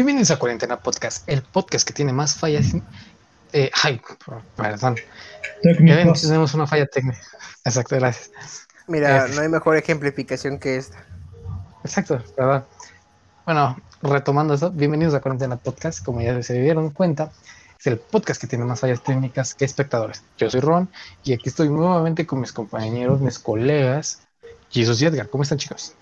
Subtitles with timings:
[0.00, 2.74] Bienvenidos a Cuarentena Podcast, el podcast que tiene más fallas.
[3.52, 4.00] Eh, ay,
[4.56, 4.96] perdón.
[5.62, 6.22] Técnicos.
[6.22, 7.20] Tenemos una falla técnica.
[7.66, 8.30] Exacto, gracias.
[8.88, 9.32] Mira, Eh.
[9.34, 11.04] no hay mejor ejemplificación que esta.
[11.84, 12.64] Exacto, perdón.
[13.44, 16.02] Bueno, retomando eso, bienvenidos a Cuarentena Podcast.
[16.02, 17.30] Como ya se dieron cuenta,
[17.78, 20.22] es el podcast que tiene más fallas técnicas que espectadores.
[20.38, 20.88] Yo soy Ron
[21.24, 24.22] y aquí estoy nuevamente con mis compañeros, mis colegas,
[24.70, 25.28] Jesus y Edgar.
[25.28, 25.92] ¿Cómo están, chicos?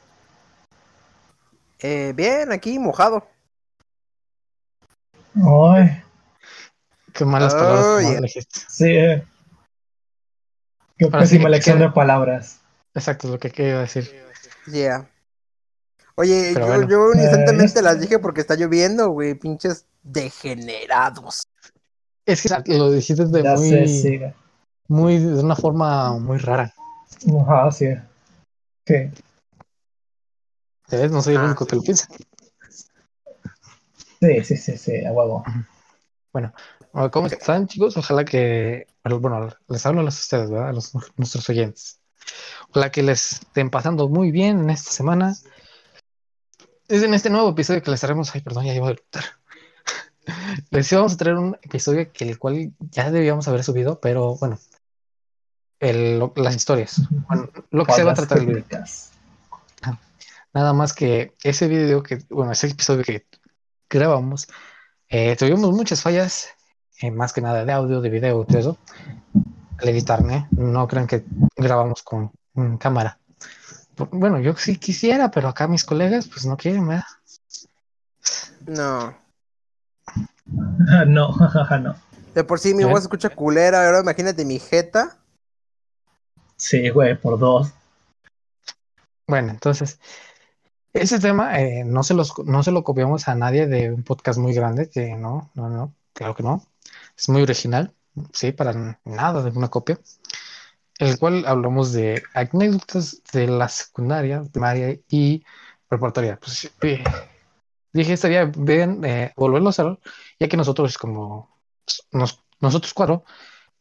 [1.81, 3.27] Eh, bien, aquí mojado.
[5.45, 6.03] Ay,
[7.13, 8.19] Qué malas Oh, palabras como yeah.
[8.19, 8.61] elegiste.
[8.69, 8.85] sí.
[8.87, 9.25] eh.
[10.97, 12.61] Qué Ahora sí pésima elección queda- de palabras.
[12.95, 14.11] Exacto, es lo que quería decir.
[14.67, 15.09] Yeah.
[16.17, 16.89] Oye, Pero yo, bueno.
[16.89, 19.35] yo inocentemente Eh, las dije porque está lloviendo, güey.
[19.35, 21.45] Pinches degenerados.
[22.27, 24.21] Es que lo dijiste de Ya muy, sé, sí.
[24.89, 26.75] muy, de una forma muy rara.
[27.41, 27.87] Ajá, sí.
[28.87, 28.95] Sí.
[30.91, 31.11] ¿Ves?
[31.13, 32.09] No soy el Ah, único que lo piensa.
[34.21, 35.45] Sí, sí, sí, sí, a huevo.
[36.33, 36.53] Bueno,
[37.11, 37.97] ¿cómo están, chicos?
[37.97, 40.69] Ojalá que, bueno, les hablo a los ustedes, ¿verdad?
[40.71, 42.01] A los, nuestros oyentes.
[42.71, 45.35] Ojalá que les estén pasando muy bien en esta semana.
[46.89, 48.95] Es en este nuevo episodio que les traemos, ay, perdón, ya iba a.
[50.71, 54.59] Les íbamos a traer un episodio que el cual ya debíamos haber subido, pero bueno,
[55.81, 58.65] el- lo- las historias, bueno, lo que se va a tratar el video.
[60.55, 63.27] Nada más que ese video que, bueno, ese episodio que
[63.89, 64.49] grabamos,
[65.09, 66.49] eh, tuvimos muchas fallas,
[67.01, 68.79] eh, más que nada de audio, de video, todo eso,
[69.79, 70.47] al editar, ¿eh?
[70.51, 71.25] No crean que
[71.57, 73.19] grabamos con mm, cámara.
[74.11, 77.05] Bueno, yo sí quisiera, pero acá mis colegas, pues no quieren, ¿verdad?
[78.67, 79.15] No.
[81.07, 81.97] no, jajaja, no.
[82.35, 82.87] De por sí mi ¿Eh?
[82.87, 83.85] voz escucha culera.
[83.85, 85.17] Ahora imagínate mi jeta.
[86.57, 87.73] Sí, güey, por dos.
[89.27, 89.99] Bueno, entonces,
[91.03, 94.39] ese tema eh, no se los, no se lo copiamos a nadie de un podcast
[94.39, 96.63] muy grande, que no, no, no, claro que no.
[97.17, 97.95] Es muy original,
[98.33, 99.99] sí, para nada de una copia.
[100.99, 105.45] El cual hablamos de anécdotas de la secundaria, primaria y
[105.89, 106.39] preparatoria.
[106.41, 107.05] Pues eh,
[107.93, 109.99] dije, estaría bien eh, volverlo a hacer,
[110.41, 111.51] ya que nosotros, como
[112.13, 113.25] nos- nosotros cuatro,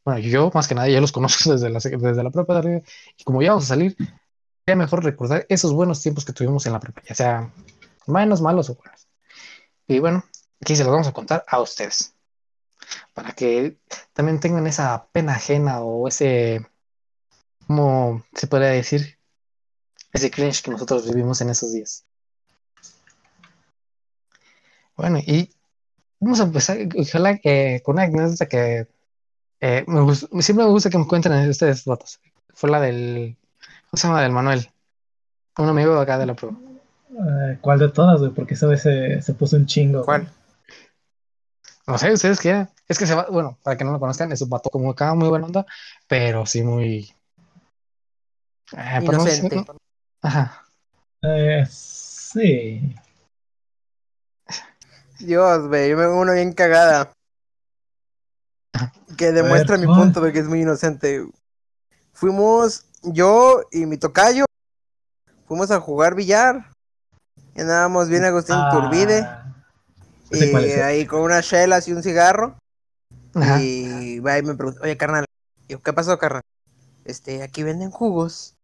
[0.06, 2.84] bueno, yo más que nada ya los conozco desde la, desde la preparatoria,
[3.18, 3.96] y como ya vamos a salir,
[4.68, 7.54] sería mejor recordar esos buenos tiempos que tuvimos en la prepa, ya sea
[8.06, 9.08] buenos, malos o buenos.
[9.88, 10.26] Y bueno,
[10.60, 12.14] aquí se los vamos a contar a ustedes,
[13.14, 13.78] para que
[14.12, 16.68] también tengan esa pena ajena o ese,
[17.66, 19.18] ¿cómo se podría decir?
[20.12, 22.04] Ese cringe que nosotros vivimos en esos días.
[24.98, 25.50] Bueno, y
[26.20, 28.86] vamos a empezar, ojalá que con una anécdota que
[29.62, 29.86] eh,
[30.42, 32.20] siempre me gusta que me cuenten ustedes datos.
[32.54, 33.47] Fue la del, ¿cómo
[33.98, 34.22] se llama?
[34.22, 34.70] Del Manuel.
[35.58, 36.58] Un amigo de acá de la prueba.
[37.10, 38.32] Eh, ¿Cuál de todas, güey?
[38.32, 40.04] Porque esa vez se, se puso un chingo.
[40.04, 40.06] güey.
[40.06, 40.34] ¿Cuál?
[41.88, 42.68] No sé, ustedes qué.
[42.88, 45.14] Es que se va, bueno, para que no lo conozcan, es un vato como acá,
[45.14, 45.66] muy buena onda,
[46.08, 47.14] pero sí muy.
[48.78, 49.72] eh, no decir- Inocente.
[50.22, 50.64] Ajá.
[51.22, 52.94] Eh, sí.
[55.20, 55.90] Dios, güey.
[55.90, 57.12] Yo me veo una bien cagada.
[59.18, 61.26] Que demuestra mi punto de que es muy inocente.
[62.14, 64.46] Fuimos yo y mi tocayo.
[65.48, 66.72] Fuimos a jugar billar.
[67.56, 69.28] Y andábamos bien Agustín Ah, Turbide.
[70.32, 72.58] Y ahí con unas chelas y un cigarro.
[73.34, 73.62] Ajá.
[73.62, 75.26] Y va y me pregunta, oye, carnal,
[75.68, 76.44] Y yo, ¿qué pasó, carnal?
[77.06, 78.56] Este, aquí venden jugos.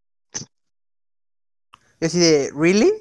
[1.99, 2.91] Yo así de, ¿really?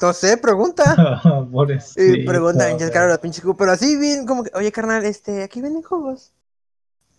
[0.00, 0.94] No sé, pregunta.
[1.96, 2.78] Y pregunta, güey.
[2.78, 5.82] ya claro, los pinches jugos, pero así bien, como que, oye, carnal, este, aquí venden
[5.82, 6.32] jugos.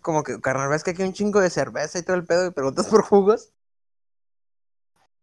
[0.07, 2.47] Como que, carnal, ves que aquí hay un chingo de cerveza y todo el pedo
[2.47, 3.49] y preguntas por jugos.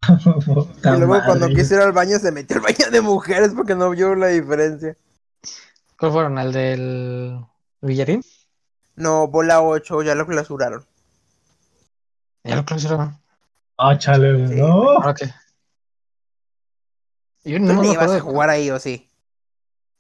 [0.85, 3.89] Y luego cuando quiso ir al baño se metió al baño de mujeres porque no
[3.89, 4.95] vio la diferencia.
[5.99, 6.37] ¿Cuál fueron?
[6.39, 7.41] ¿El del
[7.81, 8.23] Villarín?
[8.97, 10.85] No, bola 8, ya lo clausuraron.
[12.43, 13.19] Ya lo clausuraron.
[13.79, 14.91] Ah, chale, Sí, no.
[14.91, 15.33] ¿Ahora qué?
[17.45, 19.09] Yo no ¿Tú me le ibas a jugar ahí o sí?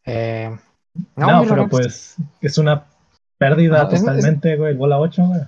[0.04, 0.54] Eh,
[1.16, 2.84] No, muy pero pues es una
[3.38, 4.74] pérdida totalmente, güey.
[4.74, 5.40] Bola 8, güey.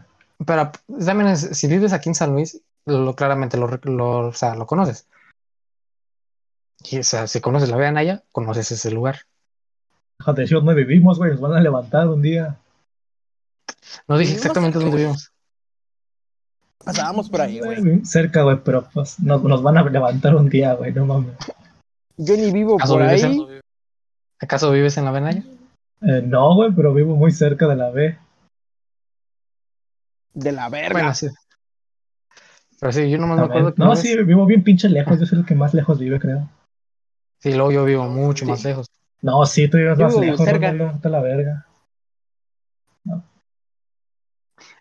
[0.44, 0.70] Pero
[1.04, 4.66] también es- si vives aquí en San Luis, lo, claramente lo, lo, o sea, lo
[4.66, 5.06] conoces.
[6.90, 9.20] Y o sea, si conoces la Naya, conoces ese lugar.
[10.46, 11.32] Si no vivimos, güey.
[11.32, 12.56] Nos van a levantar un día.
[14.08, 15.32] No dije exactamente dónde vivimos.
[16.84, 18.04] Pasábamos por ahí, güey.
[18.04, 20.92] Cerca, güey, pero pues nos, nos van a levantar un día, güey.
[20.92, 21.34] No mames.
[22.16, 23.40] Yo ni vivo ¿Acaso por vives, ahí.
[23.40, 23.60] en,
[24.40, 25.42] ¿Acaso vives en la Naya?
[26.02, 28.18] Eh, no, güey, pero vivo muy cerca de la B.
[30.34, 30.92] De la verga.
[30.92, 31.28] Bueno, sí.
[32.78, 35.18] Pero sí, yo nomás me acuerdo que No, vez- sí, vivo bien pinche lejos.
[35.18, 36.48] Yo soy el que más lejos vive, creo.
[37.38, 38.50] Sí, luego yo vivo mucho Sí.
[38.50, 38.86] más lejos.
[39.22, 40.72] No, sí, tú Yo más vivo lejos, cerca.
[41.08, 41.66] La verga.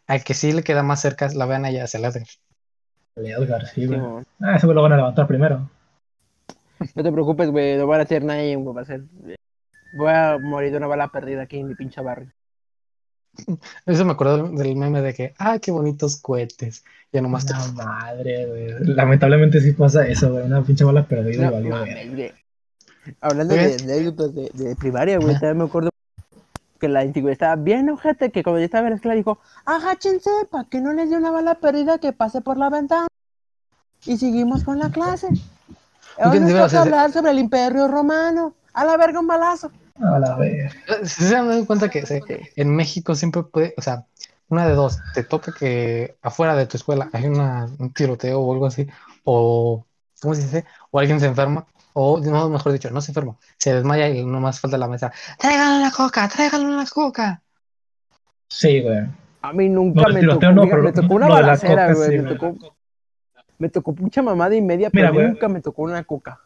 [0.08, 2.28] Al que sí le queda más cerca es la vean allá hacia el Edgar.
[3.16, 4.00] El Edgar, sí, Sí, güey.
[4.42, 5.70] Ah, ese güey lo van a levantar primero.
[6.94, 9.04] No te preocupes, güey, no van a hacer nadie, güey, va a ser...
[9.96, 12.30] Voy a morir de una bala perdida aquí en mi pinche barrio.
[13.86, 16.84] Eso me acuerdo del, meme de que, ah, qué bonitos cohetes.
[17.14, 17.54] Ya nomás te...
[17.54, 18.94] La madre, güey.
[18.94, 20.44] Lamentablemente sí pasa eso, güey.
[20.44, 22.34] Una pinche bala perdida y No valió.
[23.22, 25.90] Hablando de de, de primaria, güey, también me acuerdo
[26.80, 30.30] que la antigüedad estaba bien ojete, que cuando yo estaba en la escuela dijo, agáchense
[30.52, 33.08] para que no les dé una bala perdida que pase por la ventana.
[34.06, 35.30] Y seguimos con la clase.
[36.18, 38.54] Hoy nos toca hablar sobre el imperio romano.
[38.74, 39.72] A la verga un balazo.
[40.02, 40.38] A la.
[41.04, 42.22] Si se han dado cuenta que se-
[42.56, 44.06] en México siempre puede, o sea,
[44.50, 48.54] una de dos, te toca que afuera de tu escuela hay una, un tiroteo o
[48.54, 48.88] algo así,
[49.24, 49.86] o,
[50.22, 50.66] ¿cómo se dice?
[50.92, 54.60] O alguien se enferma, o no, mejor dicho, no se enferma, se desmaya y nomás
[54.60, 55.12] falta la mesa.
[55.40, 57.42] Tráiganle una coca, tráiganle una coca.
[58.50, 59.00] Sí, güey.
[59.42, 61.94] A mí nunca No, me, tiroteo tocó, no, fíjate, pero me tocó una balacera, coca,
[61.94, 62.10] güey.
[62.10, 62.38] sí, me, güey.
[62.38, 62.76] tocó,
[63.58, 65.28] me tocó mucha mamada y media, Mira, pero a mí güey.
[65.30, 66.40] nunca me tocó una coca.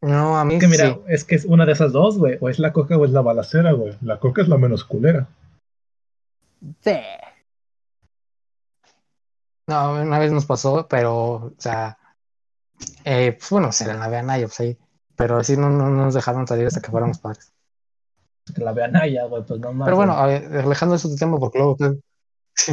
[0.00, 1.00] No, a mí Es que mira, sí.
[1.08, 2.38] es que es una de esas dos, güey.
[2.40, 3.96] O es la coca o es la balacera, güey.
[4.00, 5.28] La coca es la menos culera.
[6.80, 6.98] Sí.
[9.66, 11.98] No, una vez nos pasó, pero, o sea,
[13.04, 14.78] eh, pues, bueno, en la Veanaya, pues ahí,
[15.16, 17.52] pero así no, no nos dejaron salir hasta que fuéramos padres.
[18.54, 19.86] Que la vean allá, güey, pues no más.
[19.86, 21.76] Pero bueno, a alejando eso del tema, porque luego,
[22.54, 22.72] sí,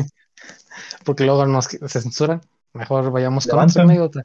[1.06, 2.42] porque luego nos censuran,
[2.74, 4.24] mejor vayamos con otra anécdota.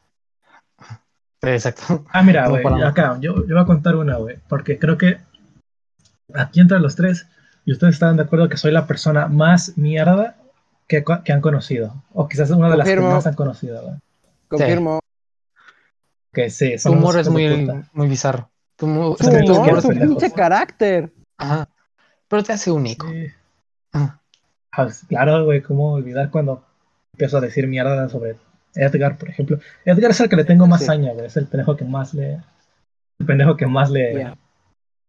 [1.43, 2.05] Exacto.
[2.11, 5.19] Ah, mira, güey, acá, yo, yo voy a contar una, güey, porque creo que
[6.35, 7.27] aquí entre los tres,
[7.65, 10.37] y ustedes están de acuerdo que soy la persona más mierda
[10.87, 12.03] que, que han conocido.
[12.13, 13.97] O quizás una de las que más han conocido, güey.
[14.49, 15.01] Confirmo.
[16.33, 18.51] Que sí, Tu humor es muy, muy bizarro.
[18.77, 19.65] Tu humor, pendejo.
[19.85, 21.13] pinche carácter.
[21.39, 21.69] Ajá.
[22.29, 23.09] Pero te hace único.
[23.09, 23.27] Sí.
[23.93, 24.19] Ah,
[25.09, 26.65] claro, güey, cómo olvidar cuando
[27.13, 28.37] empiezo a decir mierda sobre
[28.75, 29.59] Edgar, por ejemplo.
[29.85, 30.87] Edgar es el que le tengo más Sí.
[30.87, 31.27] saña, güey.
[31.27, 32.35] Es el pendejo que más le.
[33.19, 34.39] El pendejo que más le Ya.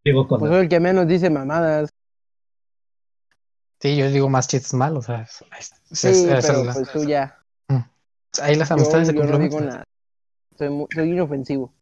[0.04, 1.88] digo con Pues el que menos dice mamadas.
[3.80, 5.04] Sí, yo digo más chistes malos.
[5.08, 7.38] o sea, es- Sí, es- es- pero es- pues tú ya.
[8.40, 9.68] ahí las Yo, amistades se yo no digo complementan.
[9.68, 9.84] nada.
[10.56, 11.72] Soy, mu- soy inofensivo.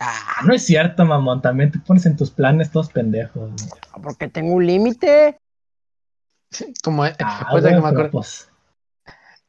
[0.00, 1.40] Ah, No es cierto, mamón.
[1.40, 3.50] También te pones en tus planes todos pendejos.
[3.92, 5.38] Ah, Porque tengo un límite.
[6.82, 8.48] como eh, Ah, ahorita que me pero acuerdo- pues,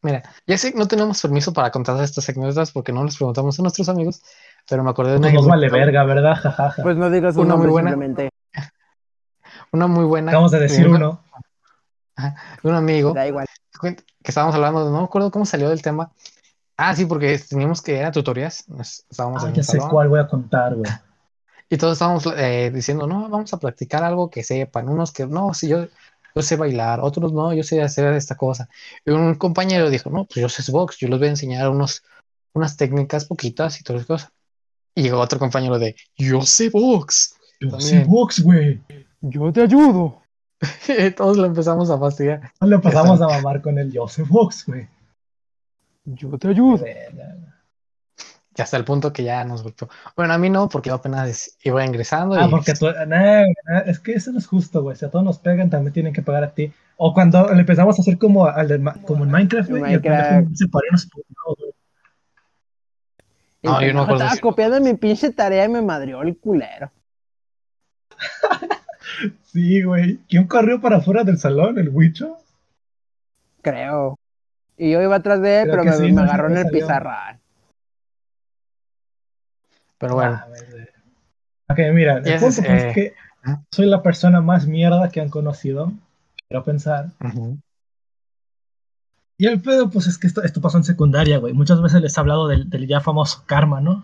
[0.05, 3.57] Mira, ya sé que no tenemos permiso para contar estas anécdotas porque no les preguntamos
[3.57, 4.21] a nuestros amigos,
[4.69, 6.35] pero me acordé de una, pues nos vale verga, ¿verdad?
[6.43, 6.83] Jajaja.
[6.83, 7.89] Pues no digas un Una muy buena.
[7.89, 8.29] simplemente.
[9.71, 11.23] una muy buena Acabamos de decir de una- uno.
[12.61, 13.47] de un amigo Da igual.
[13.81, 16.11] que estábamos hablando, no me acuerdo cómo salió del tema.
[16.77, 20.09] Ah, sí, porque teníamos que era tutorías, nos- estábamos Ah, en ya sé salón cuál
[20.09, 20.91] voy a contar, güey.
[21.67, 25.53] y todos estábamos eh, diciendo, no, vamos a practicar algo que sepan, unos que no,
[25.55, 25.87] si yo,
[26.35, 28.67] yo sé bailar, otros no, yo sé hacer esta cosa.
[29.05, 32.03] Y un compañero dijo, no, pues yo sé box, yo les voy a enseñar unos,
[32.53, 34.31] unas técnicas poquitas y todas esas cosas.
[34.93, 37.37] Y llegó otro compañero de, yo sé box.
[37.61, 38.03] Yo También.
[38.03, 38.81] sí, box, güey.
[39.21, 40.21] Yo te ayudo.
[41.15, 42.51] Todos lo empezamos a fastidiar.
[42.59, 44.87] No le pasamos a mamar con el yo sé box, güey.
[46.03, 46.83] Yo te ayudo.
[48.57, 49.89] Y hasta el punto que ya nos golpeó.
[50.15, 52.35] Bueno, a mí no, porque yo apenas iba ingresando.
[52.35, 54.95] Ah, y- porque tú, nah, nah, es que eso no es justo, güey.
[54.95, 56.71] Si a todos nos pegan, también tienen que pagar a ti.
[56.97, 60.47] O cuando le empezamos a hacer como, al como en Minecraft, güey, Minecraft.
[60.55, 61.07] se paró y nos.
[63.61, 66.91] El No, yo no me estaba copiando mi pinche tarea y me madrió el culero.
[69.43, 70.17] Sí, güey.
[70.27, 71.77] ¿Quién corrió para afuera del salón?
[71.77, 72.37] ¿El Wicho?
[73.61, 74.19] Creo.
[74.77, 76.59] Y yo iba atrás de él, Creo pero me, sí, me no, agarró en no
[76.59, 76.79] el salió.
[76.81, 77.39] pizarrón.
[80.05, 80.47] Pero bueno, Ah.
[81.73, 83.13] Ok, mira, el punto es, pues, eh, es que
[83.71, 85.91] soy la persona más mierda que han conocido.
[86.47, 87.11] Quiero pensar.
[89.37, 91.53] Y el pedo, pues es que esto, esto pasó en secundaria, güey.
[91.53, 94.03] Muchas veces les he hablado del, del ya famoso karma, ¿no?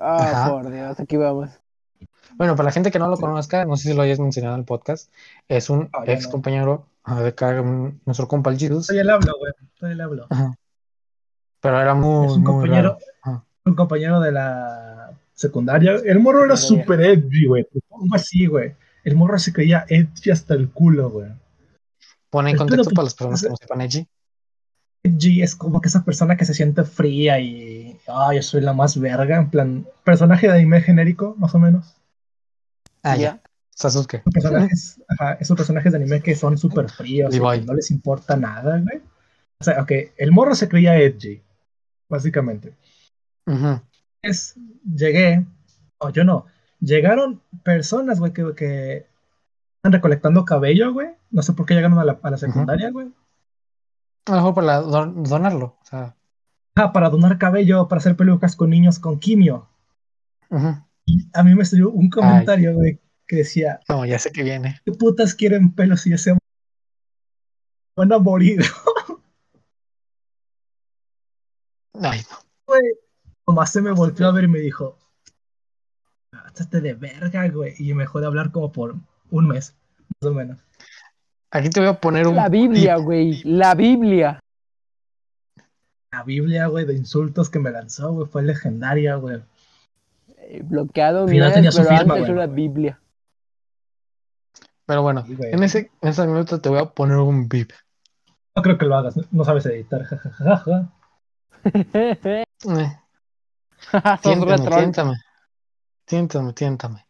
[0.00, 1.50] Ah, por Dios, aquí vamos.
[2.36, 4.60] Bueno, para la gente que no lo conozca, no sé si lo hayas mencionado en
[4.60, 5.12] el podcast,
[5.48, 9.32] es un Ah, ex compañero ah, de un- nuestro compa el Jesus, Todavía le hablo,
[9.38, 9.52] güey.
[9.78, 10.26] Todavía le hablo.
[10.30, 10.54] Ajá.
[11.60, 12.98] pero era muy, es un muy compañero, raro.
[13.22, 13.44] Ajá.
[13.66, 15.10] un compañero de la
[15.40, 15.92] secundaria.
[16.04, 17.66] El morro era súper edgy, güey.
[17.88, 18.74] Pongo así, güey.
[19.04, 21.30] El morro se creía edgy hasta el culo, güey.
[22.28, 24.06] Pone en contexto para las personas que no sepan Edgy.
[25.02, 27.98] Edgy es como que esa persona que se siente fría y.
[28.06, 29.38] Ah, yo soy la más verga.
[29.38, 31.96] En plan, personaje de anime genérico, más o menos.
[33.02, 33.40] Ah, ya.
[33.70, 34.22] Sasuke.
[34.30, 38.78] Personajes, ajá, esos personajes de anime que son súper fríos que no les importa nada,
[38.78, 39.00] güey.
[39.58, 41.42] O sea, ok, el morro se creía edgy,
[42.10, 42.74] básicamente.
[43.46, 43.80] Ujú.
[44.20, 45.46] es, llegué,
[45.98, 46.46] o yo no,
[46.80, 49.06] llegaron personas, güey, que, que
[49.76, 51.08] están recolectando cabello, güey.
[51.30, 53.08] No sé por qué llegaron a la, a la secundaria, güey.
[54.26, 55.76] A lo mejor para don- donarlo.
[55.82, 56.16] O sea,
[56.76, 59.68] Ah, para donar cabello, para hacer pelucas con niños con quimio.
[60.50, 60.76] ujú.
[61.04, 64.80] Y a mí me salió un comentario, güey, que decía, no, ya sé que viene.
[64.84, 66.36] ¿qué putas quieren pelos si ya se
[67.96, 68.60] van a morir?
[72.02, 72.36] Ay, no.
[72.66, 72.82] Güey,
[73.50, 74.96] Tomás se me volteó a ver y me dijo,
[76.32, 77.74] Hátate de verga, güey.
[77.80, 78.94] Y me dejó de hablar como por
[79.32, 79.74] un mes,
[80.20, 80.60] más o menos.
[81.50, 82.36] Aquí te voy a poner un.
[82.36, 83.42] La Biblia, güey.
[83.42, 84.38] La Biblia.
[86.12, 89.42] La Biblia, güey, de insultos que me lanzó, güey, fue legendaria, güey.
[90.36, 93.00] Eh, bloqueado, su pero firma, antes era la Biblia.
[94.86, 97.72] Pero bueno, Sí, en ese, en ese minuto te voy a poner un beep.
[98.54, 100.92] No creo que lo hagas, no sabes editar, jajajaja.
[102.68, 103.00] Eh,
[104.22, 105.16] tiéntame, tiéntame.
[106.04, 107.06] Tiéntame, tiéntame.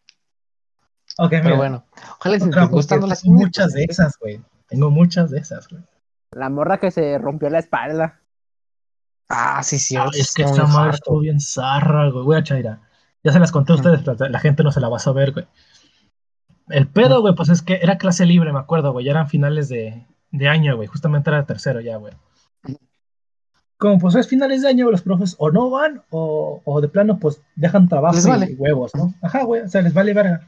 [1.17, 1.85] Ok, Pero mira, bueno,
[2.19, 4.41] ojalá les otra, esté gustando las tengo muchas de esas, güey.
[4.67, 5.83] Tengo muchas de esas, güey.
[6.31, 8.21] La morra que se rompió la espalda.
[9.27, 9.95] Ah, sí, sí.
[9.97, 12.23] Ah, es que esa madre estuvo bien zarra, güey.
[12.23, 12.81] Güey, Chaira.
[13.23, 15.33] Ya se las conté a ustedes, pero la gente no se la va a saber,
[15.33, 15.47] güey.
[16.69, 19.05] El pedo, güey, pues es que era clase libre, me acuerdo, güey.
[19.05, 20.87] Ya eran finales de, de año, güey.
[20.87, 22.13] Justamente era el tercero ya, güey.
[23.81, 27.17] Como pues es finales de año, los profes o no van o, o de plano
[27.17, 28.55] pues dejan trabajo Les y vale.
[28.55, 29.11] huevos, ¿no?
[29.23, 30.47] Ajá, güey, o sea, les vale verga.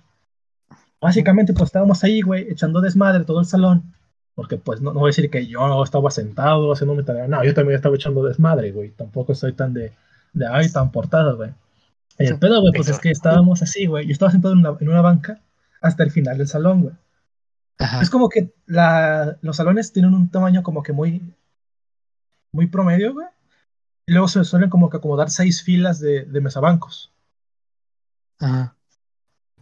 [1.01, 3.91] Básicamente pues estábamos ahí, güey, echando desmadre todo el salón.
[4.35, 7.27] Porque pues no, no voy a decir que yo no estaba sentado haciendo mi tarea.
[7.27, 8.91] No, yo también estaba echando desmadre, güey.
[8.91, 9.93] Tampoco soy tan de,
[10.33, 11.49] de ay, tan portado, güey.
[12.19, 14.05] Y el pedo, güey, pues es que estábamos así, güey.
[14.05, 15.41] Yo estaba sentado en una, en una banca
[15.81, 16.93] hasta el final del salón, güey.
[17.79, 17.99] Ajá.
[17.99, 21.33] Es como que la, los salones tienen un tamaño como que muy,
[22.53, 23.27] muy promedio, güey.
[24.07, 27.11] Y luego se suelen como que acomodar seis filas de, de mesabancos.
[28.39, 28.75] Ajá.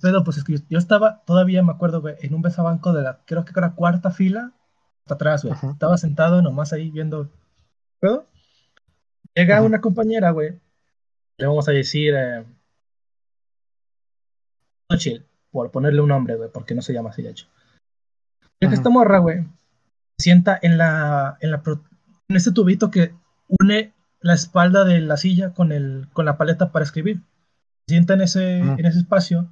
[0.02, 3.04] Pero pues es que yo, yo estaba, todavía me acuerdo, güey, en un mesabanco de
[3.04, 4.52] la, creo que era cuarta fila,
[5.04, 5.54] hasta atrás, güey.
[5.54, 5.72] Ajá.
[5.72, 7.30] Estaba sentado nomás ahí viendo.
[8.00, 8.28] ¿Puedo?
[9.36, 9.66] Llega Ajá.
[9.66, 10.60] una compañera, güey.
[11.38, 12.14] Le vamos a decir.
[12.16, 12.46] Eh,
[14.90, 17.48] Xochitl, por ponerle un nombre, güey, porque no se llama así, de hecho.
[18.62, 18.74] Ajá.
[18.74, 19.44] esta morra, güey,
[20.18, 21.84] se sienta en la, en la pro-
[22.32, 23.14] en este tubito que
[23.48, 27.22] une la espalda de la silla con el, con la paleta para escribir.
[27.88, 28.76] Sienta en ese, Ajá.
[28.78, 29.50] en ese espacio.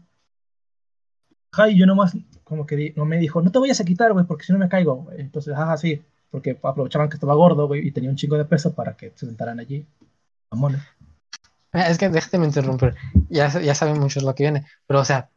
[1.51, 4.13] Ajá, y yo nomás, como que di- no me dijo, no te vayas a quitar,
[4.13, 4.95] güey, porque si no me caigo.
[5.03, 5.19] güey.
[5.21, 8.73] Entonces, ajá, sí, porque aprovechaban que estaba gordo, güey, y tenía un chingo de peso
[8.75, 9.85] para que se sentaran allí.
[10.51, 10.81] Mamones.
[11.71, 12.95] Ah, Es que déjame interrumpir.
[13.29, 14.65] Ya, ya saben muchos lo que viene.
[14.87, 15.29] Pero, o sea,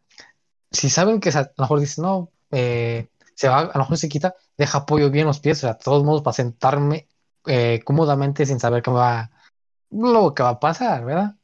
[0.71, 4.09] si saben que a lo mejor dicen, no, eh, se va, a lo mejor se
[4.09, 5.59] quita, deja apoyo bien los pies.
[5.59, 7.07] O sea, de todos modos, para sentarme
[7.47, 9.31] eh, cómodamente sin saber qué va,
[9.91, 11.35] lo que va a pasar, ¿verdad?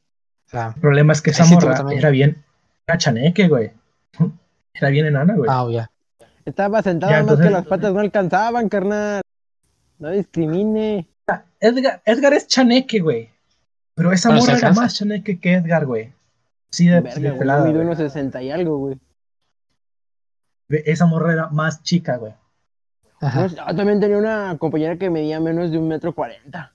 [0.47, 1.99] O sea, El problema es que esa morra también.
[1.99, 2.45] era bien,
[2.87, 3.73] era chaneque, güey.
[4.75, 5.51] Era bien enana, güey.
[5.53, 5.91] ah, ya.
[6.45, 9.23] Estaba sentado Ya, más entonces- que las patas no alcanzaban, carnal.
[9.99, 11.09] No discrimine.
[11.61, 13.29] Edgar, Edgar es chaneque, güey.
[13.97, 16.13] Pero esa morra era más chaneque que Edgar, güey.
[16.71, 17.87] Sí, de, Verga, de pelada, yo mido güey.
[17.87, 19.01] unos 60 y algo, güey.
[20.69, 22.35] Esa morra era más chica, güey.
[23.21, 23.47] Ajá.
[23.49, 26.73] Yo también tenía una compañera que medía menos de un metro cuarenta.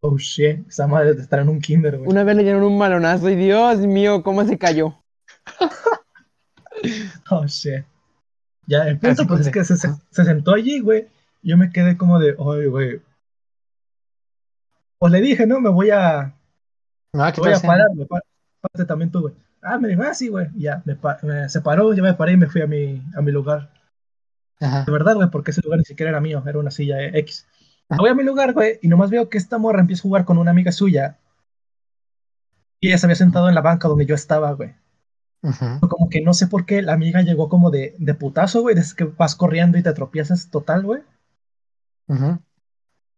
[0.00, 2.10] Oh shit, esa madre de estar en un kinder, güey.
[2.10, 4.94] Una vez le dieron un malonazo y Dios mío, cómo se cayó.
[7.30, 7.84] Oh shit.
[8.66, 9.98] Ya, el punto Así pues es que se, se- Ajá.
[10.10, 11.08] se sentó allí, güey.
[11.42, 13.00] Yo me quedé como de, oye, güey.
[14.98, 16.34] Pues le dije, no, me voy a,
[17.12, 18.20] Me va a me voy a parar, me pa-
[18.60, 19.34] párate también tú, güey.
[19.62, 20.48] Ah, me dijo, ah, sí, güey.
[20.56, 23.70] Ya, me, me separó, yo me paré y me fui a mi, a mi lugar.
[24.60, 24.84] Ajá.
[24.84, 27.46] De verdad, güey, porque ese lugar ni siquiera era mío, era una silla eh, X.
[27.88, 30.24] Me voy a mi lugar, güey, y nomás veo que esta morra empieza a jugar
[30.24, 31.18] con una amiga suya.
[32.80, 34.74] Y ella se había sentado en la banca donde yo estaba, güey.
[35.42, 35.88] Ujú.
[35.88, 38.96] Como que no sé por qué la amiga llegó como de, de putazo, güey, desde
[38.96, 41.02] que vas corriendo y te tropiezas total, güey.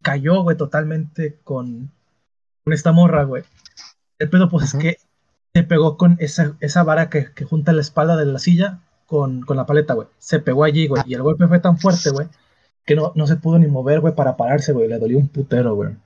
[0.02, 1.92] Cayó, güey, totalmente con,
[2.64, 3.44] con esta morra, güey.
[4.18, 4.96] El pedo, pues, es que
[5.54, 9.40] se pegó con esa, esa vara que, que junta la espalda de la silla con,
[9.42, 10.08] con la paleta, güey.
[10.18, 11.02] Se pegó allí, güey.
[11.06, 12.28] Y el golpe fue tan fuerte, güey,
[12.84, 14.88] que no, no se pudo ni mover, güey, para pararse, güey.
[14.88, 15.96] Le dolió un putero, güey.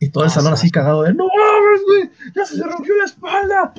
[0.00, 0.62] Y todo el Ah, salón sí.
[0.66, 3.72] así cagado de, no mames, güey, ya se le rompió la espalda.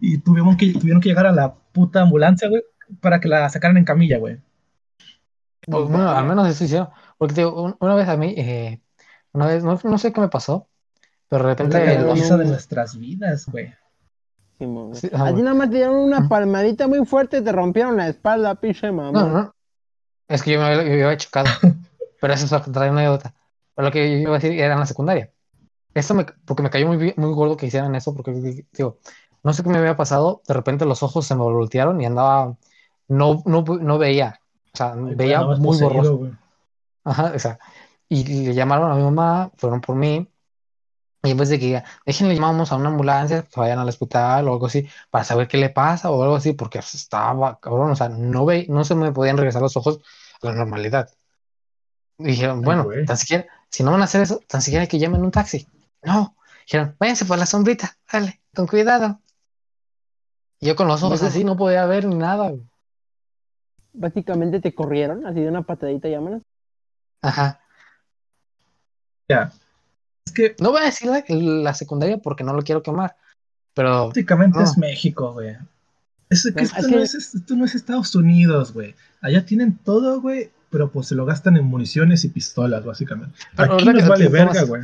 [0.00, 2.62] Y tuvieron que, tuvieron que llegar a la puta ambulancia, güey,
[3.00, 4.38] para que la sacaran en camilla, güey.
[5.66, 6.88] Pues, bueno, al menos eso hicieron.
[7.18, 8.80] Porque un- una vez a mí, eh,
[9.32, 10.66] una vez, no, no sé qué me pasó,
[11.28, 12.38] pero de la repente no.
[12.38, 13.74] de nuestras vidas, güey.
[14.58, 14.94] Simón.
[14.94, 17.96] Sí, ah, A ti nada más te dieron una palmadita muy fuerte y te rompieron
[17.96, 19.22] la espalda, pinche mamá.
[19.22, 19.54] No, no.
[20.26, 21.46] Es que yo me había, yo había chocado.
[22.20, 23.34] Pero eso es trae una anécdota.
[23.74, 25.30] Pero lo que yo iba a decir era en la secundaria.
[25.94, 28.98] Esto me, porque me cayó muy, muy gordo que hicieran eso, porque digo,
[29.42, 32.56] no sé qué me había pasado, de repente los ojos se me voltearon y andaba,
[33.08, 34.40] no, no, no veía,
[34.72, 36.16] o sea, Ay, veía muy poseído, borroso.
[36.18, 36.32] güey.
[37.04, 37.58] Ajá, o sea,
[38.08, 40.28] y le llamaron a mi mamá, fueron por mí,
[41.28, 44.52] y vez de que diga, déjenle llamamos a una ambulancia, que vayan al hospital o
[44.52, 48.08] algo así, para saber qué le pasa o algo así, porque estaba cabrón, o sea,
[48.08, 50.00] no ve, no se me podían regresar los ojos
[50.42, 51.10] a la normalidad.
[52.18, 55.22] Y dijeron, bueno, tan siquiera, si no van a hacer eso, tan siquiera que llamen
[55.22, 55.68] un taxi.
[56.02, 59.20] No, dijeron, váyanse por la sombrita, dale, con cuidado.
[60.60, 62.50] Y yo con los ojos así no podía ver ni nada.
[62.50, 62.62] güey.
[63.92, 66.42] Básicamente te corrieron, así de una patadita, llámanos.
[67.22, 67.60] Ajá.
[69.28, 69.52] Ya.
[70.28, 73.16] Es que No voy a decir la, la secundaria porque no lo quiero quemar,
[73.74, 74.64] pero prácticamente No.
[74.64, 75.56] es México, güey.
[76.28, 78.94] Es que esto, es no es, esto no es Estados Unidos, güey.
[79.22, 83.38] Allá tienen todo, güey, pero pues se lo gastan en municiones y pistolas, básicamente.
[83.56, 84.82] Pero Aquí nos que- vale verga, tomas- güey.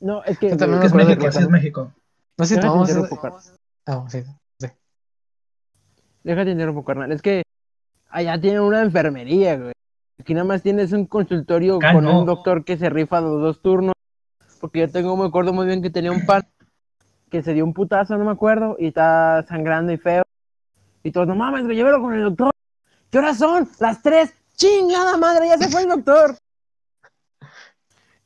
[0.00, 0.48] No, es que.
[0.48, 1.92] Es México, así es también- México.
[2.38, 2.88] no sé si Déjate tomamos...
[2.90, 3.40] interrumpo, carnal.
[3.86, 4.22] Ah, sí.
[6.22, 7.10] Déjate interrumpo, carnal.
[7.12, 7.42] Es que
[8.10, 9.72] allá tienen una enfermería, güey.
[10.20, 12.20] Aquí nada más tienes un consultorio Acá con no.
[12.20, 13.93] un doctor que se rifa los dos turnos.
[14.64, 16.42] Porque yo tengo, me acuerdo muy bien que tenía un pan
[17.30, 20.22] que se dio un putazo, no me acuerdo, y está sangrando y feo.
[21.02, 22.50] Y todos, no mames, güey, llévalo con el doctor.
[23.10, 23.68] ¿Qué horas son?
[23.78, 24.32] Las tres.
[24.56, 25.48] ¡Chingada madre!
[25.48, 26.38] Ya se fue el doctor.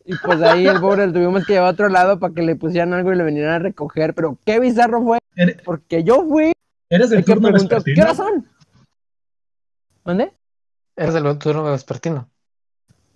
[0.04, 2.54] Y pues ahí el pobre lo tuvimos que llevar a otro lado para que le
[2.54, 4.14] pusieran algo y le vinieran a recoger.
[4.14, 5.18] Pero qué bizarro fue,
[5.64, 6.52] porque yo fui
[6.88, 8.46] eres del el que turno preguntó, ¿qué horas son?
[10.04, 10.32] ¿Dónde?
[10.94, 12.30] Eres del turno vespertino.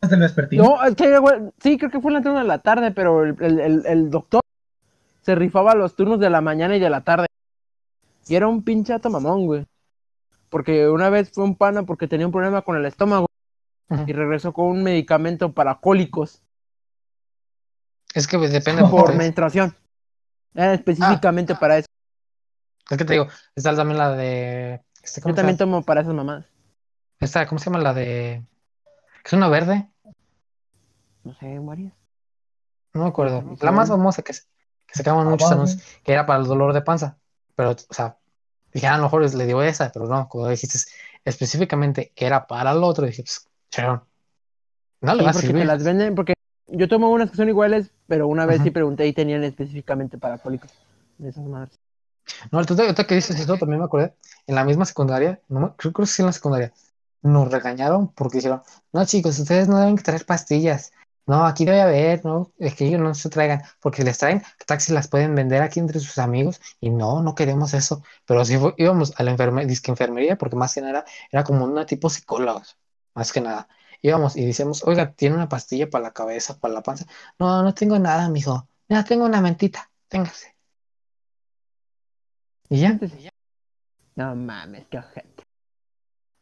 [0.09, 0.65] Del vespertino.
[0.65, 1.19] No, es que,
[1.63, 4.11] sí, creo que fue en la turno de la tarde, pero el, el- el- el
[4.11, 4.43] doctor
[5.23, 7.27] se rifaba los turnos de la mañana y de la tarde.
[8.27, 9.65] Y era un pinche mamón, güey.
[10.51, 13.27] Porque una vez fue un pana porque tenía un problema con el estómago
[14.07, 16.43] y regresó con un medicamento para cólicos
[18.15, 19.77] Es que pues, depende por menstruación.
[20.55, 21.87] Era específicamente para eso.
[22.91, 24.83] Es que te digo, está también la de...
[25.03, 26.47] este, ¿cómo Yo también tomo para esas mamadas.
[27.21, 27.79] Esta, ¿cómo se llama?
[27.79, 28.43] La de...
[29.25, 29.89] Es una verde,
[31.25, 31.93] No sé, varias.
[32.95, 33.43] no me acuerdo.
[33.61, 34.43] La más famosa que, se-
[34.87, 37.17] que sacaban Ah, muchos anuncios, que era para el dolor de panza.
[37.55, 38.19] Pero, o sea,
[38.73, 40.79] dije, "Ah, a lo mejor le dio esa, pero no, como dijiste
[41.25, 44.07] específicamente que era para el otro, dije, pues, chao.
[45.01, 45.67] No le Sí, va a porque te servir.
[45.67, 46.35] las venden, porque
[46.69, 48.65] yo tomo unas que son iguales, pero una vez Ajá.
[48.65, 50.71] sí pregunté y tenían específicamente para cólicos.
[51.19, 51.79] De esas madres.
[52.51, 54.15] No, ahorita, ahorita que dices eso, también me acordé,
[54.47, 56.73] en la misma secundaria, no me- creo, creo que sí en la secundaria,
[57.23, 60.93] nos regañaron porque dijeron, no chicos, ustedes no deben traer pastillas,
[61.27, 64.43] no, aquí debe haber, no, es que ellos no se traigan, porque si les traen,
[64.67, 68.59] taxis las pueden vender aquí entre sus amigos, y no, no queremos eso, pero si
[68.77, 72.77] íbamos a la enferme, disque enfermería, porque más que nada era como una tipo psicólogos,
[73.15, 73.69] más que nada,
[74.03, 77.07] íbamos y decíamos, oiga, tiene una pastilla para la cabeza, para la panza,
[77.39, 80.53] no, no tengo nada, mijo, ya tengo una mentita, téngase.
[82.69, 82.99] Y ya,
[84.17, 85.43] No mames, qué ojete.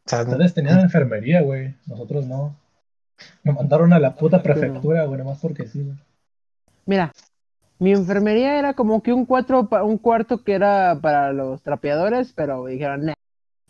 [0.05, 1.75] o sea, Ustedes tenían enfermería, güey.
[1.87, 2.55] Nosotros no.
[3.43, 5.97] Me mandaron a la puta prefectura, güey, nomás porque sí, güey.
[6.85, 7.11] Mira,
[7.79, 12.33] mi enfermería era como que un, cuatro, pa- un cuarto que era para los trapeadores,
[12.33, 13.13] pero dijeron, "Nah".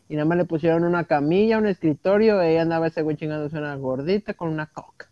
[0.09, 3.57] Y nada más le pusieron una camilla, un escritorio, y ahí andaba ese güey chingándose
[3.57, 5.09] una gordita con una coca.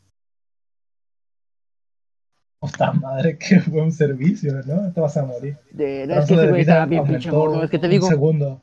[2.60, 4.91] Puta madre, qué buen servicio, ¿no?
[4.91, 5.58] Te vas a morir.
[5.71, 8.08] De, El es que ese güey estaba bien pinche gordo, es que te un digo,
[8.08, 8.62] segundo.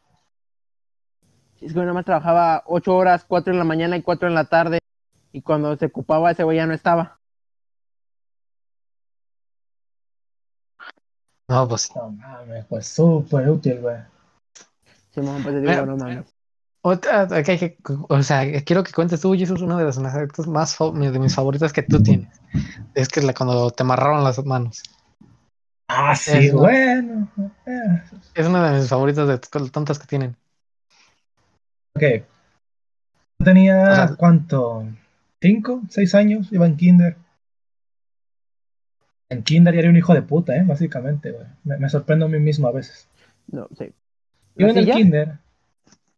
[1.60, 4.44] es que nada más trabajaba ocho horas, cuatro en la mañana y cuatro en la
[4.44, 4.78] tarde,
[5.36, 7.20] y cuando se ocupaba ese güey ya no estaba.
[11.48, 13.96] no, pues No mames, pues súper útil, güey.
[15.14, 16.34] Sí, mamá, pues te digo, Pero- no mames.
[16.82, 17.76] Otra, ok, que-
[18.08, 21.18] o sea, quiero que cuentes tú, y eso es una de las anécdotas más de
[21.18, 22.28] mis favoritas que tú tienes.
[22.94, 24.82] Es que la, cuando te amarraron las manos.
[25.88, 26.60] Ah, sí, Es, ¿no?
[26.60, 27.28] bueno.
[27.66, 28.02] eh,
[28.34, 29.38] Es una de mis favoritas de
[29.70, 30.36] tantas que tienen.
[31.94, 32.02] Ok.
[33.40, 34.86] Yo tenía, O sea- ¿cuánto?
[35.46, 35.82] ¿Cinco?
[35.88, 36.52] ¿Seis años?
[36.52, 37.16] Iba en kinder.
[39.28, 40.64] En kinder ya era un hijo de puta, ¿eh?
[40.66, 41.46] Básicamente, güey.
[41.62, 43.08] Me, me sorprendo a mí mismo a veces.
[43.46, 43.92] No, sí.
[44.56, 45.38] Iba ¿La en el kinder.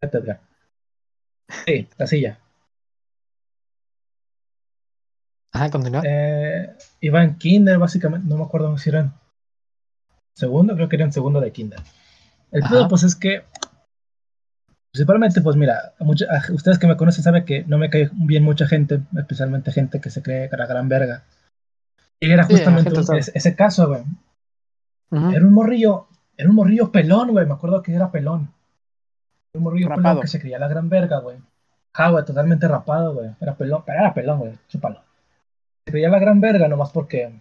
[0.01, 0.41] Edgar.
[1.67, 2.39] Sí, la silla.
[5.51, 6.01] Ajá, continúa.
[6.03, 8.27] Eh, iba en kinder, básicamente.
[8.27, 9.11] No me acuerdo si era en
[10.33, 11.79] segundo, creo que era en segundo de kinder.
[12.51, 13.43] El pedo, pues, es que
[14.99, 18.43] principalmente, pues, mira, mucha- a- ustedes que me conocen saben que no me cae bien
[18.43, 21.23] mucha gente, especialmente gente que se cree la gran verga.
[22.19, 24.01] Y era Sí, justamente gente un- ese, ese caso, güey.
[25.11, 25.31] Ujú.
[25.31, 26.07] Era un morrillo,
[26.37, 27.45] era un morrillo pelón, güey.
[27.45, 28.51] Me acuerdo que era pelón.
[29.53, 30.21] Era un morrillo pelón Rapado.
[30.21, 31.37] que se creía la gran verga, güey.
[31.93, 33.31] Ja, güey, totalmente rapado, güey.
[33.39, 34.53] Era pelón, pero era pelón, güey.
[34.67, 35.01] Chúpalo.
[35.85, 37.39] Se creía la gran verga nomás porque,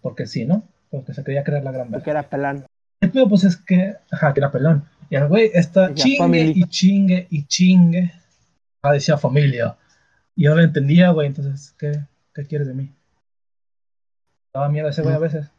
[0.00, 0.64] porque sí, ¿no?
[0.90, 2.20] Porque se creía creer la gran Porque verga.
[2.20, 2.66] era pelán.
[3.00, 4.84] El pedo, pues es que, ajá, que era pelón.
[5.10, 6.52] Y el güey está chingue familia.
[6.56, 8.12] y chingue y chingue.
[8.82, 9.76] Ah, decía familia.
[10.36, 12.00] Y yo lo entendía, güey, entonces, ¿qué,
[12.34, 12.92] qué quieres de mí?
[14.52, 15.50] Daba miedo ese güey a veces.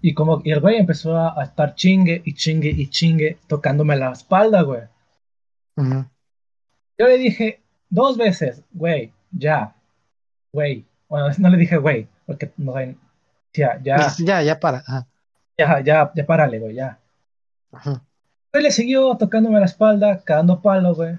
[0.00, 3.96] Y como, y el güey empezó a, a estar chingue y chingue y chingue, tocándome
[3.96, 4.82] la espalda, güey.
[5.76, 6.04] Ujú.
[6.98, 9.74] Yo le dije dos veces, güey, ya,
[10.52, 10.84] güey.
[11.08, 12.74] Bueno, no le dije güey, porque no
[13.54, 14.78] ya, ya, Ya, ya para.
[14.78, 15.06] ajá.
[15.58, 16.98] ya, ya, ya, párale, güey, ya.
[17.70, 18.00] Ujú.
[18.52, 21.18] Él le siguió tocándome la espalda, cagando palo, güey.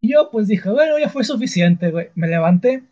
[0.00, 2.10] Y yo pues dije, bueno, ya fue suficiente, güey.
[2.14, 2.84] Me levanté,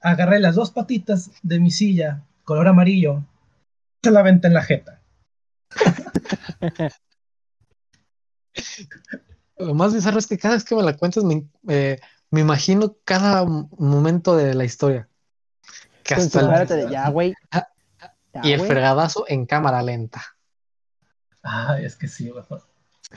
[0.00, 3.24] agarré las dos patitas de mi silla, color amarillo,
[4.02, 5.00] se la aventé en la jeta.
[9.58, 12.96] Lo más bizarro es que cada vez que me la cuentas me, eh, me imagino
[13.04, 15.08] cada momento de la historia.
[16.02, 17.34] Que hasta el- Concentrate de ya, güey.
[17.50, 17.68] Ah,
[18.34, 20.22] Ya, y el fregadazo en cámara lenta.
[21.42, 22.44] Ay, es que sí, güey.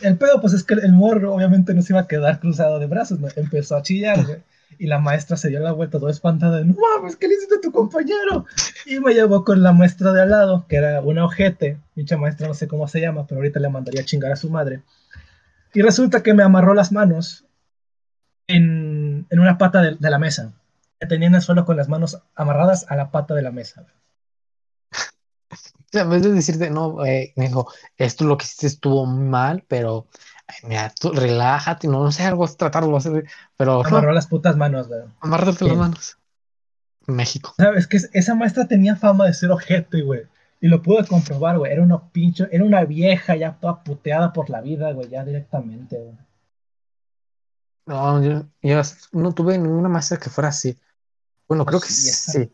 [0.02, 2.88] El pedo, pues es que el morro obviamente no se iba a quedar cruzado de
[2.88, 4.44] brazos, empezó a chillar, güey.
[4.78, 7.72] Y la maestra se dio la vuelta toda espantada, no mames, ¿qué le hiciste tu
[7.72, 8.46] compañero?
[8.86, 12.48] Y me llevó con la maestra de al lado, que era una ojete, dicha maestra
[12.48, 14.82] no sé cómo se llama, pero ahorita le mandaría a chingar a su madre.
[15.74, 17.46] Y resulta que me amarró las manos
[18.48, 20.54] en, en una pata de, la mesa.
[21.02, 23.86] Me tenía en el suelo con las manos amarradas a la pata de la mesa.
[25.96, 29.64] Sea, en vez de decirte, no, eh, me dijo, esto lo que hiciste estuvo mal,
[29.70, 30.08] pero
[30.46, 34.58] ay, mira, tú relájate, no, no sé, algo, tratarlo de hacer, pero amarró las putas
[34.58, 35.04] manos, güey.
[35.22, 36.18] amárrate las manos.
[37.08, 37.54] México.
[37.56, 37.88] ¿Sabes?
[37.88, 40.24] Que es- esa maestra tenía fama de ser ojete, güey.
[40.60, 41.72] Y lo pude comprobar, güey.
[41.72, 45.98] Era una pinche, era una vieja ya toda puteada por la vida, güey, ya directamente,
[45.98, 46.18] güey.
[47.86, 48.82] No, yo, yo
[49.14, 50.78] no tuve ninguna maestra que fuera así.
[51.48, 52.52] Bueno, creo que Sí, sí.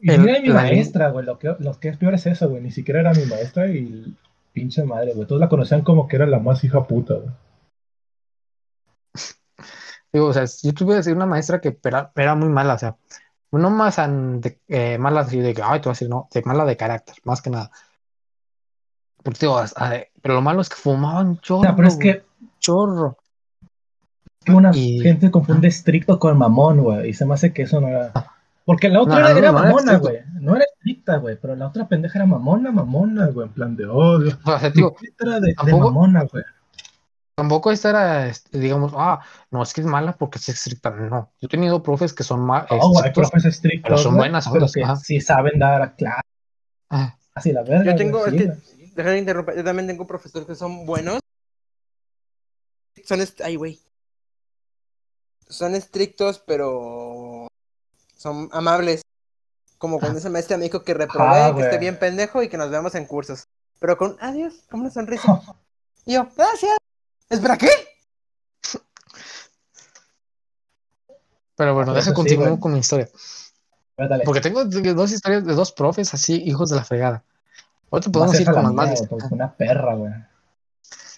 [0.00, 1.24] Y El- era mi maestra, güey.
[1.26, 2.62] Lo que, lo que es peor es eso, güey.
[2.62, 4.14] Ni siquiera era mi maestra y
[4.52, 5.26] pinche madre, güey.
[5.26, 7.30] Todos la conocían como que era la más hija puta, güey.
[10.12, 12.96] Digo, o sea, yo tuve así una maestra que era, era muy mala, o sea,
[13.52, 16.42] no más de, eh, mala así de que, ay, te voy a decir, no, de
[16.42, 17.70] mala de carácter, más que nada.
[19.22, 21.96] Porque, digo, as- a- pero lo malo es que fumaban O chorro, sea, pero es
[21.96, 22.24] que,
[22.58, 23.18] chorro.
[24.44, 27.10] que una Y- gente confunde estricto con mamón, güey.
[27.10, 28.12] Y se me hace que eso no era.
[28.70, 30.00] Porque la otra No, era, no mamona, estricto.
[30.00, 30.18] güey.
[30.42, 31.36] No era estricta, güey.
[31.42, 33.48] Pero la otra pendeja era mamona, mamona, güey.
[33.48, 34.38] En plan de odio.
[34.44, 36.44] O sea, digo, Era de, mamona, güey.
[37.34, 40.90] tampoco esta era, este, digamos, ah, no, es que es mala porque es estricta.
[40.90, 43.88] No, yo he tenido profes que son más No, güey, profes estrictos.
[43.88, 44.94] pero son buenas pero ondas, que ajá.
[44.96, 46.20] sí saben dar a clase
[46.90, 47.90] Ah, y la verga.
[47.90, 51.18] Yo tengo, güey, es sí, que, de interrumpir, yo también tengo profesores que son buenos.
[53.04, 53.80] Son, est- ay, güey.
[55.48, 57.48] Son estrictos, pero
[58.20, 59.00] son amables.
[59.78, 62.58] Como cuando esa maestra me dijo que reprobé, Ah, que esté bien pendejo y que
[62.58, 63.44] nos veamos en cursos.
[63.78, 65.40] Pero con adiós, con una sonrisa.
[66.06, 66.76] Y yo, gracias.
[67.28, 67.68] ¿Espera qué?
[71.56, 73.08] pero bueno, Ah, deja sí, continuar con mi historia.
[73.96, 74.24] Dale.
[74.24, 77.22] Porque tengo dos historias de dos profes así, hijos de la fregada.
[77.90, 80.12] Ahorita podemos ir con la las dis- güey, porque Una perra, güey.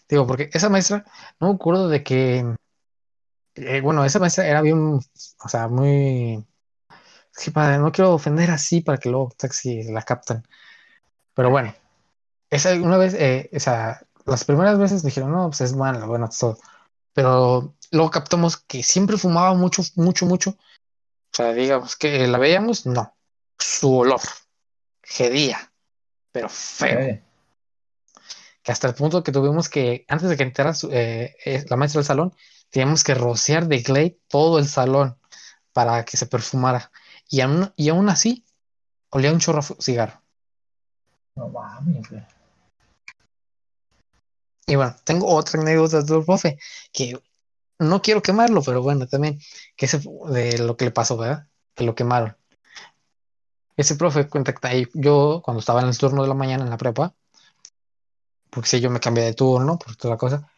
[0.09, 1.05] Digo, porque esa maestra,
[1.39, 2.45] no me acuerdo de que,
[3.55, 4.99] eh, bueno, esa maestra era bien,
[5.45, 6.45] o sea, muy,
[7.33, 10.47] sí, no quiero ofender así para que luego taxi la captan.
[11.35, 11.75] Pero bueno,
[12.51, 16.29] esa una vez, eh, o sea, las primeras veces dijeron, no, pues es mala, bueno,
[16.39, 16.59] todo.
[17.13, 20.51] Pero luego captamos que siempre fumaba mucho, mucho, mucho.
[20.51, 23.15] O sea, digamos que la veíamos, no.
[23.59, 24.21] Su olor,
[25.03, 25.73] gedía,
[26.33, 27.23] pero feo
[28.63, 31.99] que hasta el punto que tuvimos que, antes de que entrara eh, eh, la maestra
[31.99, 32.35] del salón,
[32.71, 35.19] teníamos que rociar de Glade todo el salón
[35.73, 36.91] para que se perfumara.
[37.33, 38.45] Y aún, y aún así,
[39.09, 40.21] olía un chorro a cigarro.
[41.35, 42.23] No mames, güey.
[44.67, 46.59] Y bueno, tengo otra anécdota del profe,
[46.93, 47.19] que
[47.79, 49.41] no quiero quemarlo, pero bueno, también,
[49.77, 51.49] que fu- de lo que le pasó, ¿verdad?
[51.75, 52.37] Que lo quemaron.
[53.79, 56.71] Ese profe cuenta que ahí- yo, cuando estaba en el turno de la mañana en
[56.71, 57.15] la prepa,
[58.51, 60.53] porque si yo me cambié de turno, por toda la cosa,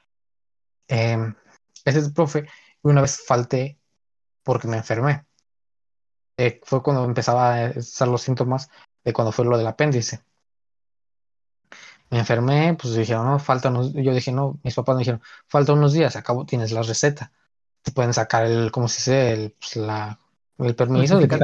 [0.88, 1.37] em,
[1.84, 2.48] ese profe,
[2.82, 3.78] una vez falté
[4.42, 5.24] porque me enfermé.
[6.36, 8.70] Eh, fue cuando empezaba a estar los síntomas
[9.04, 10.22] de cuando fue lo del apéndice.
[12.10, 15.72] Me enfermé, pues dijeron, no, falta unos, yo dije, no, mis papás me dijeron, falta
[15.72, 17.32] unos días, acabo, tienes la receta.
[17.82, 19.32] Te pueden sacar el, ¿cómo se dice?
[19.32, 20.18] El, pues, la,
[20.58, 21.34] el permiso de que.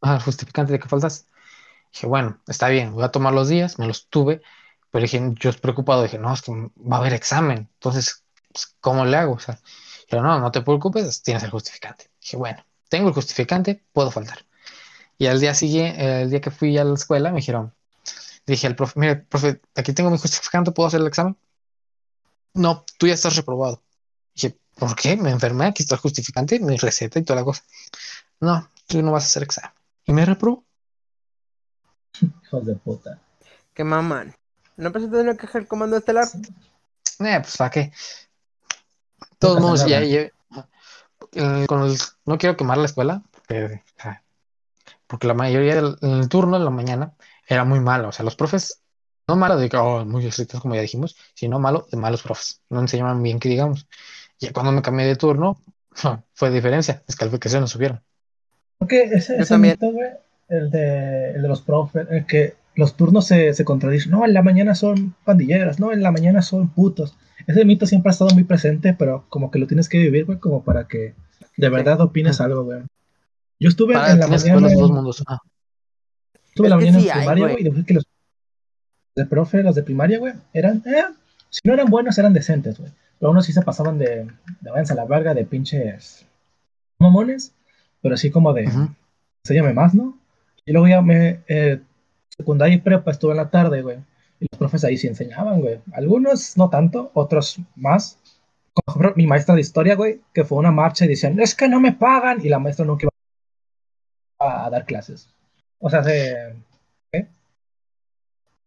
[0.00, 1.26] Ajá, el justificante de que faltas.
[1.92, 4.42] Dije, bueno, está bien, voy a tomar los días, me los tuve,
[4.90, 9.04] pero dije, yo preocupado, dije, no, es que va a haber examen, entonces, pues, ¿cómo
[9.04, 9.34] le hago?
[9.34, 9.58] O sea,
[10.10, 12.10] pero no, no te preocupes, tienes el justificante.
[12.20, 14.44] Dije, bueno, tengo el justificante, puedo faltar.
[15.18, 17.72] Y al día siguiente, el día que fui a la escuela, me dijeron,
[18.46, 21.36] dije al profe, mire, profe, aquí tengo mi justificante, ¿puedo hacer el examen?
[22.52, 23.82] No, tú ya estás reprobado.
[24.34, 25.16] Dije, ¿por qué?
[25.16, 27.62] Me enfermé, aquí está el justificante, mi receta y toda la cosa.
[28.40, 29.70] No, tú no vas a hacer examen.
[30.04, 30.64] Y me reprobó.
[32.44, 33.20] Hijos de puta.
[33.72, 34.34] Qué maman.
[34.76, 36.26] ¿No pensaste en quejar el comando estelar?
[37.20, 37.92] Eh, pues para qué.
[39.38, 40.30] Todos modos, ya, ya-
[41.34, 43.82] eh, con el- no quiero quemar la escuela, porque,
[45.06, 47.14] porque la mayoría del el turno de la mañana
[47.48, 48.08] era muy malo.
[48.08, 48.82] O sea, los profes,
[49.28, 52.62] no malo de que oh, muy estrictos, como ya dijimos, sino malo de malos profes.
[52.70, 53.86] No enseñaban bien que digamos.
[54.40, 55.58] Y cuando me cambié de turno,
[56.34, 57.02] fue diferencia.
[57.06, 58.02] Las calificaciones subieron.
[58.78, 59.76] Porque ese, Yo ese también.
[59.80, 60.10] mito, güey,
[60.48, 64.10] el de, el de los profes, el que los turnos se, se contradicen.
[64.10, 67.14] No, en la mañana son pandilleros, no, en la mañana son putos.
[67.46, 70.38] Ese mito siempre ha estado muy presente, pero como que lo tienes que vivir, güey,
[70.38, 71.14] como para que
[71.56, 72.82] de verdad opines algo, güey.
[73.60, 75.24] Yo estuve Para en la mañana, los dos mundos.
[75.26, 75.38] Ah,
[76.48, 77.60] estuve en la mañana sí en primaria, güey.
[77.60, 78.04] y dije que los
[79.16, 81.04] de profe, los de primaria, güey, eran, eh,
[81.50, 82.90] si no eran buenos, eran decentes, güey.
[83.18, 84.26] Pero unos sí se pasaban de,
[84.60, 86.26] de a la verga, de pinches
[86.98, 87.52] mamones,
[88.02, 88.88] pero sí como de, ujú.
[89.44, 90.18] enséñame más, ¿no?
[90.66, 91.80] Y luego ya me, eh,
[92.36, 93.98] secundaria y prepa estuve en la tarde, güey.
[94.40, 95.80] Y los profes ahí sí enseñaban, güey.
[95.92, 98.18] Algunos no tanto, otros más.
[98.74, 101.38] Como por ejemplo, mi maestra de historia, güey, que fue a una marcha y decían,
[101.40, 102.44] es que no me pagan.
[102.44, 103.10] Y la maestra nunca iba
[104.66, 105.28] a, dar clases.
[105.78, 106.56] O sea, se...
[107.12, 107.28] ¿Qué?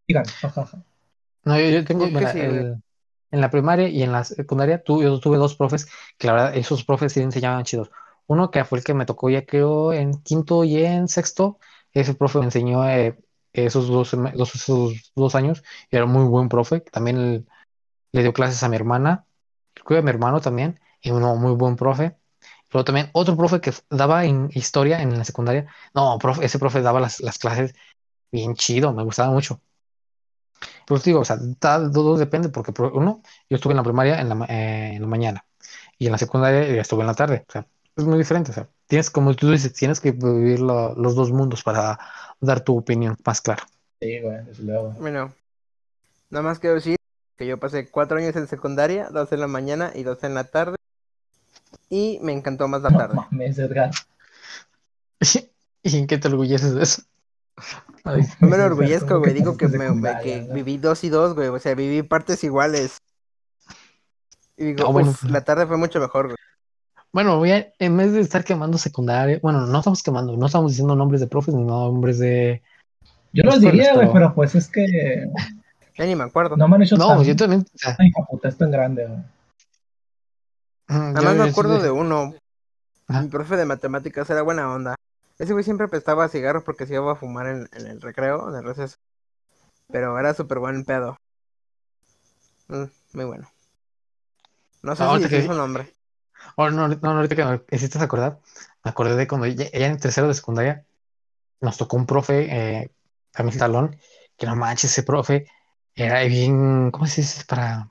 [0.07, 0.83] Digan, jajaja.
[1.43, 2.81] No, yo, yo tengo, Es que mira, sí, el- güey.
[3.31, 6.55] en la primaria y en la secundaria tu- yo tuve dos profes que la verdad
[6.57, 7.91] esos profes sí enseñaban chidos.
[8.27, 11.59] Uno que fue el que me tocó ya creo en quinto y en sexto,
[11.93, 13.17] ese profe me enseñó eh,
[13.53, 16.81] esos dos, esos dos años y era muy buen profe.
[16.81, 17.47] También el-
[18.13, 19.25] le dio clases a mi hermana,
[19.85, 22.17] creo que a mi hermano también, y uno muy buen profe.
[22.71, 25.67] Luego también otro profe que daba en historia en la secundaria.
[25.93, 27.73] No, profe, ese profe daba las, las clases
[28.31, 29.61] bien chido, me gustaba mucho.
[30.85, 34.19] Pues digo, o sea, ta- todo depende, porque por uno, yo estuve en la primaria
[34.21, 35.45] en la, eh, en la mañana
[35.97, 37.45] y en la secundaria ya estuve en la tarde.
[37.47, 38.51] O sea, es muy diferente.
[38.51, 41.99] O sea, tienes, como tú dices, tienes que vivir lo- los dos mundos para
[42.39, 43.67] dar tu opinión más clara.
[44.01, 44.91] Sí, güey, desde luego.
[44.99, 45.33] Bueno,
[46.29, 46.96] nada más quiero decir
[47.37, 50.45] que yo pasé cuatro años en secundaria, dos en la mañana y dos en la
[50.45, 50.75] tarde.
[51.89, 53.15] Y me encantó más la No tarde.
[53.15, 53.91] mames, Edgar.
[55.83, 57.01] ¿Y en qué te orgulleces de eso?
[58.03, 59.33] Ay, No me enorgullezco, güey.
[59.33, 59.87] Digo que, me,
[60.21, 60.53] que ¿no?
[60.53, 61.47] viví dos y dos, güey.
[61.47, 62.97] O sea, viví partes iguales.
[64.57, 65.31] Y digo, Ah, bueno, "Uf, pues.
[65.31, 66.37] la tarde fue mucho mejor, güey.
[67.13, 70.71] Bueno, voy a- en vez de estar quemando secundaria, bueno, no estamos quemando, no estamos
[70.71, 72.61] diciendo nombres de profes ni nombres de...
[73.33, 75.29] Yo los diría, güey, pero pues es que
[75.97, 76.55] Ya ni me acuerdo.
[76.57, 77.23] no me han hecho No, tan...
[77.23, 77.65] yo también...
[77.97, 79.19] Ay, hija puta, es tan grande, güey.
[80.87, 82.35] mm, Nada yo- más me yo acuerdo sí- de uno.
[83.07, 83.21] Ajá.
[83.21, 84.95] Mi profe de matemáticas era buena onda.
[85.39, 88.55] Ese güey siempre prestaba cigarros porque se iba a fumar en, en el recreo, en
[88.55, 88.97] el receso.
[89.91, 91.15] Pero era súper buen pedo.
[92.67, 92.83] Mm,
[93.13, 93.49] muy bueno.
[94.83, 95.93] No sé Ahorita si que- es su nombre.
[96.55, 98.39] Oh, no, no, ahorita que me hiciste acordar,
[98.83, 100.85] me acordé de cuando ya, ya en tercero de secundaria
[101.61, 102.47] nos tocó un profe
[102.81, 102.91] eh,
[103.35, 103.97] a mi salón,
[104.37, 105.47] que no manches, ese profe
[106.05, 107.43] era bien, ¿cómo se dice?
[107.45, 107.89] Para,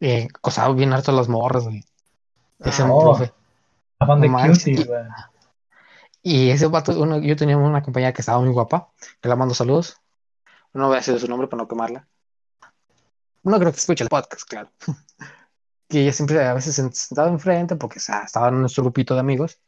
[0.00, 1.84] eh, acosaba bien harto las morras, güey.
[2.60, 3.02] Ese Ah, Oh.
[3.02, 3.32] profe.
[4.00, 5.02] Estaban de cuties, güey.
[6.22, 8.88] Y ese vato, uno- yo tenía una compañera que estaba muy guapa,
[9.20, 10.00] que la mando saludos.
[10.72, 12.08] No voy a decir su nombre para no quemarla.
[13.42, 14.70] No creo que escuche el podcast, claro.
[15.86, 19.12] Que ella siempre a veces se sentaba enfrente porque o sea, estaba en nuestro grupito
[19.14, 19.60] de amigos.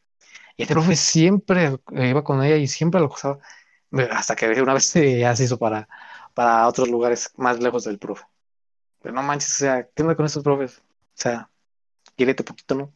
[0.57, 3.39] Y este profe siempre eh, iba con ella y siempre lo acosaba.
[4.11, 5.87] Hasta que una vez ya se hizo para,
[6.37, 8.27] para otros lugares más lejos del profe.
[9.01, 10.83] Pero no manches, o sea, ¿qué onda con estos profes?
[10.83, 11.49] O sea,
[12.15, 12.93] quiérete poquito, ¿no?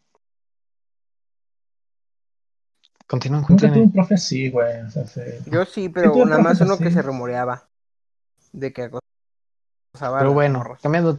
[3.07, 3.81] Tuve continúen.
[3.85, 4.83] un profe así, güey.
[4.83, 5.22] O sea, sí.
[5.46, 7.66] Yo sí, pero nada más uno que se rumoreaba.
[8.53, 11.16] De que acosaba Pero bueno, cambiando,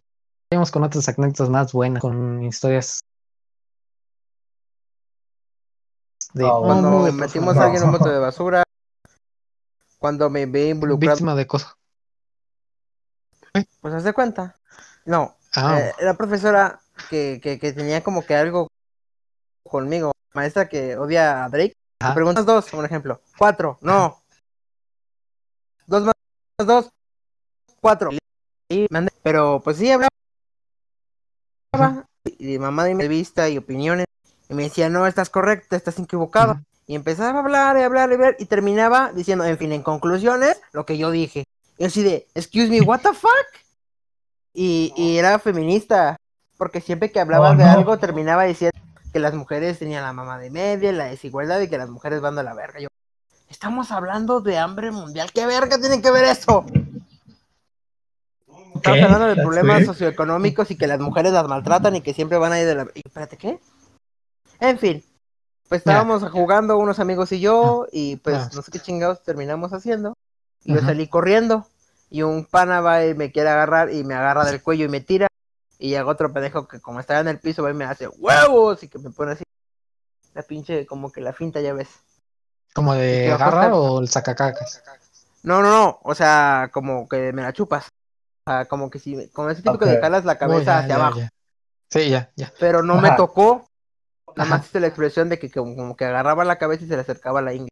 [0.52, 3.00] vamos con otras anécdotas más buenas, con historias
[6.34, 6.62] de bueno.
[6.62, 8.62] Cuando metimos a alguien en un bote de basura.
[9.98, 11.14] Cuando me vi involucrado.
[11.14, 11.74] víctima de cosas.
[13.80, 14.56] Pues haz de cuenta.
[15.04, 18.68] No, Ah, eh, era profesora que, que, que tenía como que algo
[19.68, 20.12] conmigo.
[20.32, 21.74] Maestra que odia a Drake.
[22.14, 23.20] Preguntas dos, por ejemplo.
[23.36, 24.22] Cuatro, no.
[25.86, 26.14] Dos más
[26.66, 26.88] dos,
[27.80, 28.10] cuatro.
[28.70, 30.08] Y mandé- Pero pues sí, hablaba.
[32.24, 34.06] Y mamá de mi vista y opiniones.
[34.48, 36.52] Y me decía, no, estás correcto, estás equivocado.
[36.52, 36.62] Ujú.
[36.86, 38.36] Y empezaba a hablar y hablar y hablar.
[38.38, 41.44] Y terminaba diciendo, en fin, en conclusiones, lo que yo dije.
[41.78, 43.30] Y así de, excuse me, what the fuck?
[44.54, 46.16] Y, y era feminista.
[46.58, 47.70] Porque siempre que hablabas Oh, de no.
[47.70, 48.78] algo, terminaba diciendo
[49.12, 52.38] que las mujeres tenían la mamá de media, la desigualdad y que las mujeres van
[52.38, 52.80] a la verga.
[52.80, 52.88] Yo,
[53.48, 55.30] estamos hablando de hambre mundial.
[55.32, 56.64] ¿Qué verga tiene que ver eso?
[58.76, 62.52] Estabas hablando de problemas socioeconómicos y que las mujeres las maltratan y que siempre van
[62.52, 62.86] a ir de la...
[62.94, 63.60] y espérate, ¿qué?
[64.60, 65.04] En fin,
[65.68, 70.14] pues estábamos jugando unos amigos y yo y pues no sé qué chingados terminamos haciendo.
[70.64, 71.66] Y yo salí corriendo
[72.10, 75.00] y un pana va y me quiere agarrar y me agarra del cuello y me
[75.00, 75.26] tira.
[75.78, 78.82] Y llega otro pendejo que como estaba en el piso va y me hace huevos
[78.82, 79.42] y que me pone así.
[80.34, 81.88] La pinche, como que la finta, ya ves.
[82.74, 83.70] ¿Como de ¿Qué va a costar?
[83.74, 84.82] o el sacacacas?
[85.42, 87.88] No, no, no, o sea, como que me la chupas.
[88.46, 89.90] O sea, como que si, como ese tipo que Ok.
[89.90, 91.18] de jalas la cabeza Oh, ya, hacia ya, abajo.
[91.18, 91.28] ya.
[91.90, 92.52] Sí, ya, ya.
[92.60, 93.66] Pero no me tocó.
[94.36, 96.94] Nada más hice la expresión de que como, como que agarraba la cabeza y se
[96.94, 97.68] le acercaba la ingle.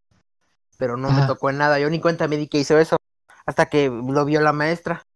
[0.80, 1.78] Pero no me tocó en nada.
[1.78, 2.96] Yo ni cuenta me di que hizo eso.
[3.46, 5.06] Hasta que lo vio la maestra.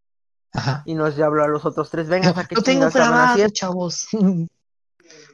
[0.53, 0.83] Ajá.
[0.85, 2.07] Y nos habló a los otros tres.
[2.09, 3.53] Venga, No, ¿qué lo tengo grabado, haciendo?
[3.53, 4.09] chavos.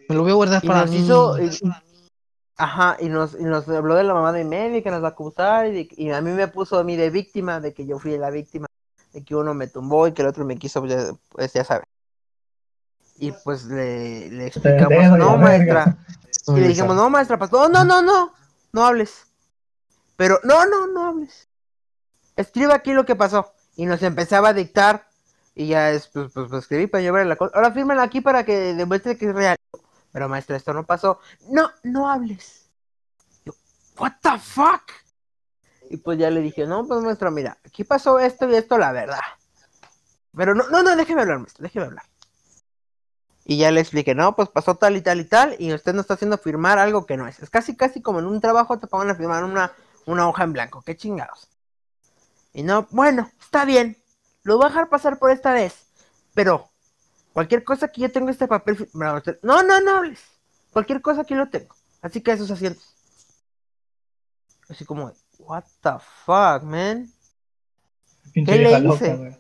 [0.09, 0.97] Me lo voy a guardar Y para nos mí.
[0.99, 1.39] hizo.
[1.39, 1.61] y-
[2.57, 5.11] ajá, y nos, y nos habló de la mamá de media que nos va a
[5.11, 5.67] acusar.
[5.67, 8.17] Y, de- y a mí me puso a mí de víctima, de que yo fui
[8.17, 8.67] la víctima.
[9.13, 11.65] De que uno me tumbó y que el otro me quiso, pues ya, pues, ya
[11.65, 11.85] sabes.
[13.19, 15.97] Y pues le, le explicamos, no, maestra.
[16.49, 17.03] Y le dijimos, sad.
[17.03, 18.33] no, maestra, pues, no, no, no, no,
[18.73, 19.27] no hables.
[20.21, 21.49] Pero, no, no, no hables.
[22.37, 23.55] Escribe aquí lo que pasó.
[23.75, 25.07] Y nos empezaba a dictar.
[25.55, 27.53] Y ya es, pues, pues, pues, escribí para llevarle la cosa.
[27.57, 29.57] Ahora fírmela aquí para que demuestre que es real.
[30.13, 31.21] Pero, maestra, esto no pasó.
[31.49, 32.69] No, no hables.
[33.47, 33.55] Yo,
[33.97, 34.93] what the fuck?
[35.89, 38.93] Y pues ya le dije, no, pues, maestra, mira, aquí pasó esto y esto, la
[38.93, 39.21] verdad.
[40.37, 42.05] Pero no, no, no, déjeme hablar, maestra, déjeme hablar.
[43.47, 46.03] Y ya le expliqué, no, pues pasó tal y tal y tal, y usted no
[46.03, 47.39] está haciendo firmar algo que no es.
[47.41, 49.73] Es casi, casi como en un trabajo te pongan a firmar una,
[50.07, 51.49] una hoja en blanco, qué chingados.
[52.53, 53.97] Y no, bueno, está bien,
[54.43, 55.87] lo voy a dejar pasar por esta vez,
[56.35, 56.69] pero
[57.33, 60.21] cualquier cosa que yo tengo este papel, no, no, no hables,
[60.73, 62.97] cualquier cosa que yo lo tengo, así que esos asientos.
[64.69, 65.91] Así como, what the
[66.25, 67.13] fuck, man.
[68.33, 69.17] ¿Qué le hice?
[69.17, 69.39] loca.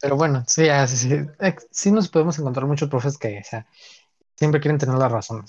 [0.00, 1.12] Pero bueno, sí, ya, sí, sí.
[1.12, 3.66] Eh, sí nos podemos encontrar muchos profes que, o sea,
[4.34, 5.44] siempre quieren tener la razón.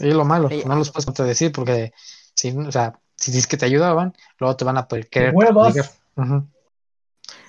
[0.00, 1.92] Es lo malo, no los puedes contradecir porque,
[2.34, 5.74] si, o sea, si dices que te ayudaban, luego te van a per- querer Huevos.
[6.14, 6.46] Por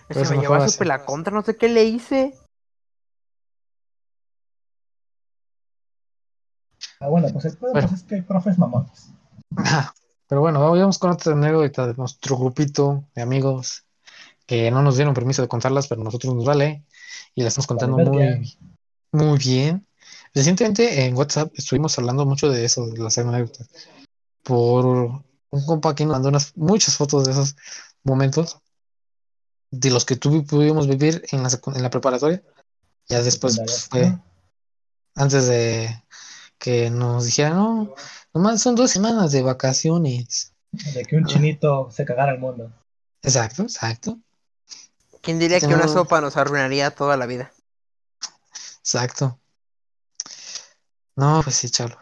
[0.10, 0.77] Ese eso me mejor llevó a así.
[0.77, 2.34] su la contra, no sé qué le hice.
[6.99, 7.88] Ah, bueno, pues el Bueno.
[7.88, 9.10] pues, es que hay profes mamones.
[10.27, 13.86] Pero bueno, vamos con otra anécdota de nuestro grupito de amigos
[14.47, 16.84] que no nos dieron permiso de contarlas, pero nosotros nos vale
[17.36, 18.58] y las estamos contando muy,
[19.12, 19.88] muy bien.
[20.36, 23.69] Recientemente en WhatsApp estuvimos hablando mucho de eso, de las anécdotas,
[24.43, 27.56] por un compa que nos mandó unas, muchas fotos de esos
[28.04, 28.60] momentos,
[29.71, 32.43] de los que tú pudimos vivir en la, secu- en la preparatoria.
[33.08, 34.13] Ya después pues, fue
[35.15, 36.04] antes de
[36.58, 37.95] que nos dijeran, no,
[38.34, 40.54] nomás son dos semanas de vacaciones.
[40.93, 42.71] De que un chinito se cagara al mundo.
[43.21, 44.19] Exacto, exacto,
[45.21, 47.52] ¿Quién diría que una sopa nos arruinaría toda la vida?
[48.80, 49.39] exacto.
[51.15, 51.97] No, pues sí, Chalo.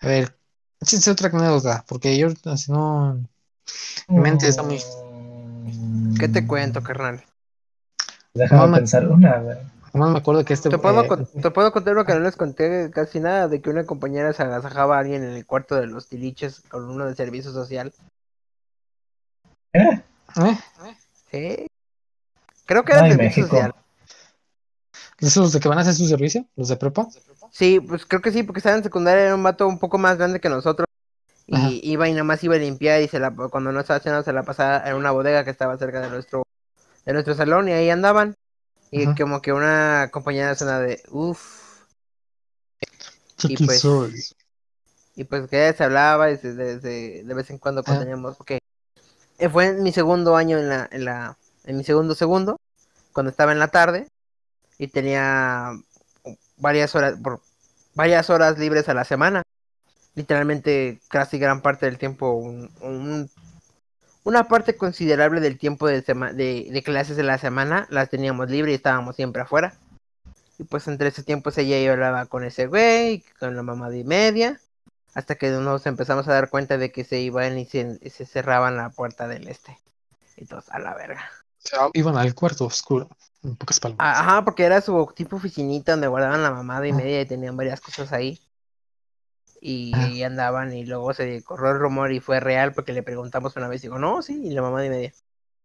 [0.00, 0.36] A ver,
[0.80, 3.14] échense otra anécdota, porque yo así no.
[4.08, 4.80] Mi mente está muy-
[5.64, 7.24] Mm, ¿Qué te cuento, carnal?
[8.34, 9.56] Déjame No me- pensar una, güey.
[9.94, 10.70] No me acuerdo que este.
[10.70, 13.60] Te puedo, eh, con- te puedo contar lo que no les conté casi nada, de
[13.60, 17.04] que una compañera se agasajaba a alguien en el cuarto de los tiliches con uno
[17.06, 17.92] de servicio social.
[19.74, 20.02] ¿Eh?
[20.36, 20.58] ¿eh?
[21.30, 21.66] ¿Sí?
[22.66, 23.56] Creo que era Ay, servicio México.
[23.56, 23.74] social.
[25.18, 26.46] ¿Esos de que van a hacer su servicio?
[26.56, 27.06] ¿Los de prepa?
[27.52, 30.18] Sí, pues creo que sí, porque estaba en secundaria, era un vato un poco más
[30.18, 30.86] grande que nosotros.
[31.46, 31.82] Y Ajá.
[31.84, 34.32] iba y nada más iba a limpiar y se la, cuando no estaba haciendo se
[34.32, 36.44] la pasaba en una bodega que estaba cerca de nuestro,
[37.06, 38.34] de nuestro salón y ahí andaban.
[38.90, 39.14] Y Ajá.
[39.14, 41.84] como que una compañera suena de, uff,
[43.48, 44.34] Y pues-.
[45.14, 48.36] Y pues que se hablaba y se- de, de- de vez en cuando cuando teníamos,
[48.36, 48.58] porque
[49.50, 52.58] fue en mi segundo año en la, en la, en mi segundo segundo,
[53.12, 54.08] cuando estaba en la tarde
[54.78, 55.72] y tenía
[56.56, 57.40] varias horas, por
[57.94, 59.42] varias horas libres a la semana.
[60.14, 63.30] Literalmente casi gran parte del tiempo, un, un-
[64.24, 68.72] una parte considerable del tiempo de, sema- de, clases de la semana las teníamos libre
[68.72, 69.74] y estábamos siempre afuera.
[70.58, 74.04] Y pues entre ese tiempo ella yo hablaba con ese güey, con la mamá de
[74.04, 74.60] media,
[75.14, 78.90] hasta que nos empezamos a dar cuenta de que se iban y se, cerraban la
[78.90, 79.76] puerta del este.
[80.36, 81.22] Y todos, a la verga.
[81.94, 83.08] Iban al cuarto oscuro.
[83.44, 84.06] En pocas palabras.
[84.06, 87.56] Ah, Ajá, porque era su tipo oficinita donde guardaban la mamada y media y tenían
[87.56, 88.38] varias cosas ahí.
[89.60, 90.04] Y Ah.
[90.04, 93.68] ahí andaban y luego se corrió el rumor y fue real porque le preguntamos una
[93.68, 95.12] vez y digo, no, sí, y la mamá de media.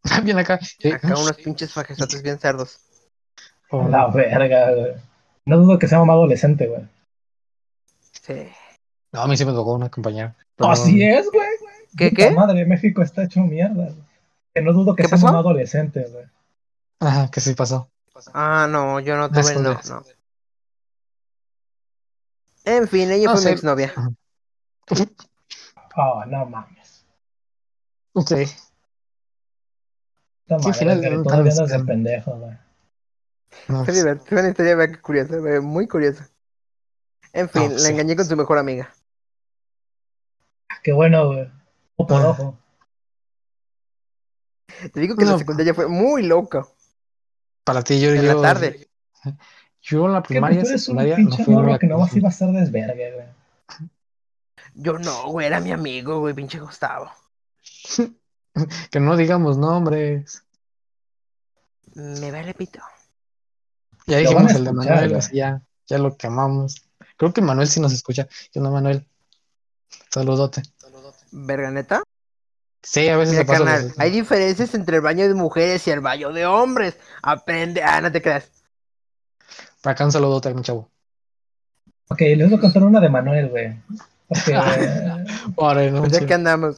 [0.24, 0.60] Bien acá.
[0.84, 2.80] eh, Acá no, unos pinches fajesotes bien cerdos.
[3.72, 4.94] oh, La verga, güey.
[5.46, 6.82] No dudo que sea mamá adolescente, güey.
[8.22, 8.48] Sí.
[9.12, 10.36] No, a mí sí me tocó una compañera.
[10.56, 11.48] pero- Así es, güey.
[11.98, 12.32] ¿Qué, Puta qué?
[12.32, 13.74] madre, México está hecho mierda.
[13.86, 13.96] güey.
[14.54, 15.30] Que no dudo que ¿Qué sea pasó?
[15.30, 16.26] un adolescente, güey.
[17.00, 17.92] Ajá, que sí pasó.
[18.34, 20.04] Ah, no, yo no tuve, de no, no.
[22.66, 23.48] En fin, ella No fue sé.
[23.50, 23.94] mi exnovia.
[26.00, 27.04] Oh, no mames.
[28.14, 28.28] Ok.
[28.28, 28.56] Sí,
[30.48, 31.86] mal, final, de extremo.
[31.88, 32.58] pendejo, güey.
[33.68, 36.30] No, Fue divertido, una historia qué curiosa, muy curiosa.
[37.34, 37.88] En fin, No, la sí.
[37.90, 38.94] engañé con su mejor amiga.
[40.84, 41.52] Qué bueno, güey.
[41.96, 42.30] Ojo por Ah.
[42.30, 42.60] ojo.
[44.94, 45.40] Te digo que la No.
[45.40, 46.68] secundaria fue muy loca.
[47.68, 48.88] Para ti, yo, En yo, la tarde.
[49.82, 51.98] yo en la Que primaria, tú eres un secundaria, no pinche fui morro que no
[51.98, 53.28] vas a ir a hacer desvergue, güey.
[54.74, 57.12] Yo no, güey, era mi amigo, güey, pinche Gustavo.
[58.90, 60.44] Que no digamos nombres.
[61.94, 62.80] Me vale pito.
[64.08, 66.90] Ya dijimos el de Manuel, así ya, ya lo quemamos.
[67.18, 68.28] Creo que Manuel sí nos escucha.
[68.52, 69.06] Yo no, Manuel.
[70.10, 70.64] Saludote.
[71.32, 72.02] ¿Verga neta?
[72.84, 73.66] Sí, a veces Mira, se pasa.
[73.66, 76.98] carnal, hay diferencias entre el baño de mujeres y el baño de hombres.
[77.22, 77.84] Aprende.
[77.84, 78.50] Ah, no te creas.
[79.82, 80.90] Para acá un saludote, mi chavo.
[82.10, 83.76] Ok, les voy a contar una de Manuel, güey.
[84.28, 84.54] Porque
[85.92, 86.78] no, Pues ya que andamos.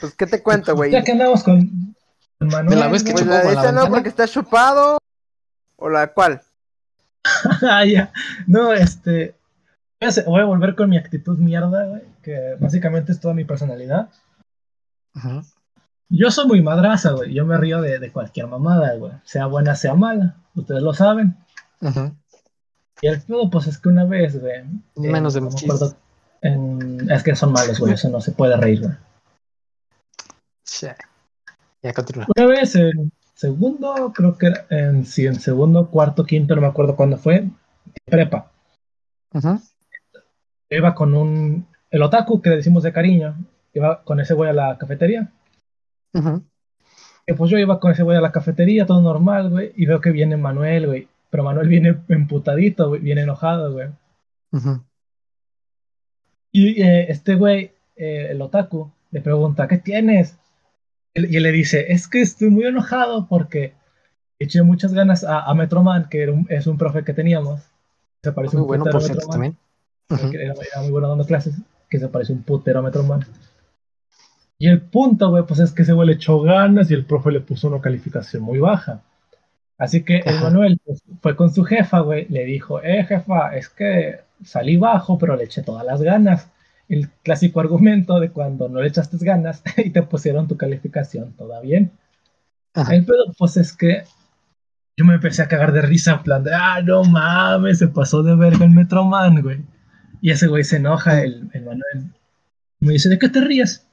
[0.00, 0.90] Pues, ¿qué te cuento, güey?
[0.92, 1.94] ya que andamos con,
[2.38, 2.68] Manuel.
[2.68, 3.12] De la vez que.
[3.12, 4.98] Pues chupó la de con la no, porque está chupado.
[5.76, 6.42] ¿O la cual?
[7.62, 8.12] Ah, ya.
[8.46, 9.34] No, este.
[10.00, 12.02] Voy a, hacer- voy a volver con mi actitud mierda, güey.
[12.22, 14.08] Que básicamente es toda mi personalidad.
[16.08, 17.32] Yo soy muy madraza, güey.
[17.32, 19.12] Yo me río de, de cualquier mamada, güey.
[19.24, 20.36] Sea buena, sea mala.
[20.54, 21.36] Ustedes lo saben.
[23.00, 24.62] Y el pedo, pues es que una vez, güey.
[24.96, 25.96] Menos de no me mis acuerdo,
[26.42, 27.94] en- Es que son malos, güey.
[27.94, 28.94] Eso no se puede reír, güey.
[30.64, 30.88] Sí.
[31.82, 32.26] Ya continúa.
[32.36, 36.66] Una vez en segundo, creo que era en, sí, en segundo, cuarto, quinto, no me
[36.68, 37.48] acuerdo cuándo fue.
[38.04, 38.50] Prepa.
[39.34, 39.60] Ujú.
[40.70, 41.66] Yo iba con un.
[41.90, 43.34] El otaku que le decimos de cariño.
[43.74, 45.32] Iba con ese güey a la cafetería.
[47.26, 49.72] Y pues yo iba con ese güey a la cafetería, todo normal, güey.
[49.76, 51.08] Y veo que viene Manuel, güey.
[51.30, 53.00] Pero Manuel viene emputadito, güey.
[53.00, 53.88] Viene enojado, güey.
[56.50, 60.36] Y eh, este güey, eh, el otaku, le pregunta, ¿qué tienes?
[61.14, 63.74] Y él le dice, es que estoy muy enojado porque
[64.38, 67.62] eché muchas ganas a, a Metroman, que era un- es un profe que teníamos.
[68.22, 69.56] Se parece Muy un bueno, putero por a cierto, también.
[70.34, 71.56] Era, era muy bueno dando clases,
[71.88, 73.24] que se parece un putero a Metroman.
[74.62, 77.32] Y el punto, güey, pues es que ese güey le echó ganas y el profe
[77.32, 79.02] le puso una calificación muy baja.
[79.76, 80.38] Así que el.
[80.40, 85.18] Manuel pues, fue con su jefa, güey, le dijo, eh, jefa, es que salí bajo,
[85.18, 86.48] pero le eché todas las ganas.
[86.88, 91.60] El clásico argumento de cuando no le echaste ganas y te pusieron tu calificación, ¿toda
[91.60, 91.90] bien?
[92.72, 92.94] Ajá.
[92.94, 94.04] El pedo, pues es que
[94.96, 98.22] yo me empecé a cagar de risa, en plan de, ah, no mames, se pasó
[98.22, 99.58] de verga el Metroman, güey.
[100.20, 102.14] Y ese güey se enoja, el, el Manuel.
[102.78, 103.88] Me dice, ¿de qué te ríes?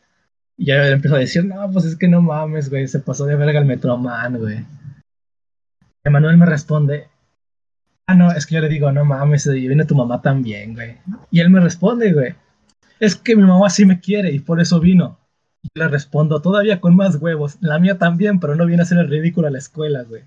[0.59, 3.37] Y ya empezó a decir, no, pues es que no mames, güey, se pasó de
[3.37, 4.65] verga el Metroman, güey.
[6.03, 7.07] Y Manuel me responde,
[8.05, 10.97] ah, no, es que yo le digo, no mames, y viene tu mamá también, güey.
[11.31, 12.35] Y él me responde, güey,
[12.99, 15.17] es que mi mamá sí me quiere y por eso vino.
[15.61, 18.97] Y le respondo, todavía con más huevos, la mía también, pero no viene a hacer
[18.97, 20.23] el ridículo a la escuela, güey.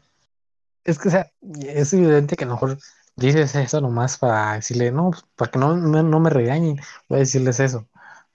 [0.84, 1.30] Es que, o sea,
[1.60, 2.78] es evidente que a lo mejor
[3.16, 7.20] dices eso nomás para decirle, no, pues, para que no, no me regañen, voy a
[7.20, 7.86] decirles eso.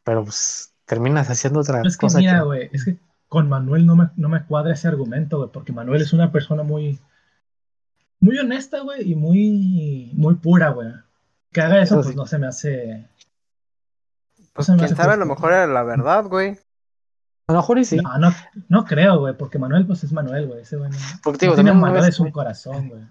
[0.04, 3.48] Pero pues terminas haciendo otra Pero es que cosa mira, que- güey, es que con
[3.50, 7.00] Manuel no me, no me cuadra ese argumento, güey, porque Manuel es una persona muy,
[8.20, 10.90] muy honesta, güey, y muy, muy pura, güey.
[11.52, 12.16] Que haga eso, Eso pues sí.
[12.16, 13.06] no se me hace.
[14.54, 16.58] Pues se me quién hace sabe, a lo mejor era la verdad, güey.
[17.48, 17.98] A lo mejor y sí.
[17.98, 18.34] No, no,
[18.70, 20.62] no creo, güey, porque Manuel, pues es Manuel, güey.
[20.62, 23.02] Ese güey no, Porque no tiene también vez- en su corazón, güey.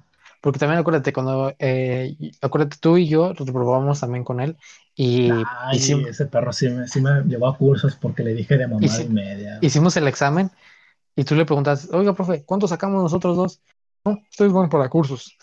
[0.41, 4.57] Porque también acuérdate, cuando, eh, acuérdate tú y yo reprobamos también con él
[4.97, 8.57] y Ay, hicimos, ese perro sí me, sí me llevó a cursos porque le dije
[8.57, 9.59] de mamá Y media.
[9.61, 10.51] hicimos el examen
[11.14, 13.61] y tú le preguntas, oiga, profe, ¿cuánto sacamos nosotros dos?
[14.05, 15.36] No, ustedes van para cursos.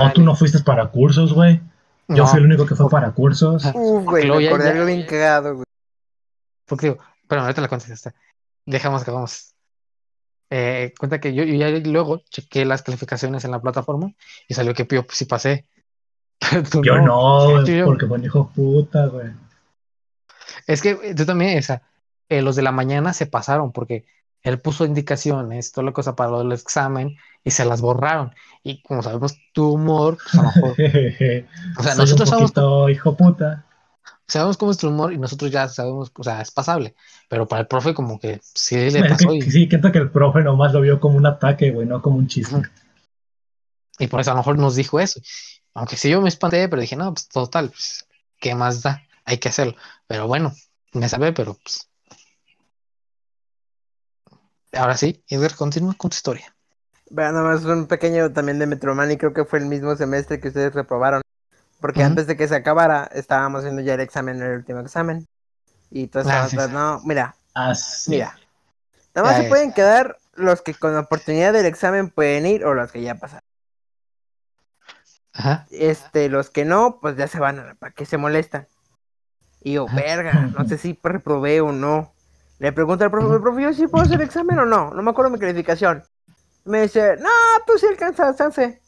[0.00, 1.60] Oh, tú no fuiste para cursos, güey.
[2.08, 3.64] Yo No, fui el único que fue para cursos.
[3.74, 5.64] Uf, güey, ya- acordé algo bien cagado, güey.
[6.66, 6.98] Porque digo,
[7.28, 8.12] pero ahorita la contestaste.
[8.66, 9.54] Dejamos que vamos.
[10.50, 14.12] Eh, cuenta que yo, yo ya luego chequé las calificaciones en la plataforma
[14.48, 15.66] y salió que yo sí pasé.
[16.82, 19.28] Yo no, Yo- porque fue un hijo puta, güey.
[20.66, 21.82] Es que eh, tú también, o sea,
[22.28, 24.04] eh, los de la mañana se pasaron porque
[24.42, 28.34] él puso indicaciones, toda la cosa para lo del examen y se las borraron.
[28.62, 30.70] Y como sabemos tu humor, pues a lo mejor,
[31.78, 33.64] o sea, Soy nosotros un sabemos, poquito hijo puta.
[34.26, 36.94] sabemos cómo es tu humor y nosotros ya sabemos, o sea, es pasable.
[37.28, 40.10] Pero para el profe como que sí le pasó que, y, sí, siento que el
[40.10, 42.56] profe nomás lo vio como un ataque, güey, no como un chiste.
[43.98, 45.20] Y por eso a lo mejor nos dijo eso.
[45.74, 48.06] Aunque sí yo me espanté, pero dije, no, pues total, pues,
[48.40, 49.02] ¿qué más da?
[49.24, 49.74] Hay que hacerlo.
[50.06, 50.52] Pero bueno,
[50.92, 51.88] me salvé, pero pues
[54.72, 56.54] Ahora sí, Edgar, continúa con tu historia.
[57.10, 60.40] Vean, nada más un pequeño también de Metroman y creo que fue el mismo semestre
[60.40, 61.20] que ustedes reprobaron.
[61.80, 65.26] Porque antes de que se acabara, estábamos haciendo ya el examen, el último examen.
[65.90, 66.68] Y todos Ah, sí, sí.
[66.72, 68.12] no, mira, Así.
[68.12, 68.38] mira.
[69.14, 69.50] Nada más Ya se es.
[69.50, 73.16] pueden quedar los que con la oportunidad del examen pueden ir o los que ya
[73.16, 73.42] pasaron.
[75.32, 75.66] Ajá.
[75.70, 78.66] Este, los que no, pues ya se van a para que se molestan.
[79.62, 79.96] Y yo, Ajá.
[79.96, 82.12] verga, no sé si reprobé o no.
[82.58, 84.90] Le pregunto al profe, profe, ¿yo sí puedo hacer el examen o no?
[84.90, 86.04] No me acuerdo mi calificación.
[86.64, 87.28] Me dice, no,
[87.66, 88.80] tú sí alcanzas, chance.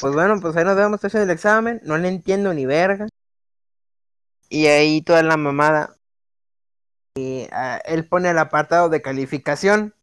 [0.00, 3.08] Pues bueno, pues ahí nos vemos, haciendo el examen, no le entiendo ni verga.
[4.48, 5.96] Y ahí toda la mamada.
[7.16, 9.94] Y ah, él pone el apartado de calificación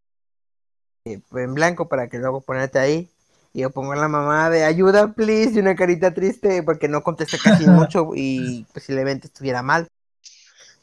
[1.05, 3.11] eh, en blanco para que luego ponerte ahí.
[3.55, 7.39] Y yo pongo la mamada de ayuda, please, y una carita triste porque no contesté
[7.39, 9.87] casi mucho y posiblemente estuviera mal.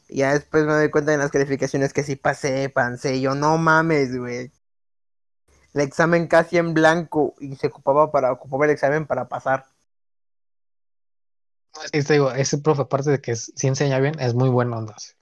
[0.09, 3.21] Y ya después me doy cuenta en las calificaciones que sí pasé, pancé.
[3.21, 4.51] Yo, no mames, güey.
[5.75, 9.67] El examen casi en blanco y se ocupaba para ocupaba el examen para pasar.
[11.91, 14.79] Sí, te digo, ese profe, aparte de que sí enseña bien, es muy bueno.
[14.79, 15.15] Entonces.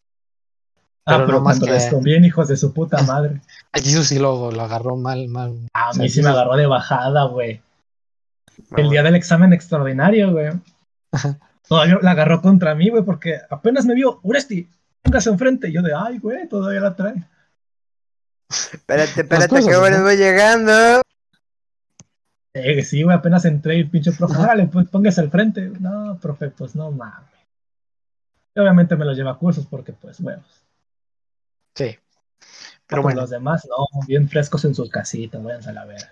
[1.06, 3.42] Ah, Pero pero, no más que- les conviene, hijos de su puta madre.
[3.72, 5.58] A Jesus sí lo, lo agarró mal, mal.
[5.74, 7.62] A O sea, mí sí me agarró de bajada, güey.
[8.78, 10.52] El día del examen extraordinario, güey.
[11.68, 14.70] Todavía la agarró contra mí, güey, porque apenas me vio, Uresti,
[15.02, 15.70] póngase enfrente.
[15.70, 17.16] Y yo de, ay, güey, todavía la trae.
[18.50, 20.04] Espérate, espérate, cosas, que ahora ¿no?
[20.04, 21.02] voy llegando.
[22.54, 25.72] Eh, sí, güey, apenas entré y el pinche profe, órale, pues póngase al frente.
[25.80, 27.30] No, profe, pues no mames.
[28.54, 30.61] Y obviamente me lo lleva a cursos porque, pues, huevos.
[31.76, 31.98] Sí.
[32.88, 36.12] Pero Pero bueno, los demás, no, bien frescos en sus casitas, váyanse a la vera.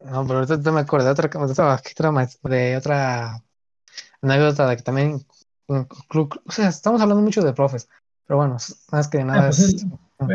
[0.00, 3.42] no, pero ahorita me acordé de otra, de otra, ¿qué otra maestra- de otra
[4.22, 5.26] anécdota de que también,
[5.68, 7.88] o sea, estamos hablando mucho de profes,
[8.26, 8.56] pero bueno,
[8.92, 9.86] más que Ah, nada pues es, es,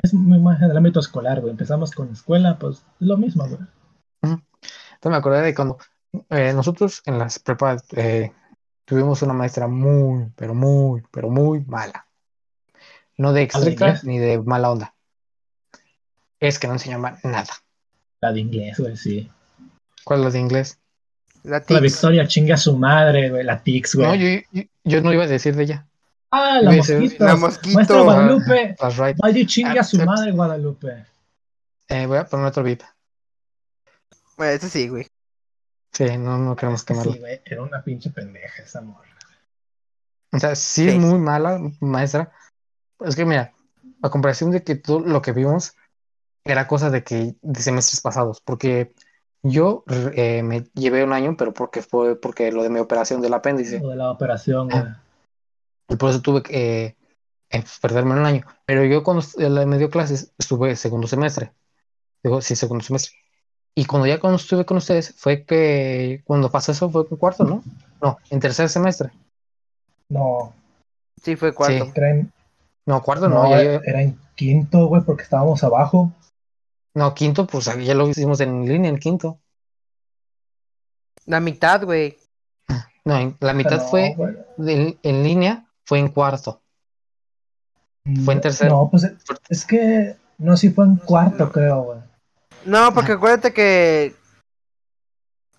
[0.03, 1.51] es muy más en el ámbito escolar, güey.
[1.51, 3.59] Empezamos con escuela, pues es lo mismo, güey.
[4.21, 5.77] Entonces me acordé de cuando
[6.29, 8.31] eh, nosotros en las prepas eh,
[8.85, 12.07] tuvimos una maestra muy, pero muy, pero muy mala.
[13.21, 14.03] No de inglés?
[14.03, 14.95] ni de mala onda.
[16.39, 17.53] Es que no enseñaba nada.
[18.19, 19.29] La de inglés, güey, sí.
[20.03, 20.79] ¿Cuál es la de inglés?
[21.43, 21.79] La La.
[21.79, 23.43] Victoria chinga a su madre, güey.
[23.43, 24.07] La Tix, güey.
[24.07, 25.87] No, yo, yo, yo no iba a decir de ella.
[26.31, 27.23] Ah, la mosquito.
[27.25, 27.75] La mosquito.
[27.75, 28.75] Maestra Guadalupe.
[28.79, 29.17] Las right.
[29.17, 31.05] Vaya y chingue a su madre, Guadalupe.
[31.89, 32.81] Eh, voy a poner otro beat.
[34.37, 35.05] Bueno, eso sí, güey.
[35.91, 37.13] Sí, no, no queremos Es que quemarlo.
[37.13, 37.41] sí, güey.
[37.45, 39.07] Era una pinche pendeja esa morra.
[40.31, 40.89] O sea, sí, Sí.
[40.89, 42.31] es muy mala maestra.
[43.05, 43.53] Es que mira,
[44.01, 45.75] a comparación de que todo lo que vimos
[46.43, 48.93] era cosa de que de semestres pasados, porque
[49.43, 49.83] yo
[50.15, 53.79] eh, me llevé un año, pero porque fue porque lo de mi operación del apéndice,
[53.79, 54.83] Lo de la operación, güey.
[55.89, 56.95] y por eso tuve que eh,
[57.49, 58.45] eh, perderme un año.
[58.65, 61.51] Pero yo cuando él me dio clases estuve segundo semestre,
[62.23, 63.13] digo, sí, segundo semestre.
[63.73, 67.63] Y cuando ya cuando estuve con ustedes fue que cuando pasó eso fue cuarto, ¿no?
[68.01, 69.11] No, en tercer semestre.
[70.09, 70.53] No,
[71.21, 71.85] Sí, fue cuarto.
[71.85, 72.31] Sí.
[72.85, 76.11] No, cuarto No, no, ya- era en quinto, güey, porque estábamos abajo.
[76.95, 79.39] No, quinto, pues ya lo hicimos en línea, en quinto.
[81.25, 82.17] La mitad, güey.
[83.05, 84.15] No, en- la mitad No, fue
[84.57, 86.61] de- en línea, fue en cuarto.
[88.25, 88.71] Fue en tercero.
[88.71, 89.07] No, pues
[89.49, 90.15] es que.
[90.39, 91.99] No, sí fue en cuarto, creo, güey.
[92.65, 94.15] No, porque acuérdate que.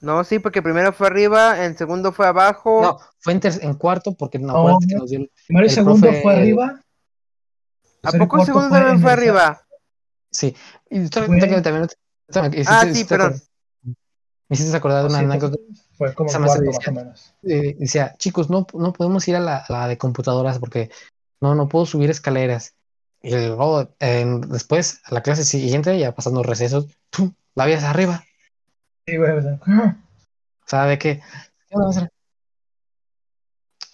[0.00, 2.80] No, sí, porque primero fue arriba, en segundo fue abajo.
[2.82, 5.00] No, fue en, ter- en cuarto porque no, acuérdate que no.
[5.02, 6.80] nos dio el- Primero y El segundo profe- fue arriba.
[8.02, 9.62] ¿A poco segundo también fue arriba?
[10.30, 10.54] Sí.
[10.90, 11.88] Y también
[12.66, 13.40] Ah, sí, perdón.
[13.84, 15.56] Me hiciste acordar de una anécdota.
[15.96, 17.34] fue como más decía- o menos.
[17.42, 20.90] eh, decía, chicos, no, no podemos ir a la, la de computadoras porque
[21.40, 22.74] no, no puedo subir escaleras.
[23.22, 27.32] Y luego, eh, después, a la clase siguiente, ya pasando recesos, ¡pum!
[27.54, 28.24] la vías arriba.
[29.06, 29.30] Sí, güey.
[29.32, 30.98] o sea, O sea, de.
[30.98, 31.22] ¿qué?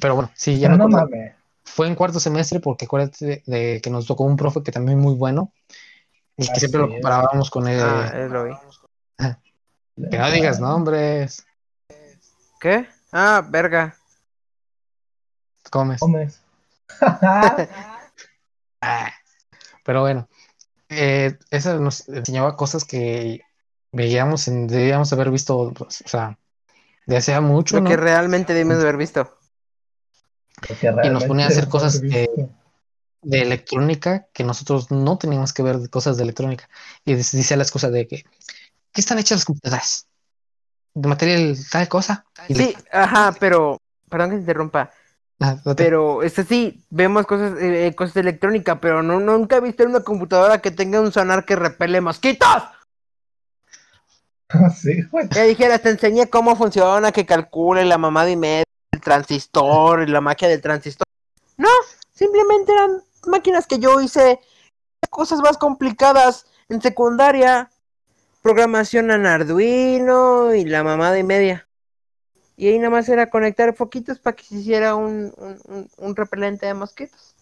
[0.01, 1.35] Pero bueno, sí, ya pero no mames.
[1.75, 4.99] Fue en cuarto semestre porque acuérdate de, de que nos tocó un profe que también
[4.99, 5.53] muy bueno
[6.37, 6.93] y que Así siempre lo es.
[6.95, 7.81] comparábamos con él.
[7.83, 8.53] Ah, eh, lo vi.
[10.11, 11.45] que no digas nombres,
[12.61, 12.87] ¿Qué?
[13.12, 13.95] Ah, verga.
[15.71, 16.01] comes.
[16.01, 16.41] Comes.
[18.81, 19.11] Ah.
[19.85, 20.29] Pero bueno,
[20.89, 23.43] eh, esa nos enseñaba cosas que
[23.91, 26.39] veíamos, en, debíamos haber visto, pues, o sea,
[27.07, 27.91] de hace mucho, Lo ¿no?
[27.91, 29.38] que realmente debimos de haber visto.
[31.05, 32.51] Y nos ponía a hacer cosas eh, visto.
[33.23, 36.69] de electrónica que nosotros no teníamos que ver de cosas de electrónica.
[37.05, 38.25] Y dice la excusa de que,
[38.93, 40.07] ¿qué están hechas las computadoras?
[40.95, 42.25] ¿De material tal cosa?
[42.49, 43.79] Y le- Sí, ajá, pero.
[44.09, 44.91] Perdón que te interrumpa.
[45.41, 45.57] Ah.
[45.77, 50.01] Pero, este sí, vemos cosas, eh, cosas de electrónica, pero no, nunca he visto una
[50.01, 52.49] computadora que tenga un sonar que repele mosquitos.
[54.77, 55.29] sí, güey.
[55.31, 58.65] Ya dijeras, te enseñé cómo funciona, que calcule la mamada y media,
[58.99, 61.07] el transistor, y la magia del transistor.
[61.57, 61.69] No,
[62.13, 64.41] simplemente eran máquinas que yo hice
[65.11, 67.71] cosas más complicadas en secundaria.
[68.43, 71.69] Programación en Arduino y la mamada y media.
[72.57, 76.67] Y ahí nada más era conectar foquitos para que se hiciera un, un, un- repelente
[76.67, 77.35] de mosquitos.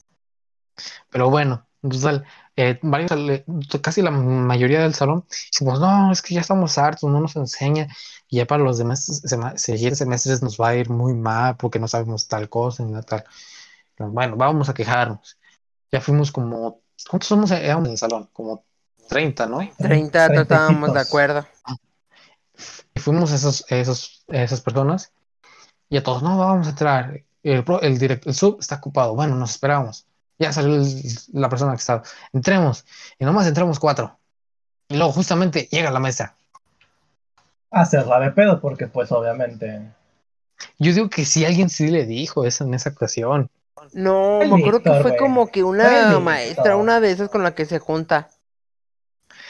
[1.10, 2.24] Pero bueno, total,
[2.56, 3.44] eh, varios, eh,
[3.82, 7.86] casi la mayoría del salón, decimos, no, es que ya estamos hartos, no nos enseña,
[8.28, 9.22] y ya para los demás
[9.56, 13.24] siguientes semestres nos va a ir muy mal porque no sabemos tal cosa ni tal.
[13.96, 15.38] Pero Bueno, vamos a quejarnos.
[15.92, 18.28] Ya fuimos como, ¿cuántos somos éramos en el salón?
[18.32, 18.64] Como
[19.08, 19.60] 30, ¿no?
[19.78, 21.46] 30, todos estábamos de acuerdo.
[22.94, 25.12] Y fuimos esos, esos, esas personas,
[25.88, 27.22] y a todos, no, vamos a entrar.
[27.42, 30.06] El, el, direct- el sub está ocupado, bueno, nos esperamos.
[30.38, 32.02] Ya salió el- la persona que estaba.
[32.32, 32.84] Entremos,
[33.18, 34.18] y nomás entramos cuatro.
[34.88, 36.36] Y luego justamente llega la mesa.
[37.70, 39.82] Hacerla de pedo, porque pues obviamente.
[40.78, 43.50] Yo digo que si alguien sí le dijo eso en esa ocasión.
[43.92, 47.66] No, me acuerdo que fue como que una maestra, una de esas con la que
[47.66, 48.28] se junta.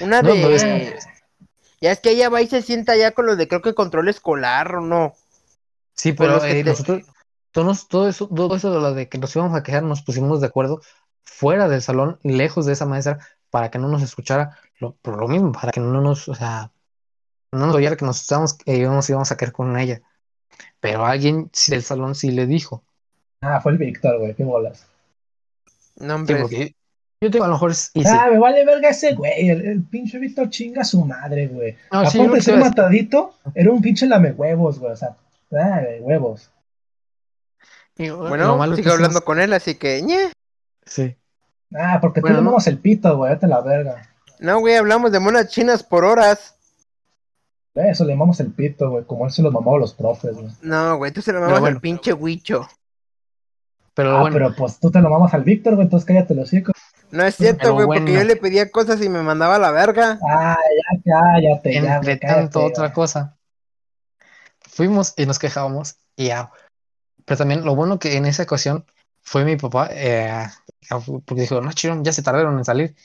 [0.00, 0.88] Una No, de...
[0.88, 1.08] es-
[1.80, 4.08] Ya es que ella va y se sienta ya con los de creo que control
[4.08, 5.14] escolar o no.
[5.94, 7.02] Sí, pero eh, te- nosotros,
[7.56, 10.42] todos, todo eso, todo eso de lo de que nos íbamos a quejar, nos pusimos
[10.42, 10.82] de acuerdo
[11.24, 15.26] fuera del salón, lejos de esa maestra, para que no nos escuchara, lo, por lo
[15.26, 16.70] mismo, para que no nos, o sea,
[17.52, 20.02] no nos oyera que nos estábamos, que nos íbamos a quedar con ella.
[20.80, 22.84] Pero alguien del salón sí le dijo.
[23.40, 24.86] Ah, fue el Víctor, güey, qué bolas.
[25.96, 26.40] No, Sí, hombre.
[26.42, 26.74] porque
[27.22, 28.10] yo digo, a lo mejor es easy.
[28.12, 29.48] Ah, me vale verga ese güey.
[29.48, 31.74] El, el pinche Víctor chinga a su madre, güey.
[31.90, 34.92] No, sí, Aparte de ser matadito, era un pinche lame huevos, güey.
[34.92, 35.16] O sea,
[35.52, 36.50] ah, de huevos.
[37.98, 40.02] Lo Bueno, que sigo hablando con él, así que...
[40.02, 40.30] ñe.
[40.84, 41.16] Sí.
[41.74, 42.56] Ah, porque Bueno, tú le no.
[42.64, 44.08] el pito, güey, vete la verga.
[44.38, 46.54] No, güey, hablamos de monas chinas por horas.
[47.74, 50.48] Eso le mamamos el pito, güey, como él se los mamaba a los profes, güey.
[50.62, 51.76] No, güey, tú se lo mamas bueno.
[51.76, 52.66] al pinche huicho.
[53.94, 56.44] Pero Ah, bueno, pero pues tú te lo mamas al Víctor, güey, entonces cállate los
[56.48, 56.72] hocico.
[57.10, 60.18] No es cierto, güey, porque yo le pedía cosas y me mandaba a la verga.
[60.28, 60.56] Ah,
[61.04, 62.40] ya, cállate, ya, entre cállate.
[62.42, 63.36] tanto otra cosa.
[64.60, 66.50] Fuimos y nos quejábamos y ya.
[67.26, 68.86] Pero también lo bueno que en esa ocasión
[69.20, 70.46] fue mi papá, eh,
[71.26, 72.96] porque dijo, no, chido, ya se tardaron en salir.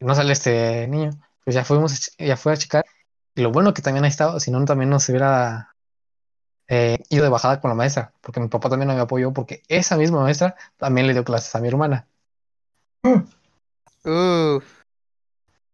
[0.00, 1.10] No sale este niño.
[1.44, 2.86] Pues ya fuimos, ya fue a checar.
[3.34, 5.74] Y lo bueno que también ha estado, si no también nos hubiera
[6.68, 9.96] eh, ido de bajada con la maestra, porque mi papá también me apoyó, porque esa
[9.96, 12.06] misma maestra también le dio clases a mi hermana.
[14.04, 14.64] Uf.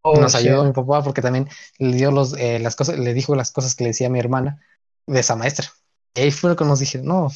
[0.01, 0.41] Oh, nos shit.
[0.41, 3.75] ayudó mi papá porque también le dio los, eh, las cosas, le dijo las cosas
[3.75, 4.61] que le decía a mi hermana
[5.05, 5.67] de esa maestra.
[6.13, 7.29] Y ahí fue lo que nos dije, no,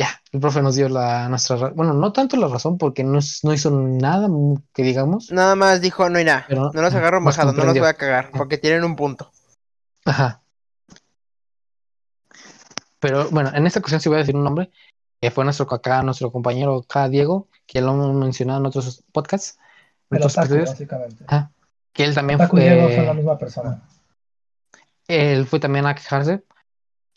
[0.00, 3.18] ya, el profe nos dio la nuestra, ra- bueno, no tanto la razón porque no,
[3.42, 4.28] no hizo nada
[4.72, 6.46] que digamos, Nada más dijo, no irá.
[6.48, 9.30] Pero no los agarro nos bajados, no los voy a cagar, porque tienen un punto.
[10.06, 10.40] ajá.
[12.98, 14.70] Pero bueno, en esta ocasión sí voy a decir un nombre,
[15.20, 19.04] que fue nuestro acá, nuestro compañero acá, Diego, que ya lo hemos mencionado en otros
[19.12, 19.58] podcasts,
[20.10, 21.24] en otros otaku, episodios, básicamente.
[21.26, 21.50] ajá,
[21.92, 23.82] que él también Otaku y Diego fue, son la misma persona.
[25.08, 26.42] él fue también a quejarse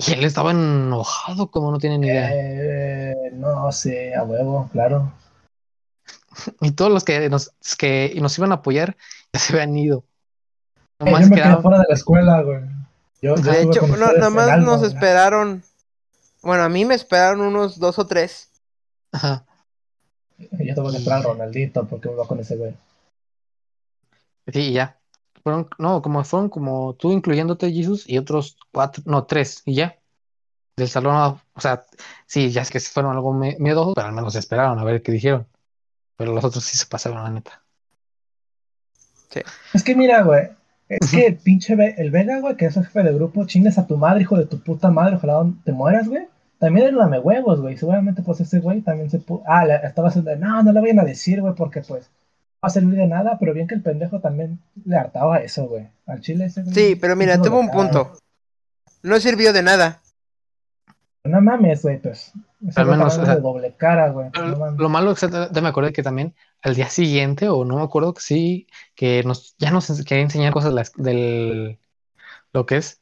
[0.08, 2.30] y él estaba enojado como no tiene ni idea.
[2.34, 5.12] Eh, no sé, a huevo, claro.
[6.62, 8.97] Y todos los que nos, que nos iban a apoyar
[9.32, 10.04] ya se habían ido.
[10.99, 12.60] Eh, Nomás yo me quedé quedaron- fuera de la escuela, güey.
[13.22, 15.64] Yo, yo De hecho, no, ustedes nada en más Alma, nos esperaron.
[16.41, 18.49] Bueno, a mí me esperaron unos dos o tres.
[19.12, 19.45] Ajá.
[20.38, 22.76] Yo tuve que esperar a Ronaldito porque me iba con ese güey.
[24.51, 24.97] Sí, y ya.
[25.44, 29.98] Fueron, no, como fueron como tú incluyéndote, Jesus, y otros cuatro, no, tres, y ya.
[30.76, 31.16] Del salón,
[31.54, 31.86] o sea,
[32.26, 35.12] sí, ya es que fueron algo me- miedosos, pero al menos esperaron a ver qué
[35.12, 35.46] dijeron.
[36.16, 37.62] Pero los otros sí se pasaron, la neta.
[39.74, 40.50] Es que mira, güey.
[40.89, 43.78] Es que el pinche Ve- el Vega, güey, que es el jefe de grupo, chingas
[43.78, 46.28] a tu madre, hijo de tu puta madre, ojalá te mueras, güey.
[46.60, 47.78] También es lame huevos, güey.
[47.78, 50.36] Seguramente, pues ese güey también se pu- Ah, le- estaba haciendo.
[50.36, 52.10] No, no le vayan a decir, güey, porque pues
[52.64, 55.88] va a servir de nada, pero bien que el pendejo también le hartaba eso, güey.
[56.07, 56.74] Al chile ese güey.
[56.74, 58.14] Sí, pero mira, tuvo un punto.
[59.01, 60.01] No sirvió de nada.
[61.26, 62.32] No mames, güey, pues.
[62.66, 64.30] Ese Al menos, estaba o sea, de doble cara, güey.
[64.34, 67.76] no Lo, malo es que te- me acordé que también al día siguiente, o no
[67.76, 71.80] me acuerdo que sí, que nos, ya nos quería enseñar cosas las- del
[72.53, 73.01] lo que es.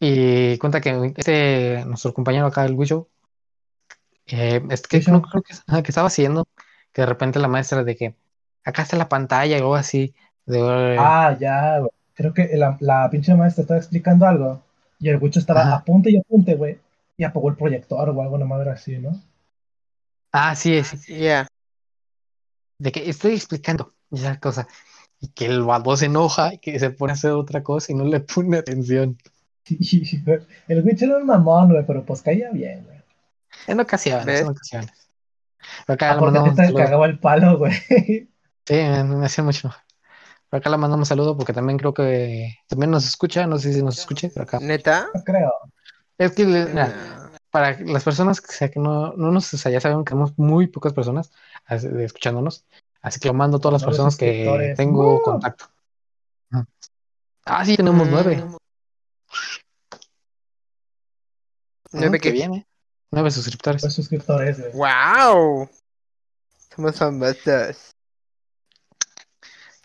[0.00, 3.08] Y cuenta que este, nuestro compañero acá, el Wisho,
[4.26, 6.46] eh, es que no creo que estaba haciendo,
[6.94, 8.16] que de repente la maestra de que
[8.64, 10.14] acá está la pantalla y algo así.
[10.46, 11.90] De, Ah, ya, güey.
[12.14, 14.62] Creo que la, la pinche maestra estaba explicando algo
[15.00, 15.76] y el Wicho estaba Ajá.
[15.76, 16.78] apunte y apunte, güey.
[17.16, 19.20] Y apagó el proyector o algo, una madre así, ¿no?
[20.32, 21.06] Ah, sí, es.
[21.06, 21.46] Ya.
[22.78, 24.68] De que estoy explicando esa cosa.
[25.20, 27.94] Y que el vato se enoja y que se pone a hacer otra cosa y
[27.94, 29.18] no le pone atención.
[30.68, 32.98] el Witch era un mamón, güey, pero pues caía bien, güey.
[33.66, 34.40] En ocasiones, ¿Ves?
[34.42, 35.03] en ocasiones.
[35.86, 36.78] Pero acá Ah, le mandamos saludo.
[36.78, 37.72] cagaba el palo, güey.
[38.66, 39.70] Sí, me, me hacía mucho.
[40.50, 43.72] Pero acá le mandamos un saludo porque también creo que también nos escucha, no sé
[43.72, 44.58] si nos escuche, pero acá.
[44.60, 45.08] ¿Neta?
[45.14, 45.52] No creo.
[46.16, 49.56] Es que le- mira, Ah, para las personas que, sea, que no, no nos, o
[49.58, 51.32] sea, ya sabemos que tenemos muy pocas personas
[51.68, 52.64] escuchándonos,
[53.02, 55.22] así que lo mando a todas las Nueve personas que tengo ¡Uh!
[55.22, 55.66] contacto.
[57.46, 58.36] Ah, sí, tenemos nueve.
[58.36, 58.54] Mm.
[58.54, 58.56] Mm,
[61.92, 62.64] ¿Nueve qué qué?
[63.14, 63.16] ¿Eh?
[63.16, 63.82] Nueve suscriptores.
[63.82, 64.72] Pues suscriptores, güey.
[64.72, 65.68] ¡Wow!
[66.74, 67.90] Somos famosos.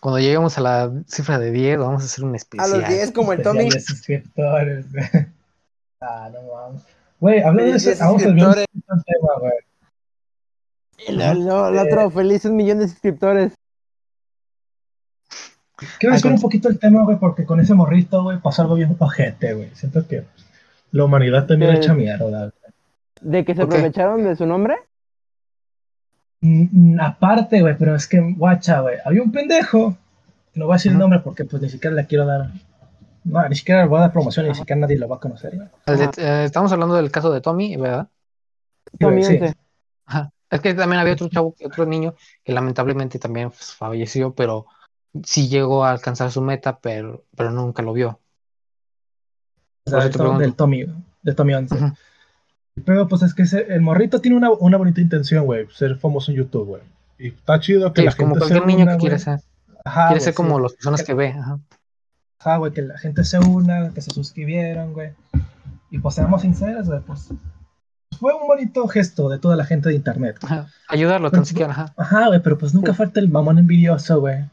[0.00, 2.80] Cuando lleguemos a la cifra de 10, vamos a hacer un A especial.
[2.80, 3.70] los 10 como el Tommy.
[3.70, 5.04] suscriptores, güey.
[6.02, 6.82] Ah, no mames.
[7.20, 8.34] Güey, hablando de Feliz eso, vamos a ver
[8.88, 9.52] un tema, güey.
[11.06, 13.52] Y lo- lo- el otro, felices millones de suscriptores.
[15.98, 18.62] Quiero Ah, decir con- un poquito el tema, güey, porque con ese morrito, güey, pasó
[18.62, 19.70] algo bien ojete, güey.
[19.74, 20.24] Siento que
[20.92, 22.50] la humanidad también Eh, hecha mierda.
[23.20, 24.76] De que se aprovecharon de su nombre.
[26.40, 29.96] Mm, mm, Aparte, güey, pero es que, guacha, güey, había un pendejo,
[30.54, 32.50] no voy a decir el nombre porque pues ni siquiera le quiero dar,
[33.24, 35.52] no, ni siquiera le voy a dar promoción, ni siquiera nadie lo va a conocer,
[35.52, 38.08] de- eh, estamos hablando del caso de Tommy, ¿verdad?
[38.98, 39.38] Tommy Sí.
[40.06, 40.30] Ajá.
[40.50, 44.66] Es que también había otro chavo, otro niño que lamentablemente también pues, falleció, pero
[45.22, 48.18] sí llegó a alcanzar su meta, pero, pero nunca lo vio.
[49.86, 50.86] O sea, del Tommy,
[51.22, 51.74] del Tommy 11.
[51.74, 51.94] Ujú.
[52.84, 56.30] Pero pues es que ese- el morrito tiene una, una bonita intención, güey, ser famoso
[56.30, 56.82] en YouTube, güey.
[57.18, 59.24] Y está chido que Sí, la como gente se cualquier niño una, que quiere güey.
[59.24, 59.40] ser.
[59.84, 60.62] Ajá, quiere ser como sí.
[60.62, 61.28] las personas que ve.
[61.28, 61.58] Ajá.
[62.38, 65.12] Ajá, güey, que la gente se una, que se suscribieron, güey.
[65.90, 67.28] Y pues seamos sinceros, güey, pues
[68.18, 70.38] fue un bonito gesto de toda la gente de internet.
[70.42, 70.68] Ajá.
[70.88, 71.72] Ayudarlo tan siquiera.
[71.72, 71.92] Ajá.
[71.96, 72.98] Ajá, güey, pero pues nunca Sí.
[72.98, 74.44] falta el mamón envidioso, güey.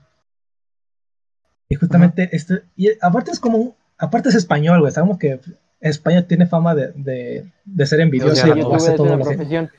[1.70, 5.40] Y justamente este, y aparte es como, aparte es español, güey, sabemos que
[5.80, 9.70] España tiene fama de, de, de ser envidioso y todo lo que-.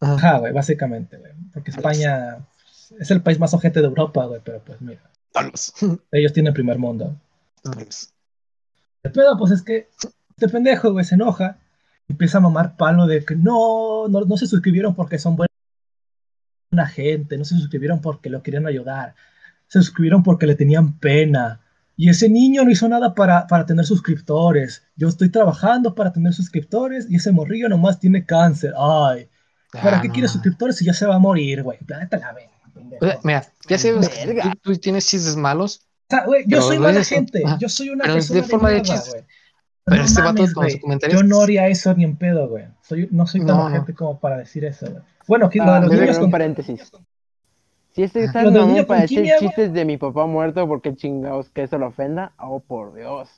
[0.00, 0.38] Ajá.
[0.38, 1.32] Güey, básicamente, güey.
[1.52, 2.38] Porque España
[2.98, 5.02] es el país más ojete de Europa, güey, pero pues mira,
[6.12, 7.16] ellos tienen primer mundo.
[9.02, 9.88] El pedo, pues es que
[10.30, 11.58] este pendejo, güey, se enoja
[12.06, 16.86] y empieza a mamar palo de que no, no, no se suscribieron porque son buena
[16.86, 19.14] gente, no se suscribieron porque lo querían ayudar,
[19.66, 21.60] se suscribieron porque le tenían pena.
[22.00, 24.84] Y ese niño no hizo nada para, para tener suscriptores.
[24.94, 28.72] Yo estoy trabajando para tener suscriptores y ese morrillo nomás tiene cáncer.
[28.78, 29.28] Ay,
[29.72, 31.78] ¿para Ah, qué no, quiere suscriptores si ya se va a morir, güey?
[31.84, 32.32] Planeta la
[33.00, 33.78] sea, mira, ya
[34.08, 34.42] que Verga.
[34.62, 37.42] tú, tú tienes chistes malos, O sea, güey, yo soy lo buena dices- gente.
[37.44, 37.58] ajá.
[37.58, 39.10] Yo soy una Pero persona de forma de chiste.
[39.10, 39.24] güey.
[39.84, 40.80] Pero No este vato con sus güey.
[40.80, 42.64] comentarios- Yo no haría eso ni en pedo, güey.
[42.82, 45.02] Soy, no soy tan No, gente como para decir eso, güey.
[45.26, 46.30] Bueno, aquí lo Ah, de los niños abrir un
[46.90, 47.04] con...
[47.98, 50.94] Si este está Lo del mamón para decir quimia, chistes de mi papá muerto, porque
[50.94, 52.32] chingados que eso lo ofenda?
[52.38, 53.28] Oh, por Dios.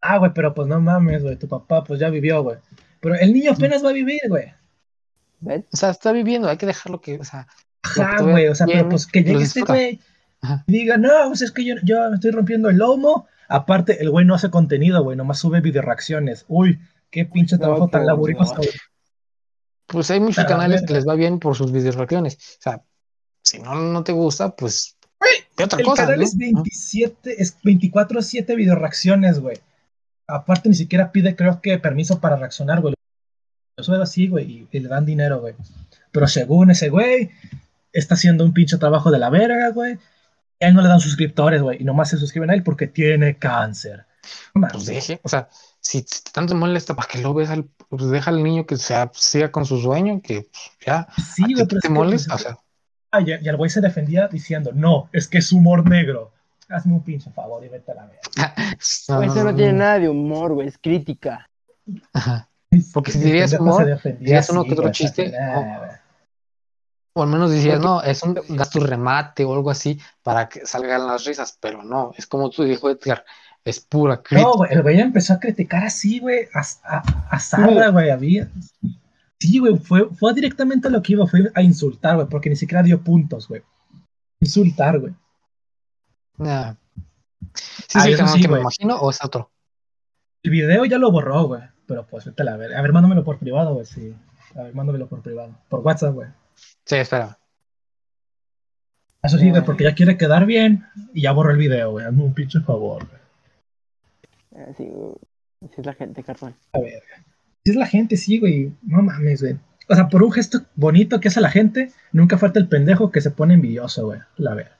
[0.00, 1.36] Ah, güey, pero pues no mames, güey.
[1.36, 2.56] Tu papá pues ya vivió, güey.
[3.00, 4.46] Pero el niño apenas va a vivir, güey.
[5.40, 5.64] ¿Ves?
[5.74, 7.46] O sea, está viviendo, hay que dejarlo que, o sea,
[7.82, 8.48] Ajá, güey.
[8.48, 10.00] O sea, pero pues que llegue este güey
[10.66, 13.26] y diga, no, pues es que yo, yo me estoy rompiendo el lomo.
[13.50, 15.18] Aparte, el güey no hace contenido, güey.
[15.18, 16.46] Nomás sube video reacciones.
[16.48, 16.80] Uy,
[17.10, 18.70] qué pinche No, trabajo tan laborioso, güey.
[19.86, 22.34] Pues hay muchos canales que les va bien por sus videos reacciones.
[22.34, 22.82] O sea,
[23.42, 24.96] si no, no te gusta, pues,
[25.56, 26.24] ve otra El cosa, canal ¿no?
[26.24, 29.58] es 27, es 24-7 video reacciones, güey.
[30.26, 32.94] Aparte, ni siquiera pide, creo que, permiso para reaccionar, güey.
[33.76, 35.54] Lo sube así, güey, y, y le dan dinero, güey.
[36.10, 37.30] Pero según ese güey,
[37.92, 39.98] está haciendo un pinche trabajo de la verga, güey.
[40.58, 41.80] Y a él no le dan suscriptores, güey.
[41.80, 44.06] Y nomás se suscriben a él porque tiene cáncer.
[44.72, 45.48] Pues deje, o sea,
[45.80, 48.76] si t- tanto te molesta para que lo veas, al, pues deja al niño que
[48.76, 52.38] sea, siga con su sueño, que pues, ya, sí, ¿a pero te que, molesta, o
[52.38, 52.58] sea,
[53.12, 56.32] ah, y, y el güey se defendía diciendo, no, es que es humor negro.
[56.68, 58.20] Hazme un pinche favor y vete a la verga.
[59.08, 61.48] no, Eso no, tiene nada de humor, güey, es crítica.
[62.12, 62.48] Ajá.
[62.92, 63.86] Porque si dirías humor,
[64.18, 65.32] dirías uno que otro chiste,
[67.14, 70.66] o- al menos decías, Porque- no, es un gasto remate o algo así para que
[70.66, 73.24] salgan las risas, pero no, es como tú dijo Edgar,
[73.66, 74.48] es pura crítica.
[74.48, 76.98] No, güey, el güey empezó a criticar así, güey, a, a,
[77.30, 78.48] a Sara, güey, había.
[79.40, 82.82] Sí, güey, fue, fue directamente lo que iba, fue a insultar, güey, porque ni siquiera
[82.84, 83.62] dio puntos, güey.
[84.40, 85.12] Insultar, güey.
[86.38, 86.74] Nah.
[87.54, 89.50] ¿Sí Ah, es el eso canal sí, que me imagino o es otro?
[90.44, 92.78] El video ya lo borró, güey, pero pues vete a la verga.
[92.78, 94.14] A ver, mándamelo por privado, güey, sí.
[94.54, 95.58] A ver, mándamelo por privado.
[95.68, 96.28] Por WhatsApp, güey.
[96.84, 97.36] Sí, espera.
[99.22, 102.06] Eso sí, güey, porque ya quiere quedar bien y ya borró el video, güey.
[102.06, 103.25] Hazme un pinche favor, güey.
[104.70, 105.14] Así, güey.
[105.64, 106.54] Así es la gente, cartón.
[106.72, 107.02] A ver.
[107.64, 108.72] Si es la gente, sí, güey.
[108.82, 109.56] No mames, güey.
[109.88, 113.20] O sea, por un gesto bonito que hace la gente, nunca falta el pendejo que
[113.20, 114.20] se pone envidioso, güey.
[114.36, 114.76] La verdad.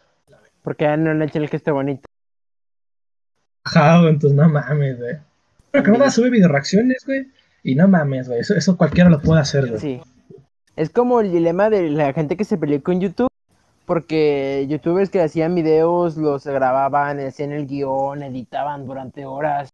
[0.62, 2.03] Porque a él no le echa el esté bonito.
[3.64, 5.16] Ajá, güey, entonces no mames, güey.
[5.70, 7.29] Pero que no sube video reacciones, güey.
[7.62, 8.41] Y no mames, güey.
[8.41, 9.81] Eso, eso cualquiera lo puede hacer, güey.
[9.81, 10.01] Sí.
[10.74, 13.29] Es como el dilema de la gente que se peleó con YouTube.
[13.87, 19.70] Porque youtubers que hacían videos los grababan, hacían el guion, editaban durante horas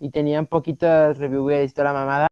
[0.00, 2.26] y tenían poquitas reviews y toda la mamada.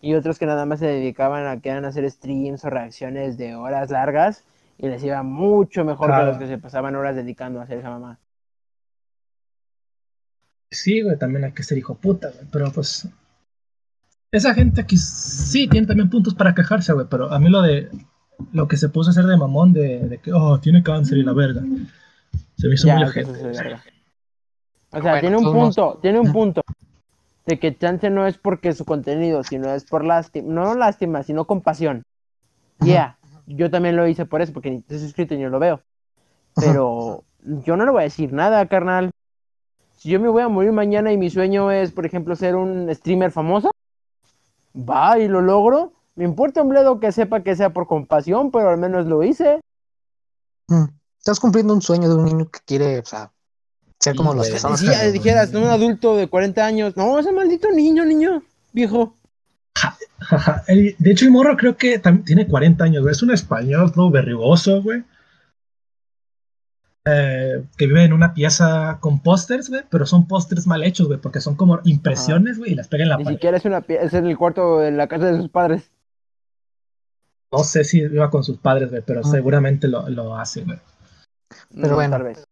[0.00, 3.54] Y otros que nada más se dedicaban a que eran hacer streams o reacciones de
[3.54, 4.44] horas largas
[4.78, 7.90] y les iba mucho mejor que los que se pasaban horas dedicando a hacer esa
[7.90, 8.18] mamada.
[10.72, 12.46] Sí, güey, también hay que ser hijo puta, güey.
[12.50, 13.06] Pero pues.
[14.32, 17.06] Esa gente que sí tiene también puntos para quejarse, güey.
[17.08, 17.90] Pero a mí lo de.
[18.52, 21.22] Lo que se puso a hacer de mamón de, de que, oh, tiene cáncer y
[21.22, 21.62] la verga.
[22.56, 23.80] Se me hizo Ya, muy verdad.
[24.90, 26.62] O sea, Bueno, tiene un punto, tiene un punto.
[27.46, 31.44] De que chance no es porque su contenido, sino es por lástima, no lástima, sino
[31.44, 32.04] compasión.
[32.78, 32.86] Ajá.
[32.86, 35.58] Yeah, yo también lo hice por eso, porque ni te he suscrito y ni lo
[35.58, 35.80] veo.
[36.54, 39.10] Pero yo no le voy a decir nada, carnal.
[39.96, 42.92] Si yo me voy a morir mañana y mi sueño es, por ejemplo, ser un
[42.94, 43.70] streamer famoso,
[44.76, 45.92] va y lo logro.
[46.14, 49.60] Me importa un bledo que sepa que sea por compasión, pero al menos lo hice.
[50.68, 50.84] Mm.
[51.18, 53.30] Estás cumpliendo un sueño de un niño que quiere, o sea,
[54.00, 54.50] ser Sí, como güey.
[54.50, 58.42] personas Si que- dijeras, no, un adulto de 40 años, no, ese maldito niño, niño,
[58.72, 59.16] viejo.
[60.66, 63.12] El- de hecho, el morro creo que tiene 40 años, güey.
[63.12, 65.04] Es un español todo berrigoso, güey.
[67.04, 69.82] Eh, que vive en una pieza con pósters, güey.
[69.90, 71.18] Pero son pósters mal hechos, güey.
[71.18, 72.72] Porque son como impresiones, güey.
[72.72, 73.36] Y las pega en la Ni pared.
[73.36, 75.90] siquiera es una pie- es en el cuarto de la casa de sus padres.
[77.52, 79.02] No sé si iba con sus padres, güey.
[79.02, 79.28] Pero Ah.
[79.30, 80.78] seguramente lo, lo hace, güey.
[81.74, 82.16] Pero No, bueno.
[82.16, 82.38] Tal vez.
[82.38, 82.44] De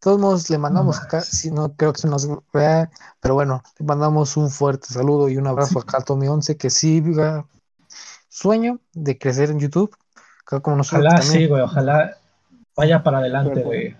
[0.00, 2.90] todos modos, le mandamos No acá, si no creo que se nos vea,
[3.20, 6.70] pero bueno, le mandamos un fuerte saludo y un abrazo acá a Tommy 11 que
[6.70, 7.46] sí viva
[8.28, 9.96] sueño de crecer en YouTube,
[10.62, 11.40] como nosotros Ojalá también.
[11.42, 11.62] sí, güey.
[11.62, 12.16] Ojalá
[12.76, 13.96] vaya para adelante, güey.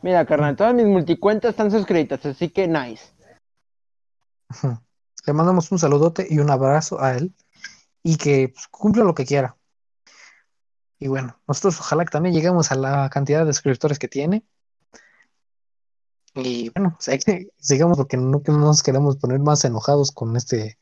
[0.00, 3.12] Mira, carnal, todas mis multicuentas están suscritas, así que nice.
[5.26, 7.32] Le mandamos un saludote y un abrazo a él
[8.02, 9.56] y que pues, cumpla lo que quiera.
[11.02, 14.44] Y bueno, nosotros ojalá que también lleguemos a la cantidad de suscriptores que tiene.
[16.36, 20.78] Y bueno, hay que sigamos porque no, nos queremos poner más enojados con este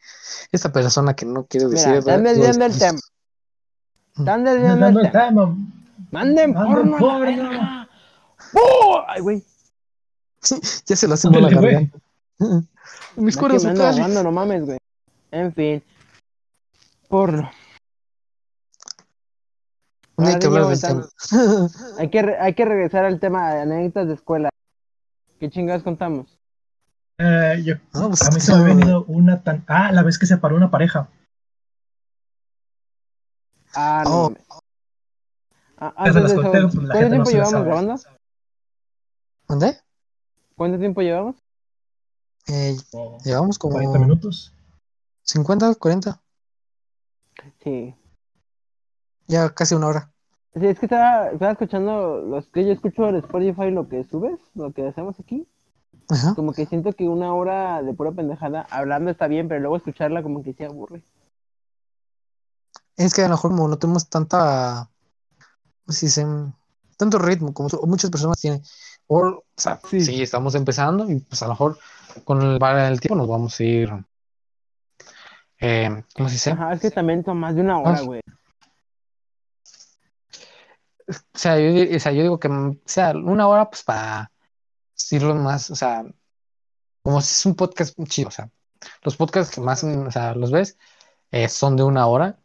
[0.53, 1.89] esta persona que no quiere decir.
[1.89, 3.01] Mira, están desviando el tema.
[4.19, 5.57] Están desviando Dando el tema.
[6.11, 6.93] Manden Manden porno.
[6.93, 7.89] la porno.
[8.63, 9.03] ¡Oh!
[9.09, 9.45] Ay, güey.
[10.87, 11.91] Ya se lo hacemos la Ándale, güey.
[12.39, 12.69] garganta.
[13.17, 14.79] Mis cuerdas no mames, güey.
[15.31, 15.83] En fin.
[17.09, 17.51] Porno.
[20.27, 21.09] Hay que del tema.
[21.99, 24.51] Hay que, re- hay que regresar al tema de anécdotas de escuela.
[25.39, 26.39] ¿Qué chingadas contamos?
[27.19, 29.65] Eh, yo- No, pues, a mí se me ha venido una tan.
[29.69, 31.09] Ah, la vez que separó una pareja.
[33.75, 34.35] Ah, no Oh.
[35.83, 37.95] Ah, se pues, ¿Cuánto no tiempo se llevamos grabando?
[39.49, 39.79] ¿Dónde?
[40.57, 41.37] ¿Cuánto tiempo llevamos?
[42.49, 44.53] Eh, Como llevamos como 40 minutos.
[45.23, 46.21] 50, 40,
[47.63, 47.95] Sí.
[49.31, 50.13] Ya casi una hora.
[50.55, 54.39] Sí, es que estaba, estaba escuchando los que yo escucho en Spotify, lo que subes,
[54.55, 55.47] lo que hacemos aquí.
[56.09, 56.35] Ajá.
[56.35, 60.23] Como que siento que una hora de pura pendejada hablando está bien, pero luego escucharla
[60.25, 61.05] como que se aburre.
[62.97, 64.91] Es que a lo mejor como no tenemos tanta,
[65.87, 66.27] pues sí, se-
[66.97, 68.61] tanto ritmo como muchas personas tienen.
[69.07, 70.01] O, o sea, Sí.
[70.01, 70.21] sí.
[70.23, 71.79] estamos empezando y pues a lo mejor
[72.25, 73.91] con el, el tiempo nos vamos a ir,
[75.61, 76.51] eh, ¿cómo se dice?
[76.51, 78.21] Ajá, es que también son más de una hora, güey.
[81.11, 84.31] O sea, yo, o sea, yo digo que mm, sea una hora pues para
[84.97, 86.05] decirlo más, o sea,
[87.03, 88.49] como si es un podcast chido, o sea,
[89.03, 90.79] los podcasts que más, o sea, los ves
[91.33, 92.39] eh, son de una hora.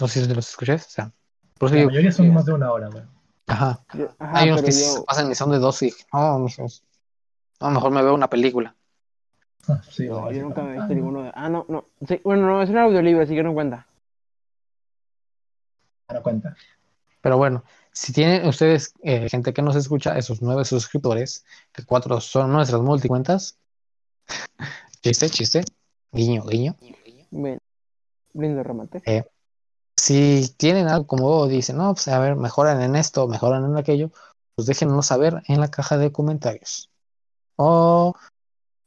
[0.00, 1.12] No sé si los escuchas, o sea,
[1.58, 3.04] por eso La digo, mayoría son más de una hora, güey.
[3.46, 3.84] ajá.
[3.94, 6.84] Yo- ajá, Hay unos que yo- pasan y son de dos y dije, no, mijos,
[7.60, 8.74] no, mejor me veo una película.
[9.68, 11.32] Ah, Sí, no, yo nunca me he visto ninguno de...
[11.34, 11.86] Ah, no, no.
[12.06, 13.86] Sí, bueno, no, es un audiolibro, así que no cuenta.
[16.12, 16.54] No cuenta.
[17.24, 22.20] Pero bueno, si tienen ustedes eh, gente que nos escucha, esos nueve suscriptores, que cuatro
[22.20, 23.58] son nuestras multicuentas,
[25.02, 25.64] chiste, chiste,
[26.12, 26.76] guiño, guiño.
[27.30, 27.58] Bien.
[28.34, 29.02] Lindo remate.
[29.96, 34.10] Si tienen algo como dicen, no, pues a ver, mejoran en esto, mejoran en aquello,
[34.54, 36.90] pues déjenos saber en la caja de comentarios.
[37.56, 38.14] O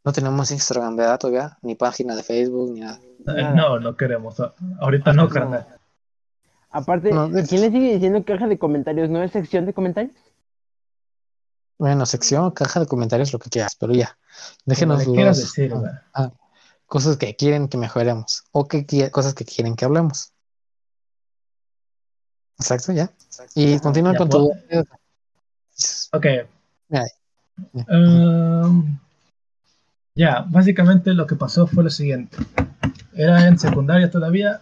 [0.05, 1.17] no tenemos Instagram, ¿verdad?
[1.17, 2.99] Todavía, ni página de Facebook, ni nada.
[3.01, 3.51] Eh.
[3.55, 4.35] No, no queremos.
[4.79, 5.65] Ahorita no, carnal.
[6.77, 9.09] Aparte, No, de- ¿quién le sigue diciendo caja de comentarios?
[9.09, 10.13] ¿No es sección de comentarios?
[11.79, 14.17] Bueno, sección, caja de comentarios, lo que quieras, pero ya.
[14.65, 15.91] Déjenos los- decir, güey.
[16.85, 20.31] cosas que quieren que mejoremos o que cosas que quieren que hablemos.
[22.59, 23.11] Exacto, ya.
[23.55, 24.49] Y continúa ya con puedo.
[24.49, 26.17] tu.
[26.17, 26.25] Ok.
[26.89, 27.03] Ya.
[27.89, 28.99] Um,
[30.15, 32.37] ya, básicamente lo que pasó fue lo siguiente.
[33.13, 34.61] Era en secundaria todavía.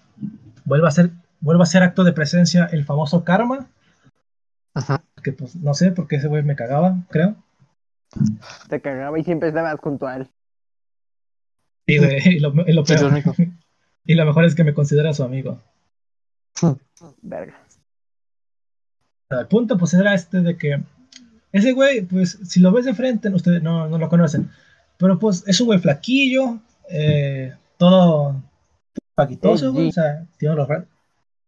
[0.65, 1.11] Vuelve a ser,
[1.45, 3.67] vuelve a ser acto de presencia el famoso karma.
[4.73, 5.03] Ajá.
[5.23, 7.35] Que pues no sé por qué ese güey me cagaba, creo.
[8.67, 10.29] Te cagaba y siempre estabas junto a él.
[11.85, 13.23] Y, güey, y lo, y lo peor-
[14.05, 15.61] y lo mejor es que me considera su amigo.
[17.21, 17.53] Verga.
[19.29, 20.81] El punto pues era este de que
[21.51, 24.49] ese güey, pues si lo ves de frente, ustedes no, no lo conocen,
[24.97, 28.41] pero pues es un güey flaquillo, eh, todo
[29.15, 30.67] paquitoso, güey, o sea, tiene los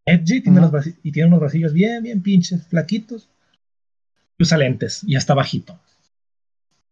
[0.08, 0.72] edgy, tiene Ujú.
[0.72, 3.30] los braci- y tiene unos bracillos bien, bien pinches, flaquitos,
[4.38, 5.80] y usa lentes y está bajito.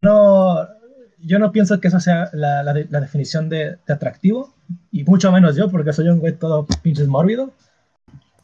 [0.01, 0.67] No,
[1.19, 4.53] yo no pienso que eso sea la, la de- la definición de, de atractivo,
[4.91, 7.53] y mucho menos yo, porque soy un güey todo pinches mórbido,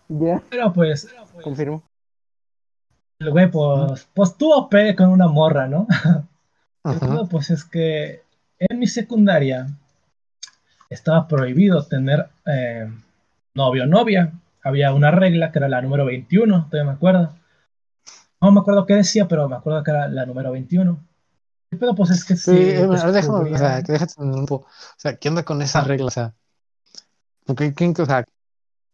[0.10, 1.08] Ya, pero pues
[1.42, 1.84] confirmo.
[3.20, 5.88] el güey pues, pues tuvo pe con una morra, ¿no?
[6.84, 8.24] El pues es que
[8.58, 9.68] en mi secundaria
[10.90, 12.90] estaba prohibido tener eh,
[13.54, 14.34] novio o novia.
[14.64, 17.34] Había una regla que era la número 21, todavía me acuerdo.
[18.42, 21.00] No me acuerdo qué decía, pero me acuerdo que era la número 21.
[21.72, 22.58] El pedo, pues es que Sí, sí.
[22.58, 24.68] eh, déjame, o sea, que déjate un poco.
[24.68, 26.08] O sea, ¿qué onda con esa regla?
[26.08, 26.34] O sea,
[27.46, 28.26] porque, ¿quién- o sea,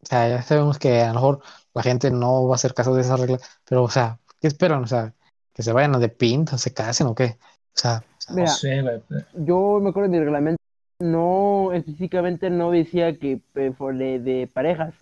[0.02, 1.42] o sea, ya sabemos que a lo mejor
[1.74, 4.84] la gente no va a hacer caso de esa regla, pero, o sea, ¿qué esperan?
[4.84, 5.14] O sea,
[5.54, 7.38] que se vayan a de pint o se casen o qué.
[7.76, 9.02] O sea, no sé, güey.
[9.34, 10.62] yo me acuerdo del reglamento,
[11.00, 14.94] no específicamente no decía que eh, fuera de parejas,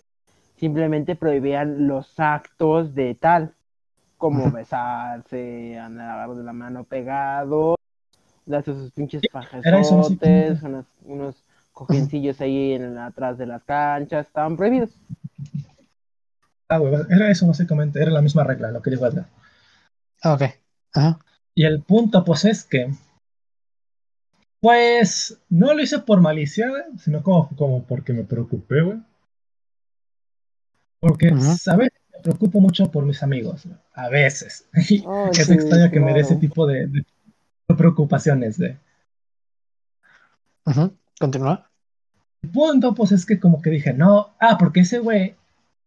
[0.56, 3.54] simplemente prohibían los actos de tal,
[4.16, 7.76] como besarse, andar de la mano pegado,
[8.46, 11.34] darse sus pinches fajezotes, unos, unos
[11.72, 14.90] cojencillos ahí en, atrás de las canchas, estaban prohibidos.
[16.68, 19.26] Ah, güey, era eso básicamente, era la misma regla, lo que dijo Edgar.
[20.22, 20.42] ah, ok.
[20.94, 21.18] Ajá.
[21.54, 22.92] Y el punto, pues, es que.
[24.60, 28.98] Pues no lo hice por malicia, güey, sino como, como porque me preocupé, güey.
[31.06, 31.56] Porque, Ujú.
[31.56, 31.90] ¿sabes?
[32.12, 33.62] Me preocupo mucho por mis amigos,
[33.94, 34.68] a veces.
[34.90, 37.04] Y Oh, es sí, extraño que me dé ese tipo de, de
[37.76, 38.76] preocupaciones, de.
[41.20, 41.70] Continúa.
[42.42, 45.36] El punto, pues, es que como que dije, no, ah, porque ese güey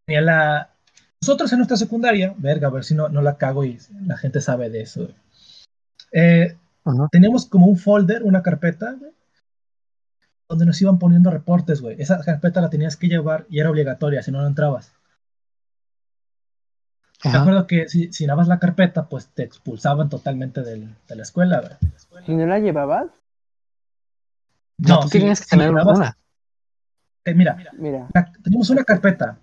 [0.05, 0.69] tenía la.
[1.21, 4.39] Nosotros en nuestra secundaria, verga, a ver si no, no la cago y la gente
[4.39, 5.09] sabe de eso.
[6.13, 6.55] Eh,
[7.11, 9.11] teníamos como un folder, una carpeta, güey,
[10.47, 12.01] donde nos iban poniendo reportes, güey.
[12.01, 14.93] Esa carpeta la tenías que llevar y era obligatoria, si no, no entrabas.
[17.23, 17.41] Me Ajá.
[17.41, 21.59] acuerdo que si, si dabas la carpeta, pues te expulsaban totalmente del- de la escuela,
[21.59, 21.73] güey.
[22.25, 23.07] Si no la llevabas,
[24.77, 26.17] No, tú si- tienes que si tener dabas- una.
[27.25, 29.37] eh, mira, mira, la- teníamos una carpeta.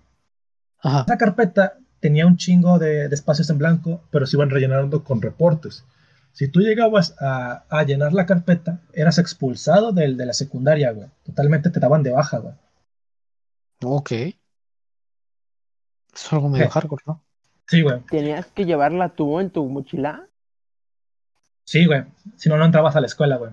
[0.79, 1.01] Ajá.
[1.07, 5.21] Esa carpeta tenía un chingo de, de espacios en blanco, pero se iban rellenando con
[5.21, 5.85] reportes.
[6.31, 11.09] Si tú llegabas a, a llenar la carpeta, eras expulsado del, de la secundaria, güey.
[11.23, 12.53] Totalmente te daban de baja, güey.
[13.83, 14.11] Ok.
[14.11, 14.37] Es
[16.33, 16.71] algo medio ¿Qué?
[16.71, 17.23] hardcore, ¿no?
[17.67, 17.99] Sí, güey.
[18.09, 20.25] tenías que llevarla tú en tu mochila.
[21.65, 22.03] Sí, güey.
[22.37, 23.51] Si no, no entrabas a la escuela, güey.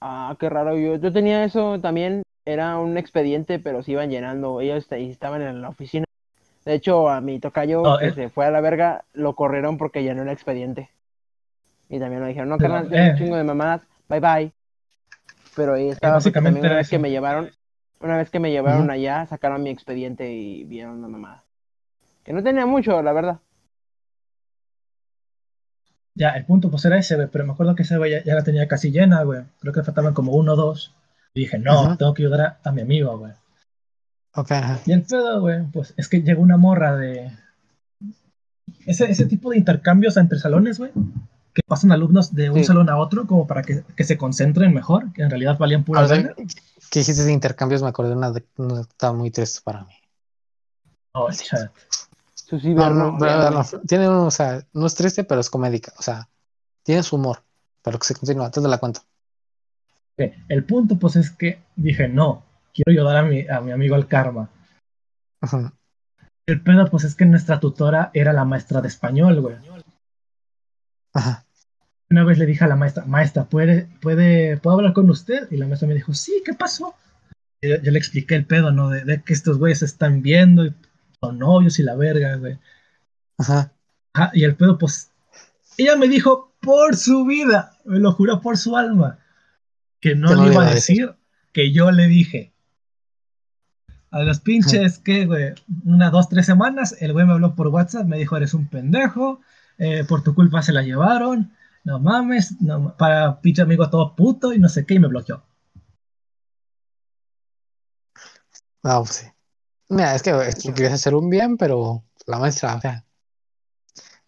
[0.00, 0.76] Ah, qué raro.
[0.76, 2.22] Yo, yo tenía eso también.
[2.44, 4.60] Era un expediente, pero se iban llenando.
[4.60, 6.04] Ellos estaban en la oficina.
[6.64, 8.12] De hecho, a mi tocayo No, que eh.
[8.12, 10.90] se fue a la verga, lo corrieron porque llenó el expediente.
[11.88, 13.10] Y también me dijeron, no, carnal, eh.
[13.10, 13.82] un chingo de mamadas.
[14.08, 14.52] Bye bye.
[15.54, 17.50] Pero ahí estaba porque básicamente también una vez que me llevaron,
[18.00, 21.43] una vez que me llevaron allá, sacaron mi expediente y vieron una mamada.
[22.24, 23.40] Que no tenía mucho, la verdad.
[26.16, 27.28] Ya, el punto pues era ese, güey.
[27.30, 29.42] Pero me acuerdo que ese güey ya, ya la tenía casi llena, güey.
[29.60, 30.94] Creo que faltaban como uno o dos.
[31.34, 31.96] Y dije, no, Ajá.
[31.96, 33.32] tengo que ayudar a, a mi amigo, güey.
[34.36, 34.80] Ok, ajá.
[34.86, 37.30] Y el pedo, güey, pues es que llegó una morra de.
[38.86, 40.92] Ese, ese tipo de intercambios entre salones, güey.
[41.52, 42.64] Que pasan alumnos de un Sí.
[42.64, 46.06] salón a otro como para que, que se concentren mejor, que en realidad valían pura
[46.06, 46.34] verga.
[46.34, 49.94] que dijiste de intercambios, me acordé de una de una estaba muy triste para mí.
[51.12, 51.70] Oh, chat.
[52.52, 55.92] No, tiene o sea, no es triste, pero es comédica.
[55.98, 56.28] O sea,
[56.82, 57.42] tiene su humor.
[57.82, 59.00] Pero que se continúa, entonces la cuento.
[60.16, 64.08] El punto, pues, es que dije, no, quiero ayudar a mi, a mi amigo al
[64.08, 64.48] karma.
[65.42, 65.70] Ujú.
[66.46, 69.56] El pedo, pues, es que nuestra tutora era la maestra de español, güey.
[71.12, 71.44] Ajá.
[72.10, 75.50] Una vez le dije a la maestra, maestra, ¿puede, puede, ¿puedo hablar con usted?
[75.50, 76.94] Y la maestra me dijo, sí, ¿qué pasó?
[77.60, 78.90] Yo, yo le expliqué el pedo, ¿no?
[78.90, 80.74] De, de que estos güeyes se están viendo y
[81.26, 82.58] son novios y la verga, güey.
[83.38, 83.72] Ajá.
[84.12, 85.10] Ajá, y el pedo, pues,
[85.76, 89.18] ella me dijo por su vida, me lo juró por su alma,
[90.00, 91.14] que no Que no le iba a decir.
[91.52, 92.52] que yo le dije.
[94.10, 95.54] A los pinches, ¿qué, güey?
[95.84, 99.40] Una, dos, tres semanas, el güey me habló por WhatsApp, me dijo, eres un pendejo,
[99.78, 101.52] eh, por tu culpa se la llevaron,
[101.82, 105.42] no mames, no, para pinche amigo todo puto y no sé qué, y me bloqueó.
[108.84, 109.33] No, pues sí.
[109.94, 113.04] Mira, es que es- querías hacer un bien, pero la maestra, o sea,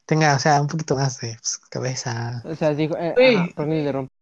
[0.05, 2.43] tenga, o sea, un poquito más de pues, cabeza.
[2.45, 4.13] O sea, dijo, eh, ajá, interrumpo.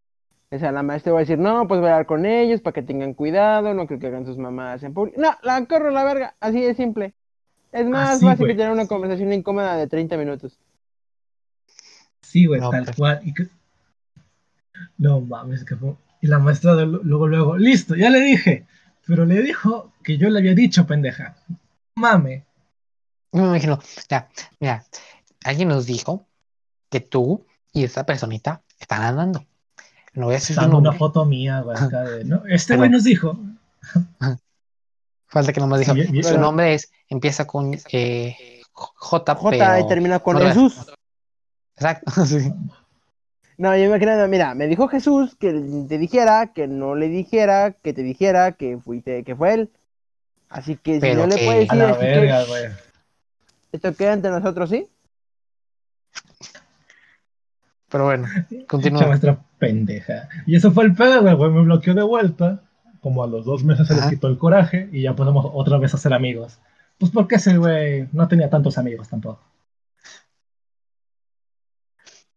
[0.51, 2.73] O sea, la maestra va a decir, no, pues voy a hablar con ellos para
[2.73, 5.19] que tengan cuidado, no creo que hagan sus mamadas en público.
[5.19, 7.13] No, la corro a la verga, así de simple.
[7.71, 10.57] Es más Así, fácil que tener una conversación incómoda de 30 minutos.
[12.21, 12.95] Sí, güey, No, tal pues.
[12.95, 13.19] cual.
[13.23, 13.49] Y que-
[14.97, 15.95] No mames, que fue...
[16.21, 18.65] Y la maestra de- luego, luego, listo, ya le dije.
[19.05, 21.35] Pero le dijo que yo le había dicho, pendeja.
[21.95, 22.45] Mame.
[23.31, 24.29] Yo me imagino, ya,
[24.59, 24.85] mira,
[25.43, 26.27] alguien nos dijo
[26.89, 29.45] que tú y esta personita están andando.
[30.13, 32.23] No voy a decir una foto mía, güey, de...
[32.23, 33.37] No, este güey nos dijo.
[35.27, 35.93] falta que nomás dijo.
[35.93, 40.45] Sí, y- Su nombre es, empieza con eh, J, J pero y termina con no
[40.45, 40.85] Jesús.
[41.75, 42.53] Exacto, sí.
[43.57, 45.51] No, yo me creo, mira, me dijo Jesús que
[45.87, 49.71] te dijera, que no le dijera, que te dijera que fuiste, que fue él.
[50.55, 52.63] Así que si no le puedes A decir, la así que verga, güey.
[53.73, 54.87] esto queda entre nosotros, ¿sí?
[57.89, 58.27] Pero bueno,
[58.67, 59.07] continúa.
[59.07, 60.29] maestra pendeja.
[60.45, 61.51] Y eso fue el pedo, güey, güey.
[61.51, 62.61] Me bloqueó de vuelta.
[63.01, 64.09] Como a los dos meses se le Ajá.
[64.09, 66.57] quitó el coraje y ya podemos otra vez a ser amigos.
[66.97, 69.43] Pues porque ese güey no tenía tantos amigos tampoco.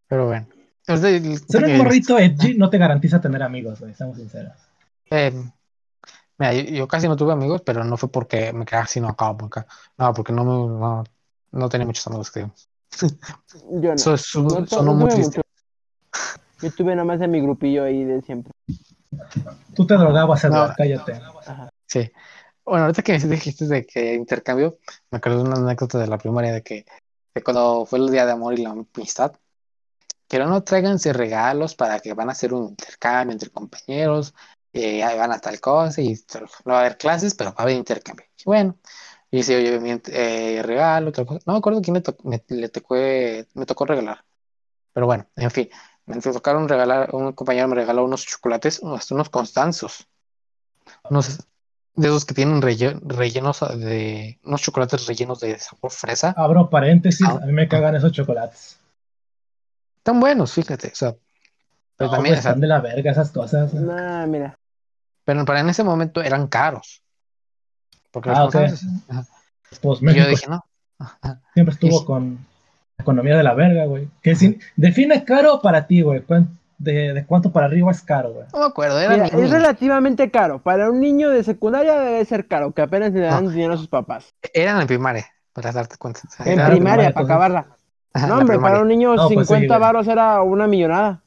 [0.08, 0.46] Pero bueno.
[0.82, 4.56] Ser un morrito edgy no te garantiza tener amigos, güey, seamos sinceros.
[5.10, 5.32] eh,
[6.38, 9.08] mira, yo, yo casi no tuve amigos, pero no fue porque me quedaba así, no
[9.08, 9.66] acabo acá.
[9.96, 11.04] No, porque no, me, no,
[11.52, 12.46] no tenía muchos amigos, que
[13.70, 13.94] Yo no.
[13.94, 15.38] Eso es- No sonó tu- no muy triste.
[15.38, 15.42] mucho.
[16.60, 18.52] Yo tuve nada más en mi grupillo ahí de siempre.
[19.74, 20.74] Tú te drogabas, Edward, No.
[20.76, 21.20] cállate.
[21.86, 22.10] Sí.
[22.64, 24.78] Bueno, ahorita que dijiste de que intercambio,
[25.10, 26.84] me acuerdo de una anécdota de la primaria de que
[27.34, 29.32] de cuando fue el Día de Amor y la Amistad,
[30.26, 34.34] que no tráiganse regalos para que van a hacer un intercambio entre compañeros,
[34.72, 36.14] eh, ahí van a tal cosa y
[36.64, 38.26] no va a haber clases, pero va a haber intercambio.
[38.38, 38.76] Y bueno,
[39.30, 41.40] y si yo llevé mi eh, regalo, otra cosa.
[41.46, 44.24] No me acuerdo quién me, to- me- le tocó, me tocó regalar.
[44.92, 45.68] Pero bueno, en fin,
[46.06, 50.06] me tocaron regalar, un compañero me regaló unos chocolates, unos, unos Constanzos.
[51.10, 51.38] Unos
[51.94, 56.32] de esos que tienen relle- rellenos de unos chocolates rellenos de sabor fresa.
[56.36, 57.40] Abro paréntesis, Ah.
[57.42, 58.78] a mí me cagan esos chocolates.
[60.02, 60.88] Tan buenos, fíjate.
[60.88, 61.16] O sea,
[61.98, 63.74] pero No, también, sea, están de la verga esas cosas.
[63.74, 64.56] Nah, mira.
[65.24, 67.02] pero para en ese momento eran caros.
[68.10, 68.66] Porque los Ah,
[69.10, 69.26] ajá.
[69.82, 70.64] Pues México yo dije, no.
[71.52, 72.38] Siempre estuvo con
[72.98, 74.08] economía de la verga, güey.
[74.22, 76.22] Que sin- define caro para ti, güey.
[76.22, 78.46] ¿Cuán- De, de cuánto para arriba es caro, güey?
[78.52, 80.62] No me acuerdo, era Mira, es relativamente caro.
[80.62, 83.88] Para un niño de secundaria debe ser caro, que apenas le dan dinero a sus
[83.88, 84.32] papás.
[84.54, 86.20] eran en primaria, para darte cuenta.
[86.24, 87.30] O sea, En primaria, primaria, para entonces.
[87.30, 87.66] acabarla.
[88.14, 88.72] ajá, No, hombre, primaria.
[88.74, 89.80] para un niño No, pues sí, 50 güey.
[89.80, 91.20] varos era una millonada.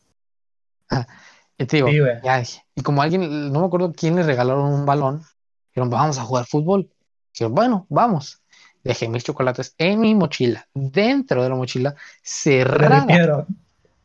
[1.58, 2.44] Y te digo, Sí, ya
[2.76, 5.24] y como alguien, no me acuerdo quién le regalaron un balón,
[5.70, 6.90] dijeron, vamos a jugar fútbol.
[7.34, 8.42] Dijeron, bueno, vamos.
[8.84, 13.06] Dejé mis chocolates en mi mochila, dentro de la mochila, Se cerrada.
[13.06, 13.46] derritieron.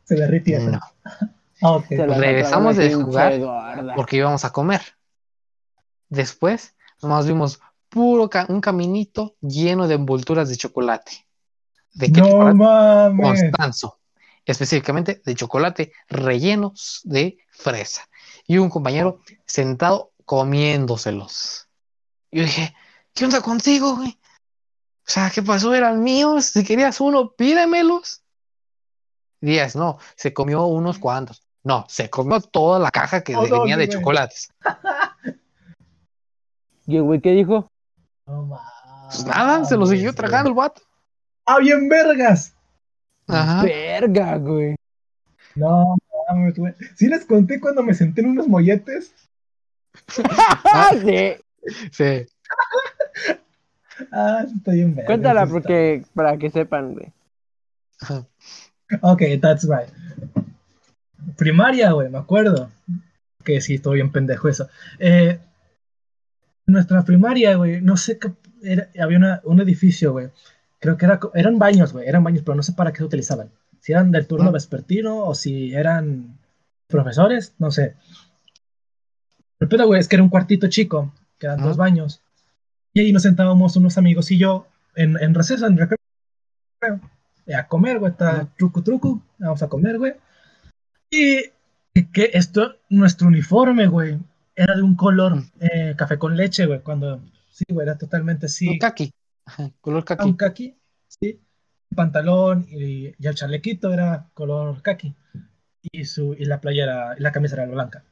[0.03, 0.71] Se derritieron.
[0.73, 0.79] No,
[1.63, 1.81] Ah.
[1.89, 3.33] Se Regresamos de jugar
[3.95, 4.81] porque íbamos a comer.
[6.09, 7.59] Después, nomás vimos
[7.89, 11.25] puro ca- un caminito lleno de envolturas de chocolate.
[11.95, 12.53] ¿De qué No chocolate?
[12.53, 13.41] mames.
[13.41, 13.97] Constanzo,
[14.47, 18.07] específicamente de chocolate rellenos de fresa.
[18.47, 21.67] Y un compañero sentado comiéndoselos.
[22.31, 22.73] Yo dije,
[23.13, 24.09] ¿qué onda contigo, güey?
[24.09, 25.73] O sea, ¿qué pasó?
[25.75, 26.45] Eran míos.
[26.45, 28.23] Si querías uno, pídemelos.
[29.39, 31.43] Díaz, no, se comió unos cuantos.
[31.63, 33.89] No, se comió toda la caja que Oh, no, sí, de güey.
[33.89, 34.49] chocolates.
[36.87, 37.69] ¿Y el güey qué dijo?
[38.25, 38.59] No
[39.05, 40.81] Pues nada, se lo siguió tragando el vato.
[41.45, 42.56] ¡Ah, bien vergas!
[43.27, 43.63] Ajá.
[43.63, 44.75] Verga, güey.
[45.55, 45.95] No
[46.29, 46.73] mames, güey.
[46.95, 49.13] ¿Sí les conté cuando me senté en unos molletes?
[50.63, 51.35] Ah, sí.
[51.91, 52.25] Sí.
[54.11, 55.07] Ah, está bien vergas.
[55.07, 57.11] Cuéntala está- porque, para que sepan, güey.
[57.99, 58.27] Ajá.
[59.01, 59.89] Ok, that's right.
[61.35, 62.69] Primaria, güey, me acuerdo.
[63.43, 64.69] Que sí, estoy bien pendejo eso.
[64.99, 65.39] Eh,
[66.67, 68.31] nuestra primaria, güey, no sé qué.
[68.63, 70.29] era- había una- un edificio, güey.
[70.79, 73.49] Creo que era, eran baños, güey, eran baños, pero no sé para qué se utilizaban.
[73.79, 74.51] Si eran del turno Ah.
[74.51, 76.37] vespertino o si eran
[76.87, 77.95] profesores, no sé.
[79.59, 81.65] El pedo, güey, es que era un cuartito chico, que eran Ah.
[81.65, 82.21] dos baños.
[82.93, 85.97] Y ahí nos sentábamos unos amigos y yo en, en receso, en recreo,
[87.55, 90.13] a comer, güey, está truco, truco, vamos a comer, güey.
[91.09, 91.51] Y
[92.13, 94.17] que esto, nuestro uniforme, güey,
[94.55, 97.21] era de un color eh, café con leche, güey, cuando
[97.51, 98.67] Sí, güey, era totalmente así.
[98.69, 99.11] Un kaki.
[99.47, 100.27] Ajá, color kaki.
[100.29, 101.39] un kaki, sí.
[101.95, 105.15] Pantalón y, y el chalequito era color kaki.
[105.91, 108.03] Y, su, y la playera, y la camisa era blanca.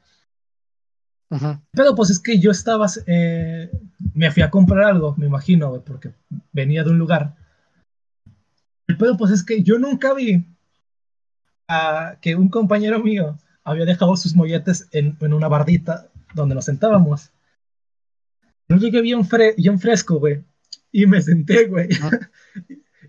[1.30, 1.60] Ujú.
[1.72, 3.70] Pero pues es que yo estaba, eh,
[4.14, 6.14] me fui a comprar algo, me imagino, porque
[6.53, 7.36] venía de un lugar.
[8.88, 10.45] El pedo pues es que yo nunca vi
[11.68, 16.66] a que un compañero mío había dejado sus molletes en, en una bardita donde nos
[16.66, 17.32] sentábamos.
[18.70, 20.44] Yo llegué bien, fre- bien fresco, güey,
[21.01, 21.89] y me senté, güey.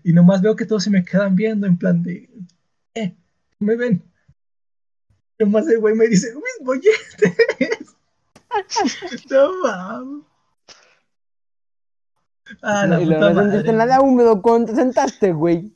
[0.03, 2.29] Y nomás veo que todos se me quedan viendo en plan de,
[2.93, 3.13] eh,
[3.59, 4.01] me ven.
[5.37, 7.95] Nomás el güey me dice, mis molletes.
[9.29, 10.25] no mames.
[12.61, 13.85] Ah, la y puta no sentiste madre.
[13.85, 15.75] nada húmedo cuando te sentaste, güey.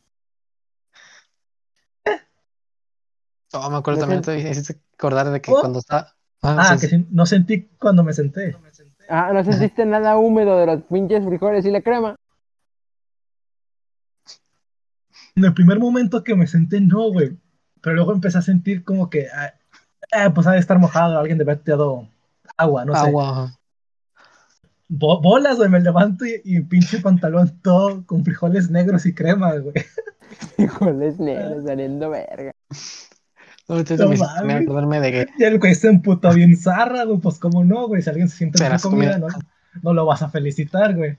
[3.54, 5.60] Oh, me acuerdo No también, te hiciste acordar de que ¿Oh?
[5.60, 6.16] cuando está.
[6.42, 6.98] Ah, Ah, sí, que sí.
[7.02, 8.56] sí, no sentí cuando me senté.
[9.12, 12.16] Ah, no sentiste nada húmedo de los pinches frijoles y la crema.
[15.36, 17.38] En el primer momento que me senté, no, güey.
[17.82, 19.54] Pero luego empecé a sentir como que, ah,
[20.14, 22.08] ah, pues ha de estar mojado, alguien debe haber tirado
[22.56, 23.08] agua, no sé.
[23.08, 23.30] Agua.
[23.30, 23.58] ajá.
[24.88, 29.56] Bo- bolas, güey, me levanto y, y pinche pantalón todo con frijoles negros y crema,
[29.58, 29.74] güey.
[30.56, 32.52] Frijoles negros saliendo verga.
[33.72, 35.28] No, entonces No me acordarme de que.
[35.40, 38.36] Y el güey se emputó bien zarra, güey, pues cómo no, güey, si alguien se
[38.36, 39.28] siente las comida, no,
[39.82, 41.18] no lo vas a felicitar, güey.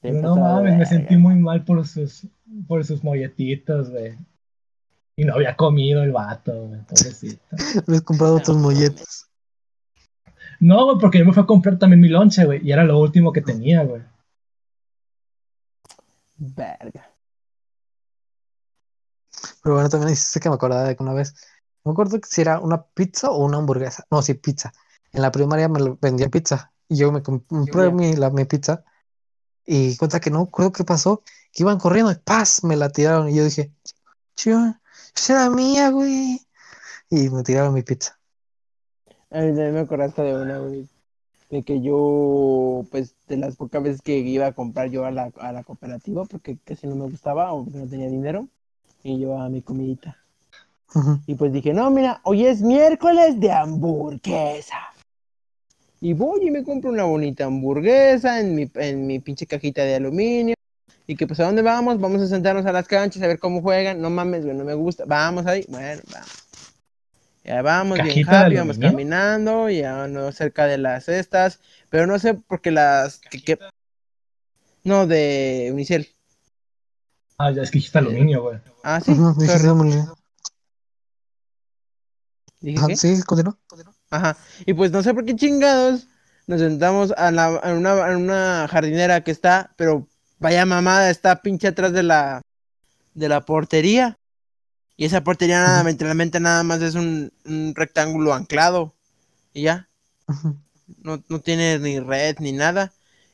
[0.00, 2.26] No mames, me sentí muy mal por sus,
[2.66, 4.16] por sus molletitos, güey.
[5.14, 7.44] Y no había comido el vato, güey, pobrecito.
[7.86, 9.28] Me has comprado otros molletes.
[10.58, 12.98] No, güey, porque yo me fui a comprar también mi lonche, güey, y era lo
[12.98, 14.00] último que tenía, güey.
[16.38, 17.11] Verga.
[19.62, 21.34] Pero bueno, también hiciste que me acordaba de que una vez.
[21.84, 24.04] No me acuerdo si era una pizza o una hamburguesa.
[24.10, 24.72] No, sí, pizza.
[25.12, 26.72] En la primaria me vendían pizza.
[26.88, 28.84] Y yo me compré mi, la, mi pizza.
[29.64, 31.22] Y cuenta que no acuerdo qué pasó.
[31.52, 32.64] Que iban corriendo y ¡paz!
[32.64, 33.28] Me la tiraron.
[33.28, 33.72] Y yo dije,
[34.36, 34.76] chido,
[35.14, 36.40] esa era mía, güey.
[37.10, 38.18] Y me tiraron mi pizza.
[39.30, 40.88] A mí también me acordaste de una, güey.
[41.50, 45.30] De que yo, pues, de las pocas veces que iba a comprar yo a la,
[45.38, 48.48] a la cooperativa, porque casi no me gustaba o no tenía dinero,
[49.02, 50.16] y llevaba mi comidita.
[51.26, 54.78] Y pues dije, no, mira, hoy es miércoles de hamburguesa.
[56.00, 59.94] Y voy y me compro una bonita hamburguesa en mi, en mi pinche cajita de
[59.94, 60.54] aluminio.
[61.06, 63.62] Y que pues a dónde vamos, vamos a sentarnos a las canchas a ver cómo
[63.62, 64.00] juegan.
[64.00, 65.04] No mames, güey, no me gusta.
[65.06, 66.42] Vamos ahí, bueno, vamos.
[67.44, 71.58] Ya vamos bien ¿Cajita de happy, vamos caminando, ya no cerca de las cestas,
[71.90, 73.58] pero no sé por qué las que, que-
[74.84, 76.08] no de Unicel.
[77.42, 78.58] Ah, ya es que dijiste aluminio, güey.
[78.84, 79.58] Ah, sí, Ujú, dije.
[79.58, 80.04] "Démosle".
[82.60, 82.96] Dije, Ajá, ¿qué?
[82.96, 83.58] Sí, continúa.
[84.10, 84.36] Ajá.
[84.64, 86.06] Y pues no sé por qué chingados
[86.46, 90.06] nos sentamos a la, en, una, en una jardinera que está, pero
[90.38, 92.42] vaya mamada, está pinche atrás de la
[93.14, 94.18] de la portería.
[94.96, 95.88] Y esa portería nada, Ujú.
[95.90, 98.94] literalmente nada más es un, un rectángulo anclado.
[99.52, 99.88] Y ya,
[101.02, 102.92] no, no tiene ni red ni nada.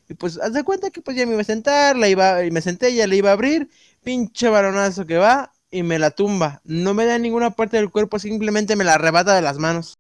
[0.09, 2.51] Y pues haz de cuenta que pues ya me iba a sentar, la iba, y
[2.51, 3.68] me senté, ya le iba a abrir,
[4.02, 6.60] pinche balonazo que va y me la tumba.
[6.64, 9.98] No me da ninguna parte del cuerpo, simplemente me la arrebata de las manos.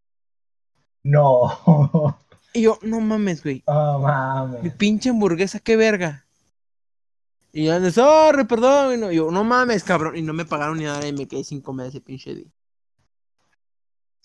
[1.02, 2.16] No.
[2.54, 3.62] Y yo, no mames, güey.
[3.66, 4.74] Oh, Mi mames.
[4.74, 6.24] pinche hamburguesa, qué verga.
[7.52, 8.94] Y yo, sorry, perdón.
[8.94, 10.16] Y no, yo, no mames, cabrón.
[10.16, 12.46] Y no me pagaron ni nada y me quedé sin comer ese pinche día.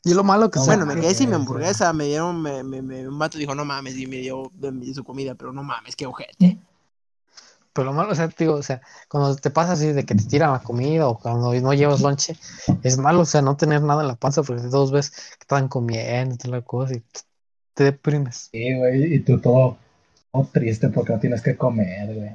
[0.05, 0.75] Y lo malo que No, sea.
[0.75, 1.93] bueno, me quedé sin mi hamburguesa.
[1.93, 3.97] Me dieron, me, me, me- un vato dijo, no mames.
[3.97, 6.57] Y me dio, me dio su comida, pero no mames, qué ojete.
[7.73, 10.13] Pero lo malo, o sea, te digo, o sea, cuando te pasa así de que
[10.13, 12.37] te tiran la comida o cuando no llevas lonche,
[12.83, 15.67] es malo, o sea, no tener nada en la panza porque todos ves que están
[15.67, 17.03] comiendo y toda la cosa y
[17.73, 18.49] te deprimes.
[18.51, 19.77] Sí, güey, y tú todo,
[20.31, 22.29] todo triste porque no tienes que comer, güey.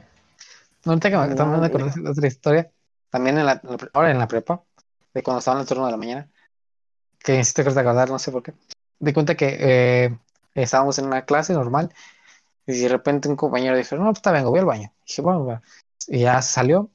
[0.85, 2.71] No, ahorita que me, acordé de otra historia,
[3.11, 3.63] también en la,
[3.93, 4.65] ahora en la prepa,
[5.15, 6.29] de cuando estaba en el turno de la mañana,
[7.21, 8.55] que te acordar, no sé por qué.
[8.99, 10.19] De cuenta que eh,
[10.55, 11.93] estábamos en una clase normal
[12.69, 14.93] y de repente un compañero dijo, no, pues está vengo, voy al baño.
[15.05, 15.63] Y dije, bueno, va.
[16.07, 16.91] Y ya salió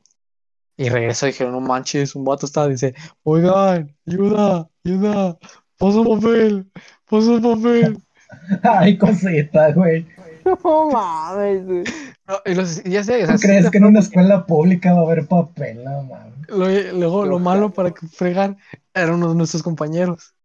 [0.77, 2.93] y regresó y dijeron, no manches, un vato está, dice,
[3.23, 5.37] oigan, ayuda, ayuda,
[5.77, 6.71] paso papel,
[7.09, 7.97] paso papel.
[8.63, 10.05] Ay, cosita, güey.
[10.45, 11.83] No mames, güey.
[12.27, 15.01] No, y los- ya sé, o sea, ¿Tú crees que en una escuela pública va
[15.01, 15.83] a haber papel?
[15.83, 16.33] No, mames.
[16.49, 18.57] Lo- luego lo malo para que fregar
[18.93, 20.35] era uno de nuestros compañeros.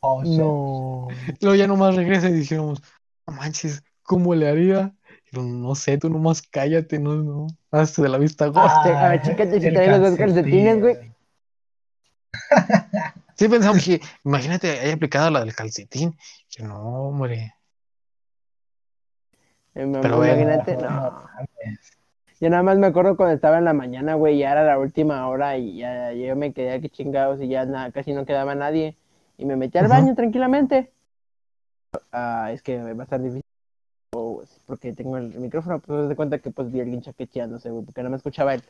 [0.00, 0.22] Oh.
[0.24, 1.08] No.
[1.40, 2.80] Luego ya nomás regresa y dijimos,
[3.26, 4.94] no manches, ¿cómo le haría?
[5.30, 8.82] Y yo, no sé, tú nomás cállate, no, no, hazte de la vista gorda.
[8.82, 10.96] che- a ver, chécate si el trae los dos calcetines, güey.
[13.38, 16.16] Sí pensamos que, imagínate, haya aplicado la del calcetín.
[16.50, 16.74] Yo, no,
[17.08, 17.54] hombre.
[19.76, 20.34] Im- Pero bueno.
[20.42, 21.28] Imagínate, no.
[22.40, 25.26] Yo nada más me acuerdo cuando estaba en la mañana, güey, ya era la última
[25.28, 28.96] hora y ya yo me quedé aquí chingados y ya casi no quedaba nadie.
[29.36, 30.90] Y me metí al baño tranquilamente.
[32.12, 33.47] Ah, es que va a estar difícil.
[34.68, 37.86] Porque tengo el micrófono, pues haz de cuenta que pues vi a alguien chaqueteándose, güey,
[37.86, 38.62] porque no me escuchaba él.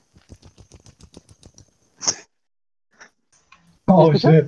[3.86, 4.46] Oh, shit.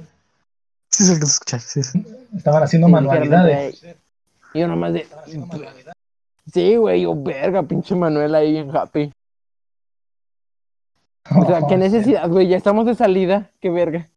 [0.91, 1.61] Sí, se alcanza a escuchar.
[1.61, 2.07] Sí, sí.
[2.37, 3.85] Estaban haciendo Sí, manualidades.
[4.55, 5.09] Y yo nomás de.
[6.53, 9.13] Sí, güey, yo, verga, pinche Manuel ahí bien happy.
[11.37, 14.09] O sea, qué Oh, necesidad, güey, ya estamos de salida, qué verga.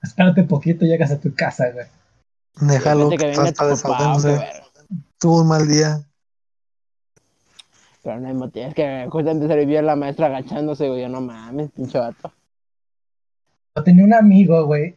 [0.00, 1.86] Espérate poquito, llegas a tu casa, güey.
[2.60, 3.10] Déjalo.
[3.10, 4.65] Que venga está tu papá, desahogándose.
[5.18, 6.00] Tuvo un mal día.
[8.02, 11.20] Pero no hay motivo, es que justamente se vio la maestra agachándose, güey, yo no
[11.20, 12.32] mames, pinche vato.
[13.74, 14.96] Yo tenía un amigo, güey,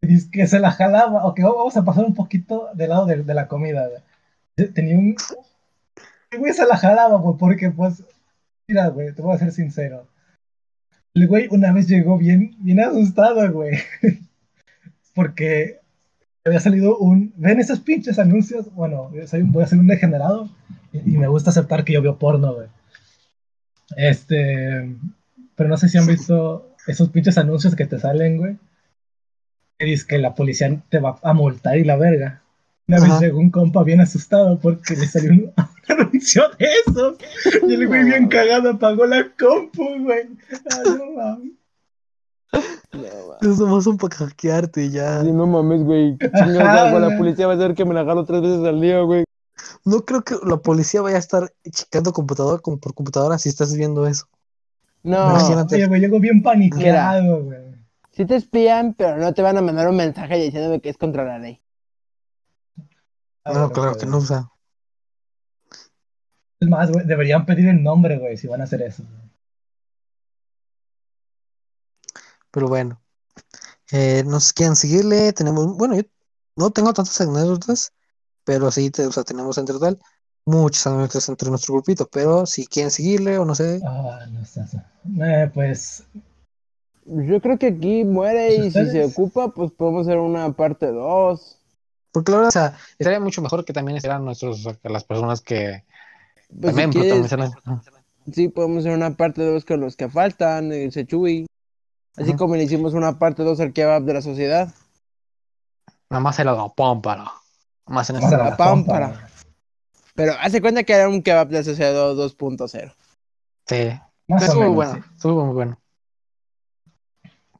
[0.00, 1.26] dice que se la jalaba.
[1.26, 4.72] Ok, vamos a pasar un poquito del lado de, de la comida, güey.
[4.72, 5.16] Tenía un.
[6.30, 8.02] El güey se la jalaba, güey, porque, pues.
[8.68, 10.06] Mira, güey, te voy a ser sincero.
[11.14, 13.78] El güey una vez llegó bien, bien asustado, güey.
[15.14, 15.79] Porque
[16.44, 17.32] había salido un.
[17.36, 18.72] ¿Ven esos pinches anuncios?
[18.74, 20.48] Bueno, soy, voy a ser un degenerado
[20.92, 22.68] y, y me gusta aceptar que yo veo porno, güey.
[23.96, 24.96] Este.
[25.54, 28.56] Pero no sé si han visto esos pinches anuncios que te salen, güey.
[29.78, 32.42] Que dice que la policía te va a multar y la verga.
[32.88, 37.18] Una vez llegó un compa bien asustado porque le salió un, un anuncio de esos.
[37.68, 40.28] Y el güey bien cagado apagó la compu, güey.
[40.50, 41.59] Ay, no mames.
[43.40, 45.22] Es nomás un para hackearte y ya.
[45.22, 48.64] Sí, no mames, güey, la policía va a saber que me la jalo tres veces
[48.64, 49.24] al día, güey.
[49.84, 53.74] No creo que la policía vaya a estar checando computadora como por computadora si estás
[53.74, 54.26] viendo eso.
[55.02, 55.76] No, Imagínate.
[55.76, 57.58] Oye, güey, llegó bien paniqueado, güey.
[58.10, 61.24] sí te espían, pero no te van a mandar un mensaje diciéndome que es contra
[61.24, 61.62] la ley.
[63.44, 64.50] Ah, No, claro pues, que no, o sea.
[66.60, 69.02] Es más, güey, deberían pedir el nombre, güey, si van a hacer eso.
[72.50, 73.00] Pero bueno.
[73.92, 75.32] Eh, no sé quién seguirle.
[75.32, 76.02] Tenemos, bueno, yo
[76.56, 77.92] no tengo tantas anécdotas,
[78.44, 79.98] pero sí, te- o sea, tenemos en total
[80.44, 82.08] muchas anécdotas entre nuestro grupito.
[82.10, 84.62] Pero si quieren seguirle o no sé, Ah, no sé.
[85.20, 86.04] Eh, pues,
[87.04, 91.56] Yo creo que aquí muere y si se ocupa, pues podemos hacer una parte 2.
[92.12, 94.88] porque la verdad, o sea, estaría mucho mejor que también estuvieran nuestros, o sea, que
[94.88, 95.84] las personas que
[96.48, 97.82] Pues si también quieres, protagonizan.
[98.32, 101.46] sí, podemos hacer una parte 2 con los que faltan, el Sechui.
[102.20, 102.38] Así Ajá.
[102.38, 104.68] como le hicimos una parte 2 al kebab de la sociedad.
[106.10, 107.32] Nada más era la pámpara.
[107.86, 109.28] Más en esta la la pámpara.
[110.14, 112.94] Pero hace cuenta que era un kebab de la sociedad 2.0.
[113.66, 114.00] Sí.
[114.28, 114.74] más o Estuvo menos.
[114.74, 115.00] bueno, sí.
[115.16, 115.80] estuvo muy bueno.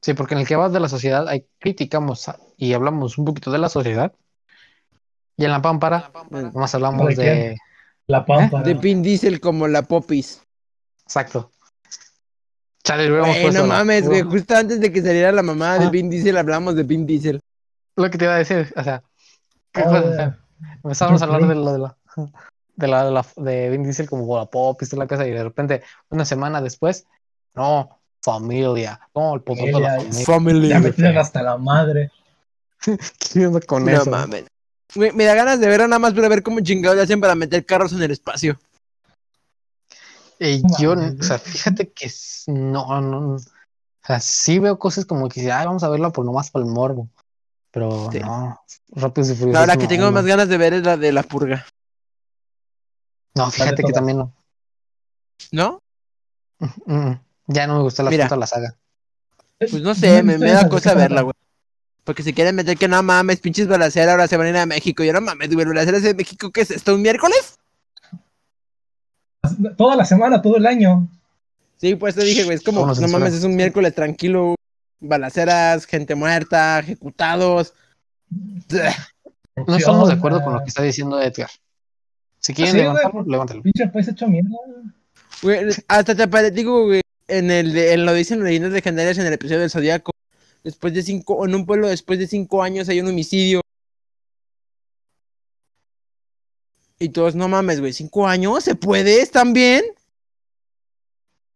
[0.03, 3.59] Sí, porque en el va de la sociedad ahí criticamos y hablamos un poquito de
[3.59, 4.13] la sociedad.
[5.37, 7.59] Y en la pámpara, nomás hablamos ¿De de.
[8.07, 8.65] La pámpara.
[8.65, 10.43] De Vin Diesel como la Popis.
[11.05, 11.51] Exacto.
[12.83, 14.23] Chale, le hubiéramos Güey, puesto no la- mames, güey.
[14.23, 15.91] Justo antes de que saliera la mamá de Ah.
[15.91, 17.41] Vin Diesel, hablamos de Vin Diesel.
[17.97, 19.03] Lo que te iba a decir, o sea,
[19.73, 20.01] ¿qué Ah, cosa?
[20.01, 20.13] güey.
[20.13, 20.37] O sea,
[20.83, 21.97] Empezábamos a hablar de lo de la.
[22.77, 25.43] De la, de la de Vin Diesel como la pop y la casa y de
[25.45, 27.07] repente una semana después,
[27.55, 30.27] no, familia, no, el puto de la Familia, familia.
[30.27, 30.69] Family.
[30.69, 32.11] Ya me tienen hasta la madre.
[33.33, 34.11] ¿Qué onda con No eso?
[34.11, 34.45] mames.
[34.95, 37.35] Güey, me da ganas de ver nada más para ver cómo chingados le hacen para
[37.35, 38.59] meter carros en el espacio.
[40.41, 42.11] Eh, No yo, o sea, fíjate que
[42.49, 43.35] no, no, no.
[43.35, 43.39] o
[44.05, 47.09] sea, sí veo cosas como que, ay, vamos a verla por nomás por el morbo,
[47.71, 48.19] pero Sí.
[48.21, 48.59] no,
[48.93, 49.67] Rápidos y No, Furiosos.
[49.67, 50.13] la que no, tengo no.
[50.13, 51.67] más ganas de ver es la de la purga.
[53.35, 54.35] No, fíjate que también no.
[55.53, 55.81] ¿No?
[56.87, 57.13] Mm,
[57.47, 58.25] ya no me gustó la Mira.
[58.25, 58.77] puta la saga.
[59.59, 61.35] Pues no ¿No sé, me, da cosa verla, güey.
[62.05, 64.67] Porque si quieren meter que no mames, pinches balaceras, ahora se van a ir a
[64.67, 65.05] México.
[65.05, 66.95] Yo no mames, güey, balaceras de México, ¿qué es esto?
[66.95, 67.59] ¿Un miércoles?
[69.77, 71.09] Toda la semana, todo el año.
[71.77, 74.55] Sí, pues te dije, güey, es como, ¿Cómo no mames, es un miércoles tranquilo.
[75.01, 77.73] Balaceras, gente muerta, ejecutados.
[79.67, 81.51] No estamos de acuerdo con lo que está diciendo Edgar.
[82.39, 83.31] Si quieren levantarlo, güey.
[83.31, 83.63] levántalo.
[83.63, 84.51] Pinche país hecho mierda.
[85.43, 89.61] Güey, hasta te digo, güey, en el en lo dicen leyendas legendarias en el episodio
[89.61, 90.13] del Zodíaco.
[90.63, 93.63] Después de cinco, en un pueblo después de cinco años hay un homicidio.
[97.03, 99.23] Y todos, no mames, güey, cinco años, ¿se puede?
[99.23, 99.83] ¿Están bien?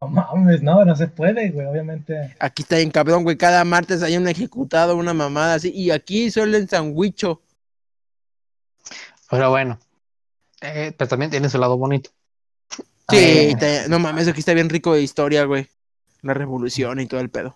[0.00, 2.34] No mames, no, no se puede, güey, obviamente.
[2.40, 5.70] Aquí está bien cabrón, güey, cada martes hay un ejecutado, una mamada así.
[5.74, 7.42] Y aquí solo en Sandwicho.
[9.30, 9.78] Pero bueno,
[10.62, 12.08] eh, pero también tiene su lado bonito.
[13.10, 13.50] Sí, Eh.
[13.50, 15.68] está- no mames, aquí está bien rico de historia, güey.
[16.22, 17.54] La revolución y todo el pedo.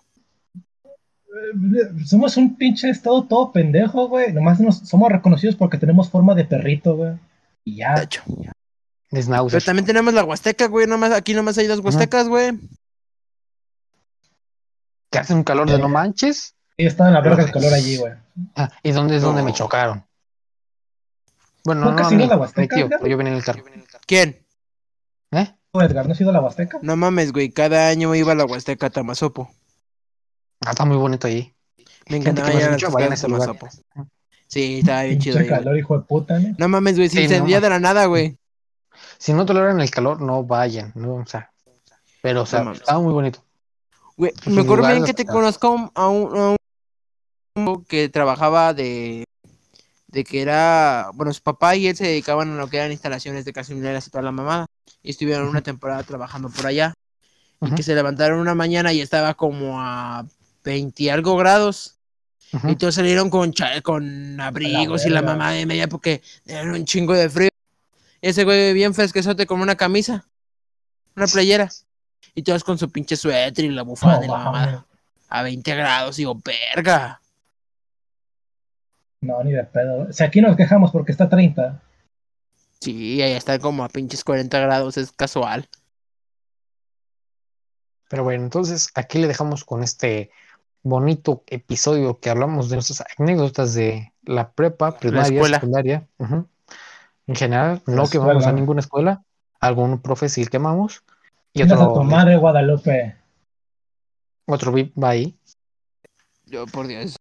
[2.05, 4.31] Somos un pinche estado todo pendejo, güey.
[4.31, 7.13] Nomás nos, somos reconocidos porque tenemos forma de perrito, güey.
[7.69, 8.01] Y De ya.
[8.01, 8.23] hecho.
[9.11, 9.59] De Schnauzer.
[9.59, 10.87] Pero también tenemos la Huasteca, güey.
[10.87, 12.59] Nomás, aquí nomás hay dos Huastecas, güey.
[15.11, 16.55] Que hace un calor de no manches.
[16.77, 18.13] Y está en la verga el calor allí, güey.
[18.55, 20.05] Ah, ¿Y dónde es donde me chocaron?
[21.65, 23.63] Bueno, ¿Nunca no, no, has ido a la Huasteca, tío, yo venía en el carro.
[24.07, 24.45] ¿Quién?
[25.31, 25.55] ¿Eh?
[25.71, 26.79] ¿Tú, Edgar, ¿no has ido a la Huasteca?
[26.81, 27.49] No mames, güey.
[27.49, 29.51] Cada año iba a la Huasteca a Tamazopo.
[30.65, 31.53] Ah, está muy bonito ahí.
[32.07, 32.77] Me encantaba ir a.
[32.77, 33.67] Tamazopo.
[34.49, 35.63] Sí, estaba bien chido Pinche ahí, güey.
[35.63, 36.55] calor, hijo de puta, ¿no?
[36.57, 37.07] No mames, güey.
[37.07, 38.37] Se Sí, no incendia de la nada, güey.
[39.19, 41.15] Si no toleran el calor, no vayan, ¿no?
[41.15, 41.51] O sea,
[42.21, 43.45] pero, o sea, No estaba muy bonito.
[44.17, 46.55] Güey, Sus me acuerdo bien que te conozco a un, a
[47.57, 49.23] un- que trabajaba de
[50.07, 53.45] de que era, bueno, su papá y él se dedicaban a lo que eran instalaciones
[53.45, 54.65] de gasolineras y toda la mamada.
[55.03, 56.93] Y estuvieron una temporada trabajando por allá.
[57.61, 60.25] Y que se levantaron una mañana y estaba como a
[60.63, 61.98] 20 y algo grados.
[62.67, 66.83] Y todos salieron con, cha- con abrigos y la mamá de media porque era un
[66.85, 67.49] chingo de frío.
[68.21, 70.25] Ese güey bien fresquezote con una camisa,
[71.15, 71.69] una playera.
[72.35, 74.85] Y todos con su pinche suéter y la bufanda No, y la mamada.
[75.29, 77.21] A 20 grados, digo, verga.
[79.21, 80.07] No, ni de pedo.
[80.09, 81.81] O sea, aquí nos quejamos porque está 30.
[82.79, 85.67] Sí, ahí está como a pinches 40 grados, es casual.
[88.09, 90.31] Pero bueno, entonces aquí le dejamos con este
[90.83, 95.57] bonito episodio que hablamos de nuestras anécdotas de la prepa, primaria, escuela.
[95.57, 96.07] secundaria.
[96.19, 99.23] En general, La no quemamos a ninguna escuela.
[99.59, 101.03] Algún profe sí quemamos.
[101.53, 103.15] Y Chingas a tu otro, madre, Guadalupe.
[104.45, 105.37] otro VIP va ahí.
[106.45, 107.15] Yo, por Dios.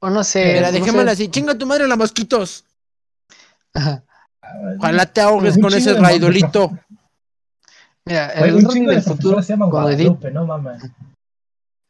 [0.00, 0.54] O no sé.
[0.54, 1.24] Mira, no dejémosla sé.
[1.24, 1.28] así.
[1.30, 2.64] Chinga tu madre la mosquitos.
[3.74, 4.04] Ajá.
[4.78, 6.70] Ojalá te ahogues Un con ese raidolito.
[8.04, 10.82] Mira, Güey, el un chingo del futuro, se edit- Guadalupe, no mames.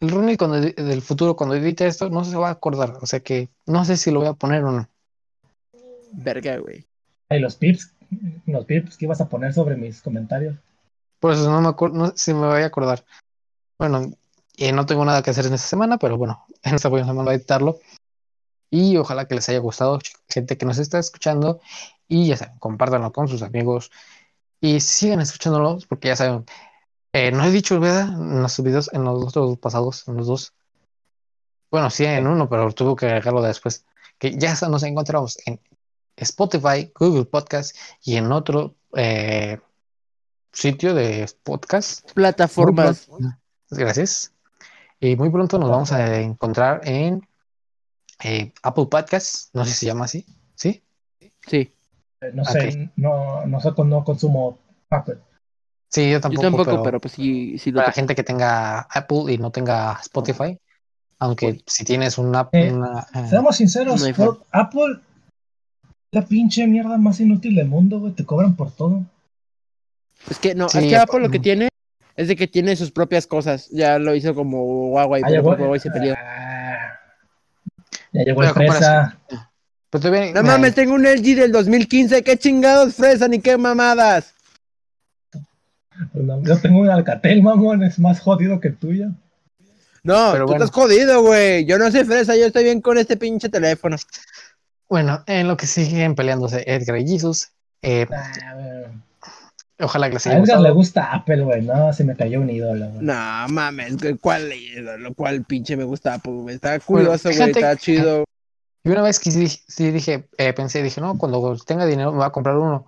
[0.02, 2.98] El Ronnie cuando del futuro, cuando edite esto, no se va a acordar.
[3.00, 4.88] O sea que no sé si lo voy a poner o no.
[6.10, 6.84] Verga, güey.
[7.28, 7.94] Ay, los pips,
[8.46, 10.56] los pips que ibas a poner sobre mis comentarios.
[11.20, 13.04] Por eso no me acuerdo, no sé si me voy a acordar.
[13.78, 14.12] Bueno,
[14.56, 17.26] eh, no tengo nada que hacer en esta semana, pero bueno, en esta próxima semana
[17.26, 17.78] voy a editarlo.
[18.70, 21.60] Y ojalá que les haya gustado, gente que nos está escuchando.
[22.08, 23.92] Y ya saben, compártanlo con sus amigos.
[24.60, 26.44] Y sigan escuchándolos, porque ya saben,
[27.12, 28.08] eh, no he dicho, ¿verdad?
[28.08, 30.54] En los videos, en los otros pasados, en los dos.
[31.70, 33.84] Bueno, sí, en uno, pero tuve que agregarlo después.
[34.18, 35.60] Que ya nos encontramos en
[36.16, 39.58] Spotify, Google Podcast y en otro eh,
[40.52, 42.12] sitio de podcast.
[42.12, 43.08] Plataformas.
[43.70, 44.32] Gracias.
[45.00, 47.26] Y muy pronto nos vamos a encontrar en
[48.22, 49.50] eh, Apple Podcasts.
[49.52, 50.24] No sé si se llama así.
[50.54, 50.82] ¿Sí?
[51.46, 51.74] Sí.
[52.20, 54.58] Eh, No sé, no, nosotros no consumo
[54.90, 55.18] Apple.
[55.92, 56.42] Sí, yo Yo tampoco.
[56.42, 59.50] tampoco, pero, pero, pues sí, sí lo para la gente que tenga Apple y no
[59.50, 60.58] tenga Spotify,
[61.18, 65.00] aunque si tienes una, Eh, una, eh, Seamos sinceros, por- Apple,
[66.12, 68.12] la pinche mierda más inútil del mundo, güey.
[68.14, 69.02] Te cobran por todo.
[70.30, 71.68] Es que no, Sí, es que Apple lo que tiene
[72.16, 73.68] es de que tiene sus propias cosas.
[73.70, 76.14] Ya lo hizo como Huawei, Ah, pero llegó- pues Huawei se peleó.
[76.16, 76.98] Ah,
[78.12, 79.18] ya llegó el fresa.
[79.90, 82.22] pero todavía- No mames, tengo un LG del 2015.
[82.22, 84.34] ¿Qué chingados fresa ni qué mamadas?
[86.14, 87.82] No, yo tengo un Alcatel, mamón.
[87.82, 89.08] Es más jodido que el tuyo.
[90.02, 90.64] No, Pero tú bueno.
[90.64, 91.64] estás jodido, güey.
[91.64, 93.96] Yo no soy fresa, yo estoy bien con este pinche teléfono.
[94.88, 97.52] Bueno, en lo que siguen peleándose Edgar y Jesus,
[97.82, 98.84] eh, Ah,
[99.80, 101.62] ojalá que les a haya Edgar le gusta Apple, güey.
[101.62, 103.04] No, se me cayó un ídolo, güey.
[103.04, 104.52] No mames, ¿cuál
[104.98, 106.56] lo cual pinche me gusta Apple, güey?
[106.56, 108.24] Está curioso, güey, está chido.
[108.84, 112.18] Y una vez que sí, sí dije, eh, pensé, dije, no, cuando tenga dinero me
[112.18, 112.86] voy a comprar uno,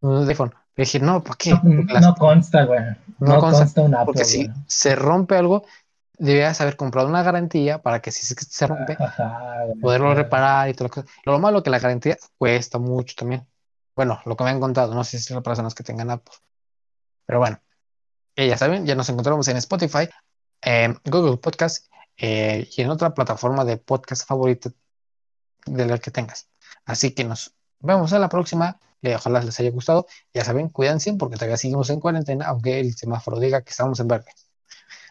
[0.00, 0.52] un iPhone.
[0.78, 1.54] Pero dije, no, ¿para qué?
[1.60, 2.78] No, las- consta, güey.
[3.18, 4.56] No No, consta, consta, un Apple, porque si güey.
[4.68, 5.64] se rompe algo,
[6.16, 9.80] debías haber comprado una garantía para que si se- rompe, Ajá, güey.
[9.80, 11.02] poderlo reparar y todo lo que...
[11.24, 13.44] Lo malo que la garantía cuesta mucho también.
[13.96, 16.32] Bueno, lo que me han contado, no sé si son personas que tengan Apple.
[17.26, 17.60] Pero bueno,
[18.36, 20.08] eh, ya saben, ya nos encontramos en Spotify,
[21.04, 21.86] Google Podcast
[22.16, 24.70] eh, y en otra plataforma de podcast favorita
[25.66, 26.48] de la que tengas.
[26.84, 28.78] Así que nos vemos en la próxima.
[29.02, 30.06] Eh, ojalá les haya gustado.
[30.34, 34.08] Ya saben, cuídense porque todavía seguimos en cuarentena, aunque el semáforo diga que estamos en
[34.08, 34.32] verde.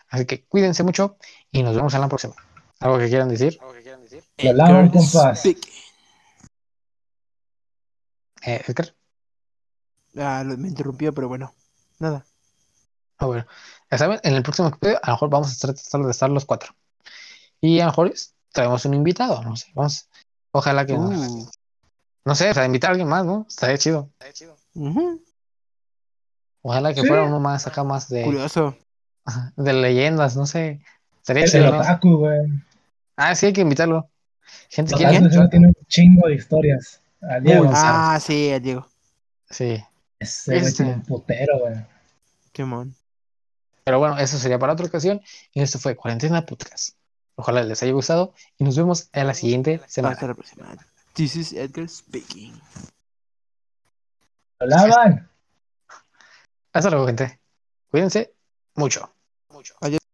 [0.10, 1.18] Así que cuídense mucho
[1.52, 2.36] y nos vemos en la próxima.
[2.80, 3.60] ¿Algo que quieran decir?
[4.38, 5.40] Lo lavan, Edgar compas.
[5.40, 5.60] Speak.
[8.46, 8.94] Eh, Edgar?
[10.18, 11.54] Ah, lo- me interrumpió, pero bueno,
[12.00, 12.26] nada.
[13.18, 13.46] Ah, bueno.
[13.90, 16.46] Ya saben, en el próximo episodio a lo mejor vamos a tratar de estar los
[16.46, 16.76] cuatro.
[17.62, 18.14] Y a lo mejor
[18.52, 19.68] traemos un invitado, no sé.
[19.74, 20.08] Vamos.
[20.52, 20.94] Ojalá que.
[20.94, 21.50] Uh,
[22.28, 23.46] No sé, o sea, invitar a alguien más, ¿no?
[23.48, 24.12] Estaría chido.
[24.74, 25.24] ujú,
[26.62, 27.08] Ojalá que Sí.
[27.08, 28.76] fuera uno más acá, más de, Curioso.
[29.56, 30.82] de leyendas, no sé.
[31.22, 32.40] Estaría El, chido, el otaku, güey.
[33.16, 34.10] Ah, sí, hay que invitarlo.
[34.70, 37.02] Gente, güey tiene un chingo de historias.
[37.22, 37.64] Al Diego.
[37.64, 38.86] Uy, Ah, sí, Diego.
[39.50, 39.82] Sí.
[40.20, 40.84] Ese este.
[40.84, 41.76] un putero, güey.
[42.52, 42.94] Qué mon.
[43.86, 45.22] Pero bueno, eso sería para otra ocasión.
[45.54, 46.90] Y esto fue Cuarentena Podcast.
[47.36, 50.16] Ojalá les haya gustado y nos vemos en la siguiente semana.
[50.16, 50.76] Hasta la próxima.
[51.18, 52.54] This is Edgar speaking.
[54.62, 55.28] Hablaban.
[56.72, 57.40] Hasta luego, gente.
[57.90, 58.36] Cuídense
[58.76, 59.12] mucho.
[59.82, 60.07] Adiós.